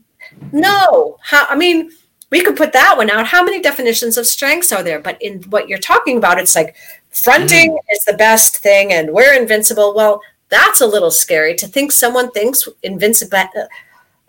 [0.52, 1.90] No, how, I mean,
[2.30, 3.26] we could put that one out.
[3.26, 5.00] How many definitions of strengths are there?
[5.00, 6.76] But in what you're talking about, it's like
[7.10, 7.78] fronting mm.
[7.92, 9.94] is the best thing and we're invincible.
[9.94, 10.20] Well,
[10.50, 13.48] that's a little scary to think someone thinks invincible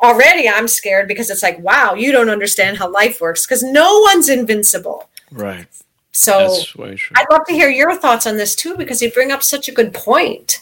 [0.01, 3.99] already I'm scared because it's like, wow, you don't understand how life works because no
[3.99, 5.09] one's invincible.
[5.31, 5.67] Right.
[6.11, 9.67] So I'd love to hear your thoughts on this too because you bring up such
[9.67, 10.61] a good point.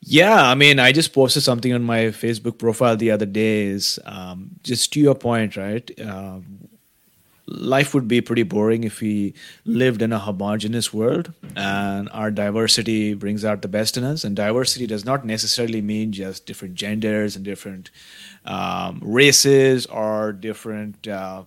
[0.00, 3.64] Yeah, I mean, I just posted something on my Facebook profile the other day.
[3.64, 5.90] Is um, just to your point, right?
[5.98, 6.40] Uh,
[7.46, 9.34] life would be pretty boring if we
[9.64, 14.34] lived in a homogenous world and our diversity brings out the best in us and
[14.34, 17.90] diversity does not necessarily mean just different genders and different
[18.46, 21.42] um, races or different uh,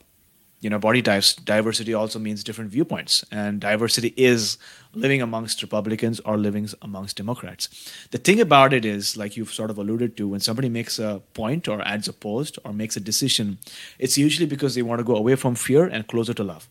[0.62, 3.24] you know body types diversity also means different viewpoints.
[3.32, 4.58] And diversity is
[4.94, 7.70] living amongst republicans or living amongst democrats.
[8.12, 11.22] The thing about it is like you've sort of alluded to when somebody makes a
[11.34, 13.60] point or adds a post or makes a decision
[14.00, 16.68] it's usually because they want to go away from fear and closer to love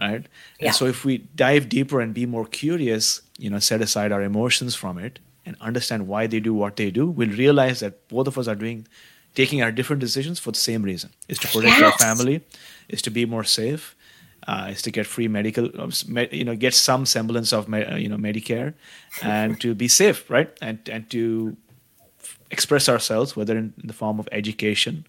[0.00, 0.26] right?
[0.58, 0.68] Yeah.
[0.68, 4.22] and so if we dive deeper and be more curious you know set aside our
[4.22, 8.26] emotions from it and understand why they do what they do we'll realize that both
[8.26, 8.86] of us are doing
[9.40, 11.10] taking our different decisions for the same reason.
[11.28, 12.36] Is to protect our family
[12.88, 13.94] is to be more safe
[14.48, 15.92] uh, is to get free medical um,
[16.32, 18.74] you know get some semblance of uh, you know medicare
[19.22, 20.50] and to be safe right?
[20.60, 21.56] And and to
[22.50, 25.06] express ourselves whether in the form of education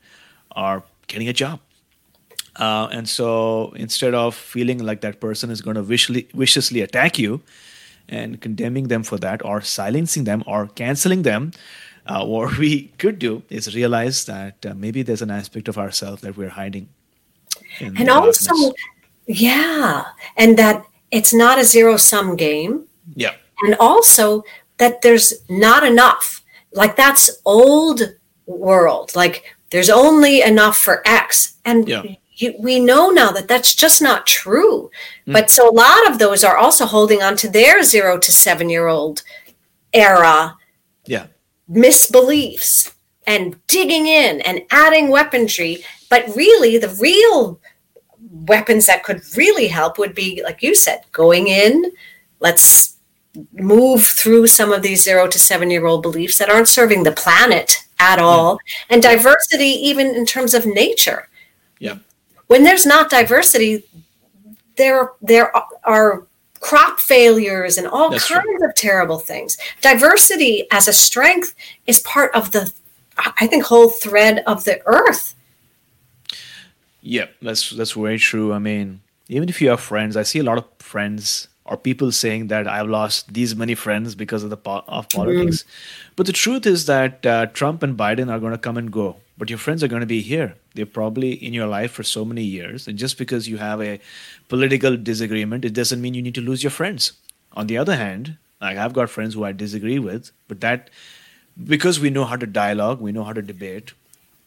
[0.55, 1.59] or getting a job.
[2.65, 7.17] Uh, and so instead of feeling like that person is going to viciously, viciously attack
[7.17, 7.41] you
[8.09, 11.51] and condemning them for that or silencing them or canceling them,
[12.05, 16.21] uh, what we could do is realize that uh, maybe there's an aspect of ourselves
[16.21, 16.89] that we're hiding.
[17.79, 18.73] and also darkness.
[19.27, 20.03] yeah
[20.37, 22.85] and that it's not a zero sum game.
[23.15, 24.43] Yeah, and also
[24.77, 26.43] that there's not enough.
[26.73, 28.01] Like that's old
[28.45, 29.15] world.
[29.15, 31.55] Like there's only enough for x.
[31.65, 32.03] And Yeah.
[32.35, 34.89] you, we know now that that's just not true.
[35.25, 38.69] But so a lot of those are also holding on to their zero to seven
[38.69, 39.23] year old
[39.93, 40.55] era.
[41.05, 41.27] Yeah,
[41.69, 42.93] misbeliefs
[43.27, 45.83] and digging in and adding weaponry.
[46.09, 47.59] But really, the real
[48.31, 51.91] weapons that could really help would be, like you said, going in.
[52.39, 52.97] Let's
[53.53, 57.11] move through some of these zero to seven year old beliefs that aren't serving the
[57.11, 58.57] planet at all,
[58.89, 61.27] and diversity, even in terms of nature.
[61.79, 61.97] yeah,
[62.47, 63.83] When there's not diversity,
[64.77, 65.51] there there
[65.83, 66.25] are
[66.59, 68.65] crop failures and all That's kinds true.
[68.67, 69.57] of terrible things.
[69.81, 71.53] Diversity as a strength
[71.87, 72.71] is part of the
[73.37, 75.35] I think whole thread of the earth.
[77.01, 77.25] yeah.
[77.41, 78.53] That's that's very true.
[78.53, 82.11] I mean, even if you have friends, I see a lot of friends or people
[82.11, 85.63] saying that I've lost these many friends because of the po- of politics.
[86.15, 89.17] But the truth is that uh, Trump and Biden are going to come and go,
[89.37, 90.55] but your friends are going to be here.
[90.73, 93.99] They're probably in your life for so many years, and just because you have a
[94.47, 97.13] political disagreement, it doesn't mean you need to lose your friends.
[97.53, 100.89] On the other hand, like I've got friends who I disagree with, but that
[101.63, 103.93] because we know how to dialogue, we know how to debate.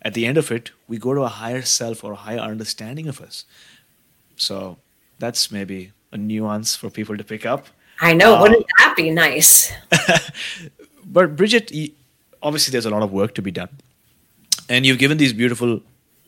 [0.05, 3.07] At the end of it, we go to a higher self or a higher understanding
[3.07, 3.44] of us.
[4.36, 4.78] So
[5.20, 7.66] that's maybe a nuance for people to pick up.
[8.01, 9.72] I know, wouldn't that be nice?
[11.05, 11.70] But Bridget,
[12.43, 13.68] obviously, there's a lot of work to be done,
[14.68, 15.80] and you've given these beautiful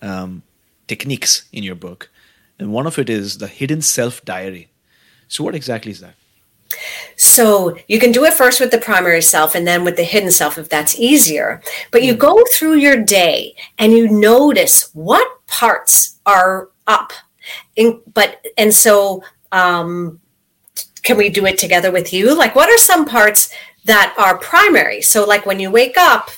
[0.03, 0.43] um,
[0.89, 2.11] techniques in your book,
[2.59, 4.69] and one of it is the hidden self diary.
[5.29, 6.17] So, what exactly is that?
[7.17, 10.31] So you can do it first with the primary self and then with the hidden
[10.31, 11.63] self if that's easier.
[11.91, 17.13] But you go through your day and you notice what parts are up.
[17.77, 19.23] In, but and so
[19.55, 20.21] um,
[21.03, 22.37] can we do it together with you?
[22.37, 23.53] Like what are some parts
[23.85, 25.01] that are primary?
[25.01, 26.31] So like when you wake up,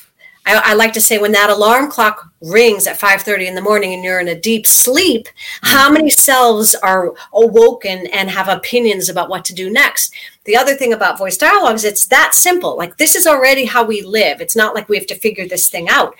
[0.44, 3.94] I, I like to say when that alarm clock rings at 5.30 in the morning
[3.94, 5.28] and you're in a deep sleep
[5.62, 10.14] how many selves are awoken and have opinions about what to do next
[10.44, 14.02] the other thing about voice dialogues it's that simple like this is already how we
[14.02, 16.14] live it's not like we have to figure this thing out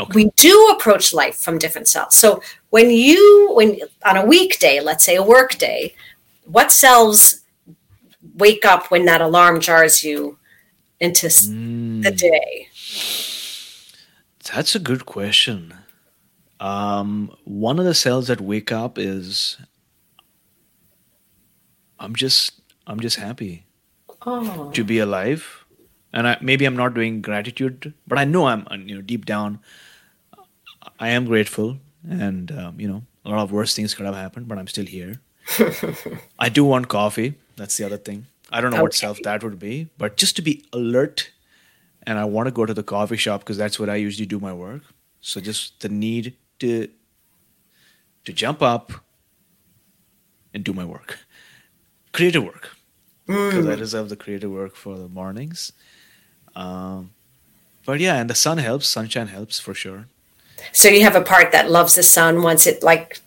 [0.00, 0.12] Okay.
[0.14, 2.16] we do approach life from different selves.
[2.16, 2.40] so
[2.70, 5.92] when you when on a weekday let's say a work day
[6.50, 7.42] what cells
[8.34, 10.38] wake up when that alarm jars you
[11.00, 12.68] into s the day
[14.52, 15.74] That's a good question.
[16.58, 19.58] Um, one of the cells that wake up is
[22.00, 23.66] I'm just I'm just happy
[24.26, 25.64] oh to be alive,
[26.12, 29.60] and I, maybe I'm not doing gratitude, but I know I'm you know deep down
[30.98, 34.48] I am grateful, and um, you know a lot of worse things could have happened,
[34.48, 35.20] but I'm still here.
[36.38, 37.34] I do want coffee.
[37.56, 38.26] That's the other thing.
[38.50, 41.30] I don't know what self that would be, but just to be alert,
[42.06, 44.40] and I want to go to the coffee shop because that's where I usually do
[44.40, 44.82] my work.
[45.20, 46.88] So just the need to
[48.24, 48.92] to jump up
[50.54, 51.18] and do my work,
[52.12, 52.76] creative work,
[53.26, 55.72] because I reserve the creative work for the mornings.
[56.56, 57.10] Um,
[57.84, 58.86] but yeah, and the sun helps.
[58.86, 60.06] Sunshine helps for sure.
[60.72, 63.20] So you have a part that loves the sun once it like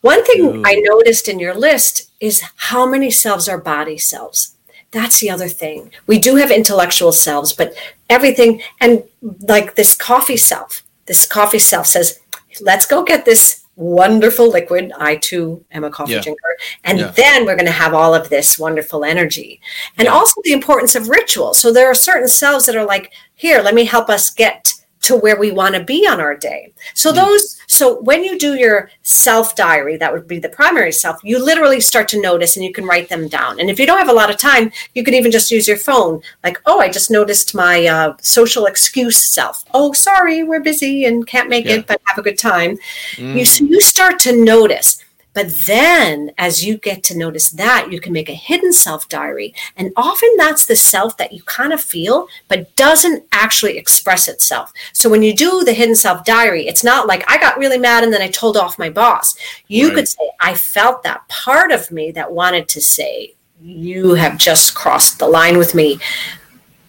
[0.00, 0.62] one thing Ooh.
[0.64, 4.54] I noticed in your list is how many selves are body selves.
[4.90, 5.90] That's the other thing.
[6.06, 7.74] We do have intellectual selves, but
[8.08, 9.02] everything and
[9.40, 12.20] like this coffee self, this coffee self says,
[12.60, 14.92] let's go get this wonderful liquid.
[14.98, 16.22] I too am a coffee Yeah.
[16.22, 16.56] drinker.
[16.84, 17.12] And Yeah.
[17.14, 19.60] then we're going to have all of this wonderful energy.
[19.96, 20.14] And Yeah.
[20.14, 21.54] also the importance of ritual.
[21.54, 25.16] So there are certain selves that are like, here, let me help us get to
[25.16, 26.72] where we want to be on our day.
[26.94, 31.18] So those so when you do your self diary, that would be the primary self,
[31.22, 33.60] you literally start to notice and you can write them down.
[33.60, 35.76] And if you don't have a lot of time, you can even just use your
[35.76, 36.22] phone.
[36.42, 39.64] Like, oh, I just noticed my uh, social excuse self.
[39.74, 41.76] Oh, sorry, we're busy and can't make Yeah.
[41.76, 42.78] it, but have a good time.
[43.16, 45.04] You so you start to notice.
[45.34, 49.54] But then, as you get to notice that, you can make a hidden self diary.
[49.76, 54.72] And often that's the self that you kind of feel, but doesn't actually express itself.
[54.92, 58.02] So when you do the hidden self diary, it's not like I got really mad
[58.02, 59.36] and then I told off my boss.
[59.68, 59.94] You Right.
[59.96, 64.74] could say, I felt that part of me that wanted to say, You have just
[64.74, 65.98] crossed the line with me.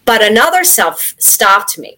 [0.05, 1.97] But another self stopped me.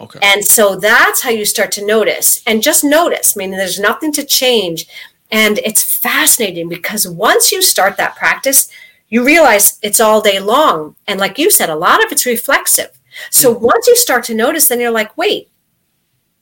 [0.00, 0.18] Okay.
[0.22, 3.36] And so that's how you start to notice and just notice.
[3.36, 4.86] I mean, there's nothing to change.
[5.30, 8.70] And it's fascinating because once you start that practice,
[9.08, 10.96] you realize it's all day long.
[11.06, 12.98] And like you said, a lot of it's reflexive.
[13.30, 13.64] So mm-hmm.
[13.64, 15.50] once you start to notice, then you're like, wait,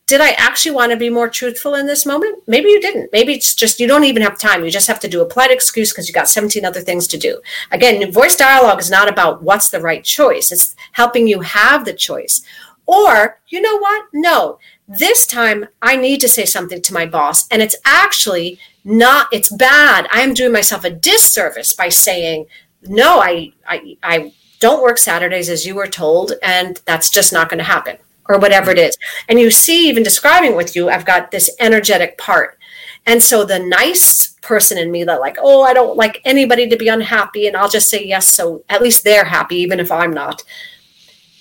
[0.09, 2.43] did I actually want to be more truthful in this moment?
[2.47, 3.12] Maybe you didn't.
[3.12, 4.65] Maybe it's just you don't even have time.
[4.65, 7.19] You just have to do a polite excuse because you got 17 other things to
[7.19, 7.43] do.
[7.73, 11.93] Again, voice dialogue is not about what's the right choice, it's helping you have the
[11.93, 12.43] choice.
[12.86, 14.06] Or, you know what?
[14.15, 14.59] No,
[14.89, 18.59] this time I need to say something to my boss, and it's actually
[18.89, 20.09] not, it's bad.
[20.10, 22.47] I am doing myself a disservice by saying,
[22.82, 27.51] no, I, I, I don't work Saturdays as you were told, and that's just not
[27.51, 27.98] going to happen,
[28.28, 28.97] or whatever it is.
[29.28, 32.59] And you see, even describing with you, I've got this energetic part.
[33.05, 36.77] And so the nice person in me that, like, oh, I don't like anybody to
[36.77, 40.12] be unhappy, and I'll just say yes, so at least they're happy, even if I'm
[40.12, 40.43] not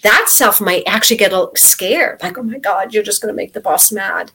[0.03, 3.53] that self might actually get scared like oh my god you're just going to make
[3.53, 4.31] the boss mad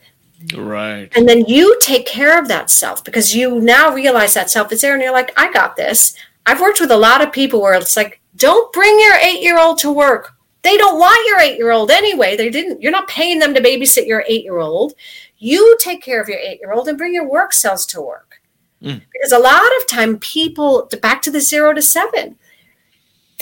[0.56, 1.08] right.
[1.16, 4.80] and then you take care of that self because you now realize that self is
[4.80, 6.14] there and you're like i got this.
[6.44, 9.58] I've worked with a lot of people where it's like don't bring your eight year
[9.58, 10.32] old to work.
[10.62, 12.36] They don't want your eight year old anyway.
[12.36, 14.94] They didn't you're not paying them to babysit your eight year old
[15.38, 18.40] you take care of your eight year old and bring your work cells to work.
[18.82, 19.02] Mm.
[19.12, 22.36] Because a lot of time people back to the zero to seven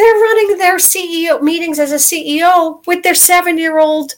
[0.00, 4.14] they're running their CEO meetings as a CEO with their seven year old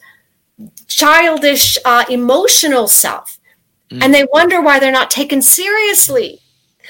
[0.94, 3.38] childish, uh, emotional self.
[4.02, 6.40] And they wonder why they're not taken seriously.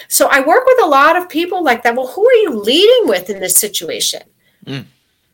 [0.09, 1.97] So I work with a lot of people like that.
[1.97, 4.23] Well, who are you leading with in this situation?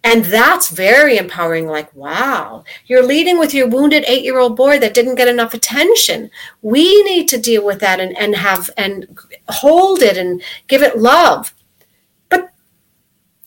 [0.05, 1.67] And that's very empowering.
[1.67, 5.55] Like, wow, you're leading with your wounded eight year old boy that didn't get enough
[5.55, 6.31] attention.
[6.63, 9.19] We need to deal with that and, and have and
[9.49, 11.53] hold it and give it love.
[12.29, 12.51] But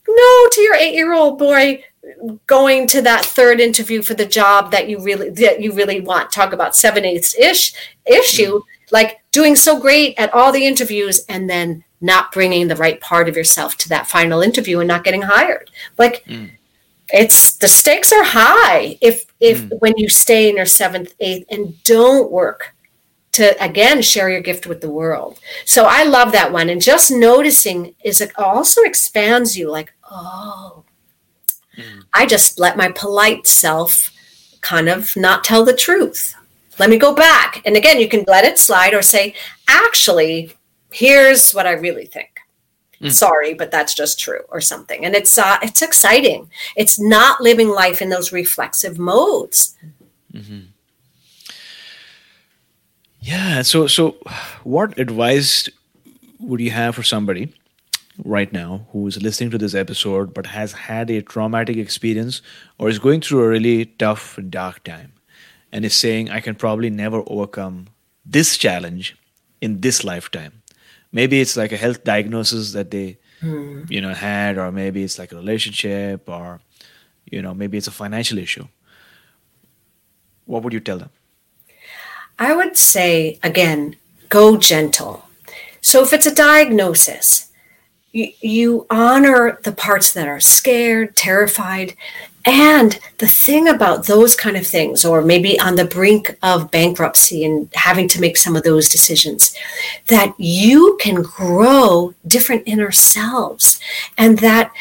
[0.07, 1.83] no to your eight year old boy
[2.47, 6.31] going to that third interview for the job that you really that you really want.
[6.31, 7.73] Talk about seven eighths ish
[8.05, 8.61] issue
[8.91, 13.29] like doing so great at all the interviews and then not bringing the right part
[13.29, 15.69] of yourself to that final interview and not getting hired.
[15.97, 16.51] Like mm.
[17.09, 19.79] it's the stakes are high if if mm.
[19.79, 22.75] when you stay in your seventh eighth and don't work
[23.33, 25.39] to again share your gift with the world.
[25.65, 26.69] So i love that one.
[26.69, 30.83] And just noticing is it also expands you like oh
[32.13, 34.11] i just let my polite self
[34.61, 36.35] kind of not tell the truth.
[36.79, 37.61] Let me go back.
[37.65, 39.33] And again you can let it slide or say
[39.67, 40.53] actually
[40.91, 42.29] here's what i really think.
[43.11, 45.05] Sorry but that's just true or something.
[45.05, 46.49] And it's uh, it's exciting.
[46.75, 49.75] It's not living life in those reflexive modes.
[53.21, 53.61] Yeah.
[53.61, 54.17] So, so
[54.63, 55.69] what advice
[56.39, 57.53] would you have for somebody
[58.23, 62.41] right now who is listening to this episode but has had a traumatic experience
[62.77, 65.13] or is going through a really tough and dark time
[65.71, 67.87] and is saying, I can probably never overcome
[68.25, 69.15] this challenge
[69.61, 70.61] in this lifetime?
[71.11, 73.83] Maybe it's like a health diagnosis that they, hmm.
[73.89, 76.59] you know, had, or maybe it's like a relationship, or,
[77.29, 78.67] you know, maybe it's a financial issue.
[80.45, 81.09] What would you tell them?
[82.39, 83.95] I would say, again,
[84.29, 85.25] go gentle.
[85.81, 87.50] So if it's a diagnosis,
[88.13, 91.95] you, honor the parts that are scared, terrified.
[92.43, 97.45] And the thing about those kind of things, or maybe on the brink of bankruptcy
[97.45, 99.55] and having to make some of those decisions,
[100.07, 103.79] that you can grow different inner selves
[104.17, 104.71] and that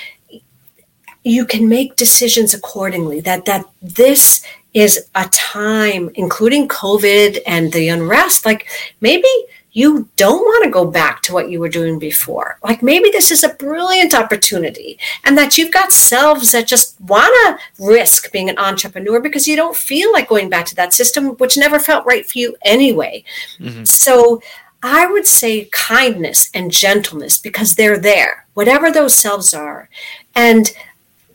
[1.22, 4.42] you can make decisions accordingly that that this
[4.72, 8.66] is a time including covid and the unrest like
[9.00, 9.28] maybe
[9.72, 13.30] you don't want to go back to what you were doing before like maybe this
[13.30, 18.50] is a brilliant opportunity and that you've got selves that just want to risk being
[18.50, 22.06] an entrepreneur because you don't feel like going back to that system which never felt
[22.06, 23.22] right for you anyway
[23.58, 23.84] mm-hmm.
[23.84, 24.40] so
[24.82, 29.90] I would say kindness and gentleness because they're there, whatever those selves are.
[30.34, 30.72] And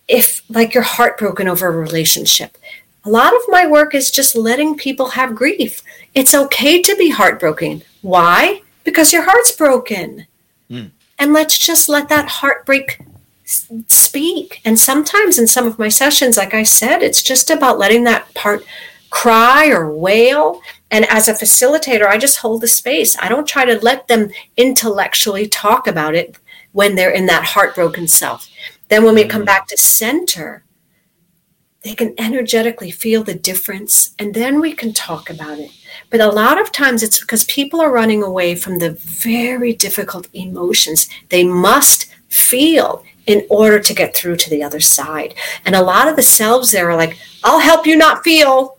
[0.08, 2.58] if, like, you're heartbroken over a relationship,
[3.04, 5.84] a lot of my work is just letting people have grief.
[6.16, 7.84] It's okay to be heartbroken.
[8.06, 8.62] Why?
[8.84, 10.28] Because your heart's broken.
[11.18, 13.00] And let's just let that heartbreak
[13.46, 14.62] speak.
[14.64, 18.32] And sometimes in some of my sessions, like I said, it's just about letting that
[18.36, 18.64] part
[19.10, 20.62] cry or wail.
[20.92, 23.18] And as a facilitator, I just hold the space.
[23.20, 26.38] I don't try to let them intellectually talk about it
[26.74, 28.48] when they're in that heartbroken self.
[28.90, 29.48] Then when we come mm.
[29.48, 30.64] back to center,
[31.84, 35.72] they can energetically feel the difference and then we can talk about it.
[36.10, 40.28] But a lot of times it's because people are running away from the very difficult
[40.34, 45.34] emotions they must feel in order to get through to the other side.
[45.66, 48.78] And a lot of the selves there are like, I'll help you not feel.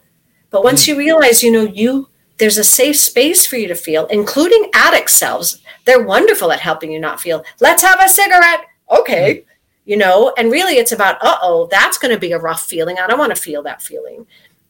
[0.51, 0.89] But once mm.
[0.89, 2.09] you realize, you know, you
[2.39, 5.63] there's a safe space for you to feel, including addict selves.
[5.87, 7.43] They're wonderful at helping you not feel.
[7.61, 8.67] Let's have a cigarette.
[8.91, 9.37] Okay.
[9.37, 9.45] Mm
[9.87, 13.07] you know and really it's about uh-oh that's going to be a rough feeling i
[13.07, 14.27] don't want to feel that feeling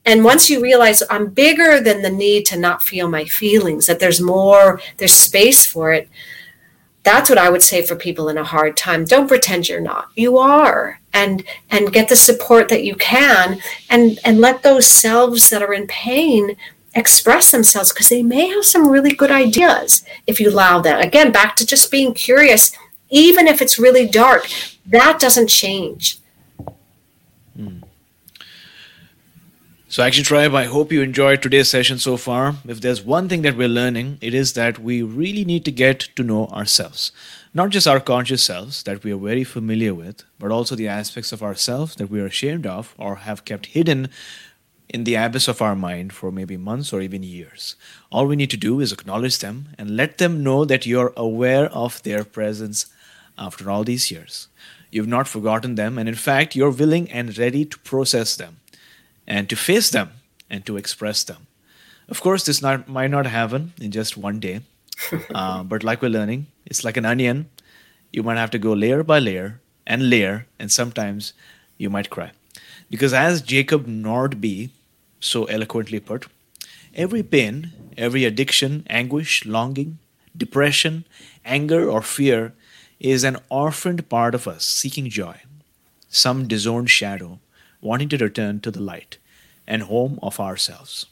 [0.06, 4.00] and once you realize i'm bigger than the need to not feel my feelings that
[4.00, 6.08] there's more there's space for it
[7.06, 9.04] that's what i would say for people in a hard time.
[9.04, 10.08] Don't pretend you're not.
[10.16, 11.00] You are.
[11.12, 15.72] And and get the support that you can and and let those selves that are
[15.72, 16.56] in pain
[16.96, 21.30] express themselves because they may have some really good ideas if you allow them again
[21.30, 22.72] back to just being curious.
[23.08, 24.48] Even if it's really dark
[24.86, 26.18] that doesn't change.
[27.56, 27.78] Hmm.
[29.88, 32.56] So, Action Tribe, I hope you enjoyed today's session so far.
[32.66, 36.00] If there's one thing that we're learning, it is that we really need to get
[36.16, 37.12] to know ourselves.
[37.54, 41.30] Not just our conscious selves that we are very familiar with, but also the aspects
[41.30, 44.08] of ourselves that we are ashamed of or have kept hidden
[44.88, 47.76] in the abyss of our mind for maybe months or even years.
[48.10, 51.66] All we need to do is acknowledge them and let them know that you're aware
[51.66, 52.86] of their presence
[53.38, 54.48] after all these years.
[54.90, 58.56] You've not forgotten them, and in fact, you're willing and ready to process them
[59.27, 60.11] and to face them
[60.48, 61.47] and to express them.
[62.09, 64.61] Of course, this not, might not happen in just one day,
[65.35, 67.51] uh, but like we're learning, it's like an onion.
[68.12, 71.32] You might have to go layer by layer and layer, and sometimes
[71.77, 72.32] you might cry.
[72.89, 74.70] Because as Jacob Nordby
[75.20, 76.27] so eloquently put,
[76.94, 79.98] every pain, every addiction, anguish, longing,
[80.36, 81.05] depression,
[81.44, 82.55] anger, or fear
[83.01, 85.40] is an orphaned part of us seeking joy,
[86.09, 87.39] some disowned shadow
[87.81, 89.19] wanting to return to the light
[89.66, 91.07] and home of ourselves.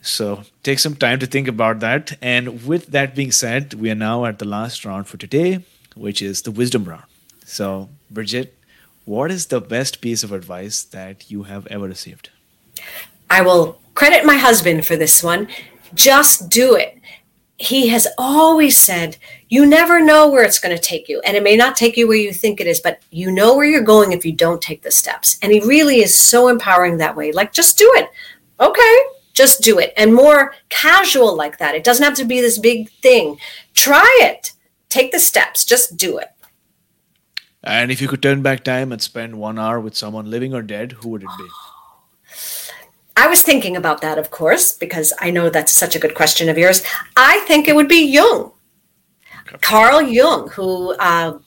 [0.00, 2.18] So take some time to think about that.
[2.20, 5.64] And with that being said, we are now at the last round for today,
[5.94, 7.04] which is the wisdom round.
[7.44, 8.56] So, Bridget,
[9.04, 12.30] what is the best piece of advice that you have ever received?
[13.30, 15.48] I will credit my husband for this one.
[15.94, 16.98] Just do it
[17.62, 19.16] he has always said,
[19.48, 21.20] you never know where it's going to take you.
[21.24, 23.64] And it may not take you where you think it is, but you know where
[23.64, 25.38] you're going if you don't take the steps.
[25.42, 27.30] And he really is so empowering that way.
[27.30, 28.10] Like, just do it.
[28.58, 28.96] Okay,
[29.32, 29.92] just do it.
[29.96, 31.76] And more casual like that.
[31.76, 33.38] It doesn't have to be this big thing.
[33.74, 34.50] Try it.
[34.88, 35.64] Take the steps.
[35.64, 36.30] Just do it.
[37.62, 40.62] And if you could turn back time and spend one hour with someone living or
[40.62, 41.44] dead, who would it be?
[43.16, 46.48] I was thinking about that, of course, because I know that's such a good question
[46.48, 46.82] of yours.
[47.16, 48.52] I think it would be Jung,
[49.48, 49.58] okay.
[49.60, 51.38] Carl Jung, who uh,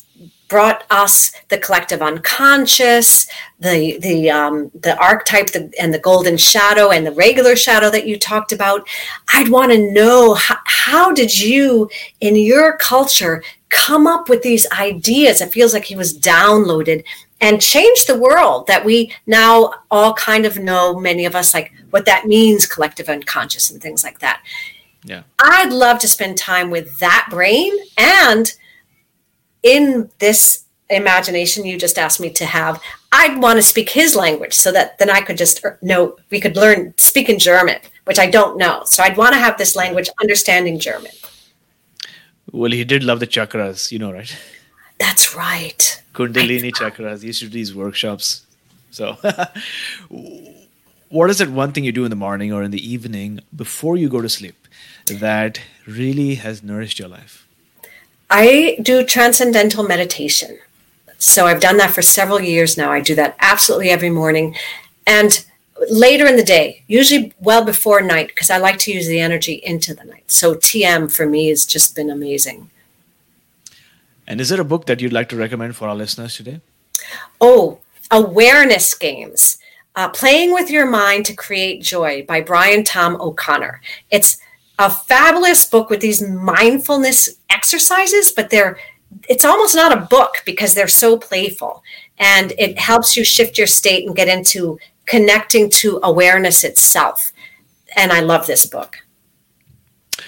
[0.48, 3.28] brought us the collective unconscious,
[3.60, 8.08] the the um, the archetype, the, and the golden shadow, and the regular shadow that
[8.08, 8.88] you talked about.
[9.34, 11.90] I'd want to know how, how did you,
[12.22, 15.42] in your culture, come up with these ideas?
[15.42, 17.04] It feels like he was downloaded
[17.42, 21.72] and change the world that we now all kind of know many of us like
[21.90, 24.42] what that means collective unconscious and things like that.
[25.04, 25.24] Yeah.
[25.40, 28.52] I'd love to spend time with that brain and
[29.62, 32.80] in this imagination you just asked me to have
[33.12, 36.40] i'd want to speak his language so that then i could just er, know we
[36.40, 38.84] could learn speak in german which i don't know.
[38.86, 41.12] So i'd want to have this language understanding german.
[42.52, 44.38] Well he did love the chakras you know right
[44.98, 46.02] that's right.
[46.14, 47.24] Kundalini chakras.
[47.24, 48.46] Used to do these workshops.
[48.92, 49.18] So,
[51.10, 53.98] what is it one thing you do in the morning or in the evening before
[53.98, 54.56] you go to sleep
[55.08, 57.46] that really has nourished your life?
[58.30, 60.60] I do transcendental meditation.
[61.18, 62.92] So, I've done that for several years now.
[62.92, 64.56] I do that absolutely every morning.
[65.06, 65.46] And
[65.90, 69.56] later in the day, usually well before night, because I like to use the energy
[69.56, 70.32] into the night.
[70.32, 72.70] So, TM for me has just been amazing.
[74.28, 76.62] And is there a book that you'd like to recommend for our listeners today?
[77.40, 77.80] Oh,
[78.12, 79.58] Awareness Games
[79.96, 83.82] uh, Playing with Your Mind to Create Joy by Brian Tom O'Connor.
[84.12, 84.38] It's
[84.78, 88.78] a fabulous book with these mindfulness exercises, but they're
[89.30, 91.82] it's almost not a book because they're so playful
[92.18, 97.32] and it helps you shift your state and get into connecting to awareness itself.
[97.96, 98.98] And I love this book.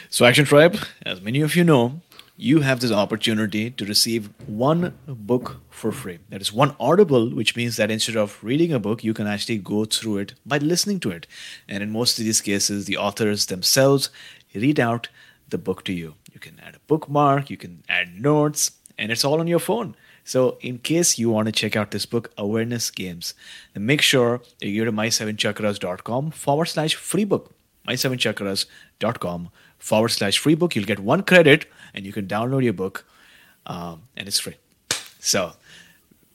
[0.10, 2.02] So, Action Tribe, as many of you know,
[2.40, 6.20] you have this opportunity to receive one book for free.
[6.30, 9.58] That is one Audible, which means that instead of reading a book, you can actually
[9.58, 11.26] go through it by listening to it.
[11.68, 14.12] And in most of these cases, the authors themselves
[14.54, 15.10] read out
[15.50, 16.14] the book to you.
[16.32, 19.96] You can add a bookmark, you can add notes, and it's all on your phone.
[20.24, 23.34] So, in case you want to check out this book, Awareness Games,
[23.74, 27.56] then make sure you go to my7chakras.com forward slash free book.
[27.88, 29.50] My7chakras.com
[29.80, 30.76] forward slash free book.
[30.76, 31.66] You'll get one credit
[31.98, 33.06] and you can download your book,
[33.66, 34.56] um, and it's free.
[35.20, 35.54] So,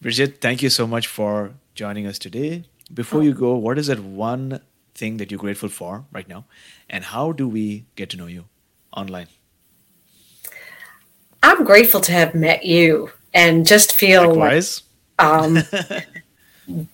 [0.00, 2.64] Bridget, thank you so much for joining us today.
[2.92, 4.60] Before you go, what is that one
[4.94, 6.44] thing that you're grateful for right now?
[6.90, 8.46] And how do we get to know you
[8.94, 9.28] online?
[11.44, 14.82] I'm grateful to have met you and just feel Likewise.
[15.18, 15.58] like um,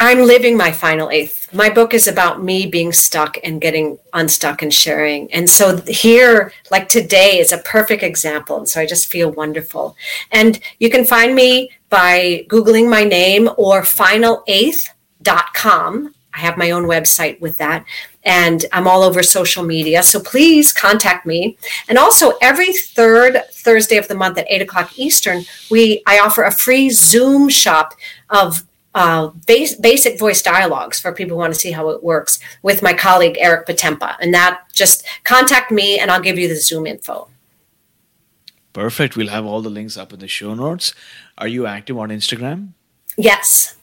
[0.00, 1.52] I'm living my final eighth.
[1.54, 5.32] My book is about me being stuck and getting unstuck and sharing.
[5.32, 8.58] And so here, like today, is a perfect example.
[8.58, 9.96] And so I just feel wonderful.
[10.32, 16.14] And you can find me by Googling my name or final8th.com.
[16.34, 17.84] I have my own website with that.
[18.24, 20.02] And I'm all over social media.
[20.02, 21.56] So please contact me.
[21.88, 26.42] And also every third Thursday of the month at eight o'clock Eastern, we I offer
[26.42, 27.94] a free Zoom shop
[28.28, 28.64] of
[28.96, 32.82] uh, base, basic voice dialogues for people who want to see how it works with
[32.82, 34.16] my colleague Eric Patempa.
[34.20, 37.28] And that just contact me and I'll give you the Zoom info.
[38.72, 39.14] Perfect.
[39.14, 40.94] We'll have all the links up in the show notes.
[41.36, 42.70] Are you active on Instagram?
[43.18, 43.76] Yes.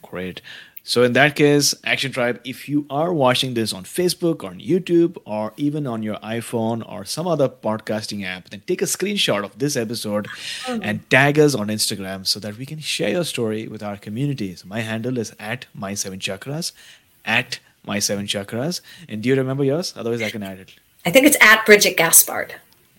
[0.00, 0.40] Great.
[0.86, 5.16] So, in that case, Action Tribe, if you are watching this on Facebook, on YouTube,
[5.24, 9.58] or even on your iPhone or some other podcasting app, then take a screenshot of
[9.58, 10.82] this episode mm-hmm.
[10.82, 14.54] and tag us on Instagram so that we can share your story with our community.
[14.54, 16.72] So, my handle is at my7chakras,
[17.24, 18.82] at my7chakras.
[19.08, 19.94] And do you remember yours?
[19.96, 20.74] Otherwise, I can add it.
[21.06, 22.56] I think it's at Bridget Gaspard.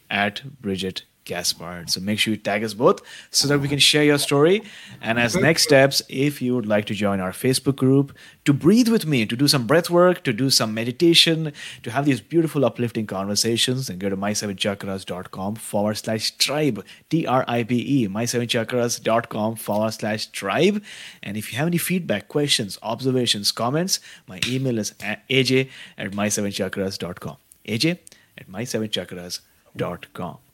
[0.09, 1.89] At Bridget Gaspard.
[1.89, 4.64] So make sure you tag us both so that we can share your story.
[5.02, 8.15] And as next steps, if you would like to join our Facebook group
[8.45, 11.52] to breathe with me, to do some breath work, to do some meditation,
[11.84, 17.43] to have these beautiful, uplifting conversations, then go to my7chakras.com forward slash tribe, T R
[17.47, 20.84] I B E, my7chakras.com forward slash tribe.
[21.23, 27.38] And if you have any feedback, questions, observations, comments, my email is aj at my7chakras.com.
[27.68, 27.97] aj
[28.38, 30.44] at my7chakras.com.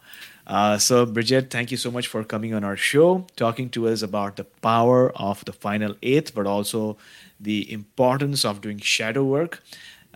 [0.47, 4.01] Uh, so, Bridget, thank you so much for coming on our show, talking to us
[4.01, 6.97] about the power of the final eighth, but also
[7.39, 9.61] the importance of doing shadow work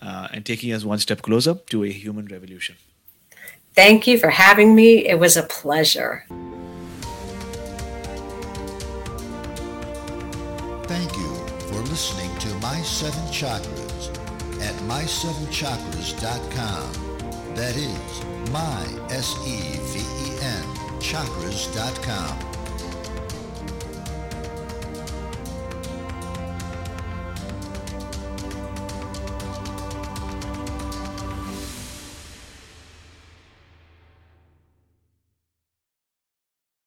[0.02, 2.76] uh, and taking us one step closer to a human revolution.
[3.74, 5.06] Thank you for having me.
[5.06, 6.26] It was a pleasure.
[10.88, 11.36] Thank you
[11.68, 14.10] for listening to My Seven Chakras
[14.62, 16.94] at my7chakras.com.
[17.56, 20.05] That is my S-E-V-E-N
[21.00, 22.55] chakras.com.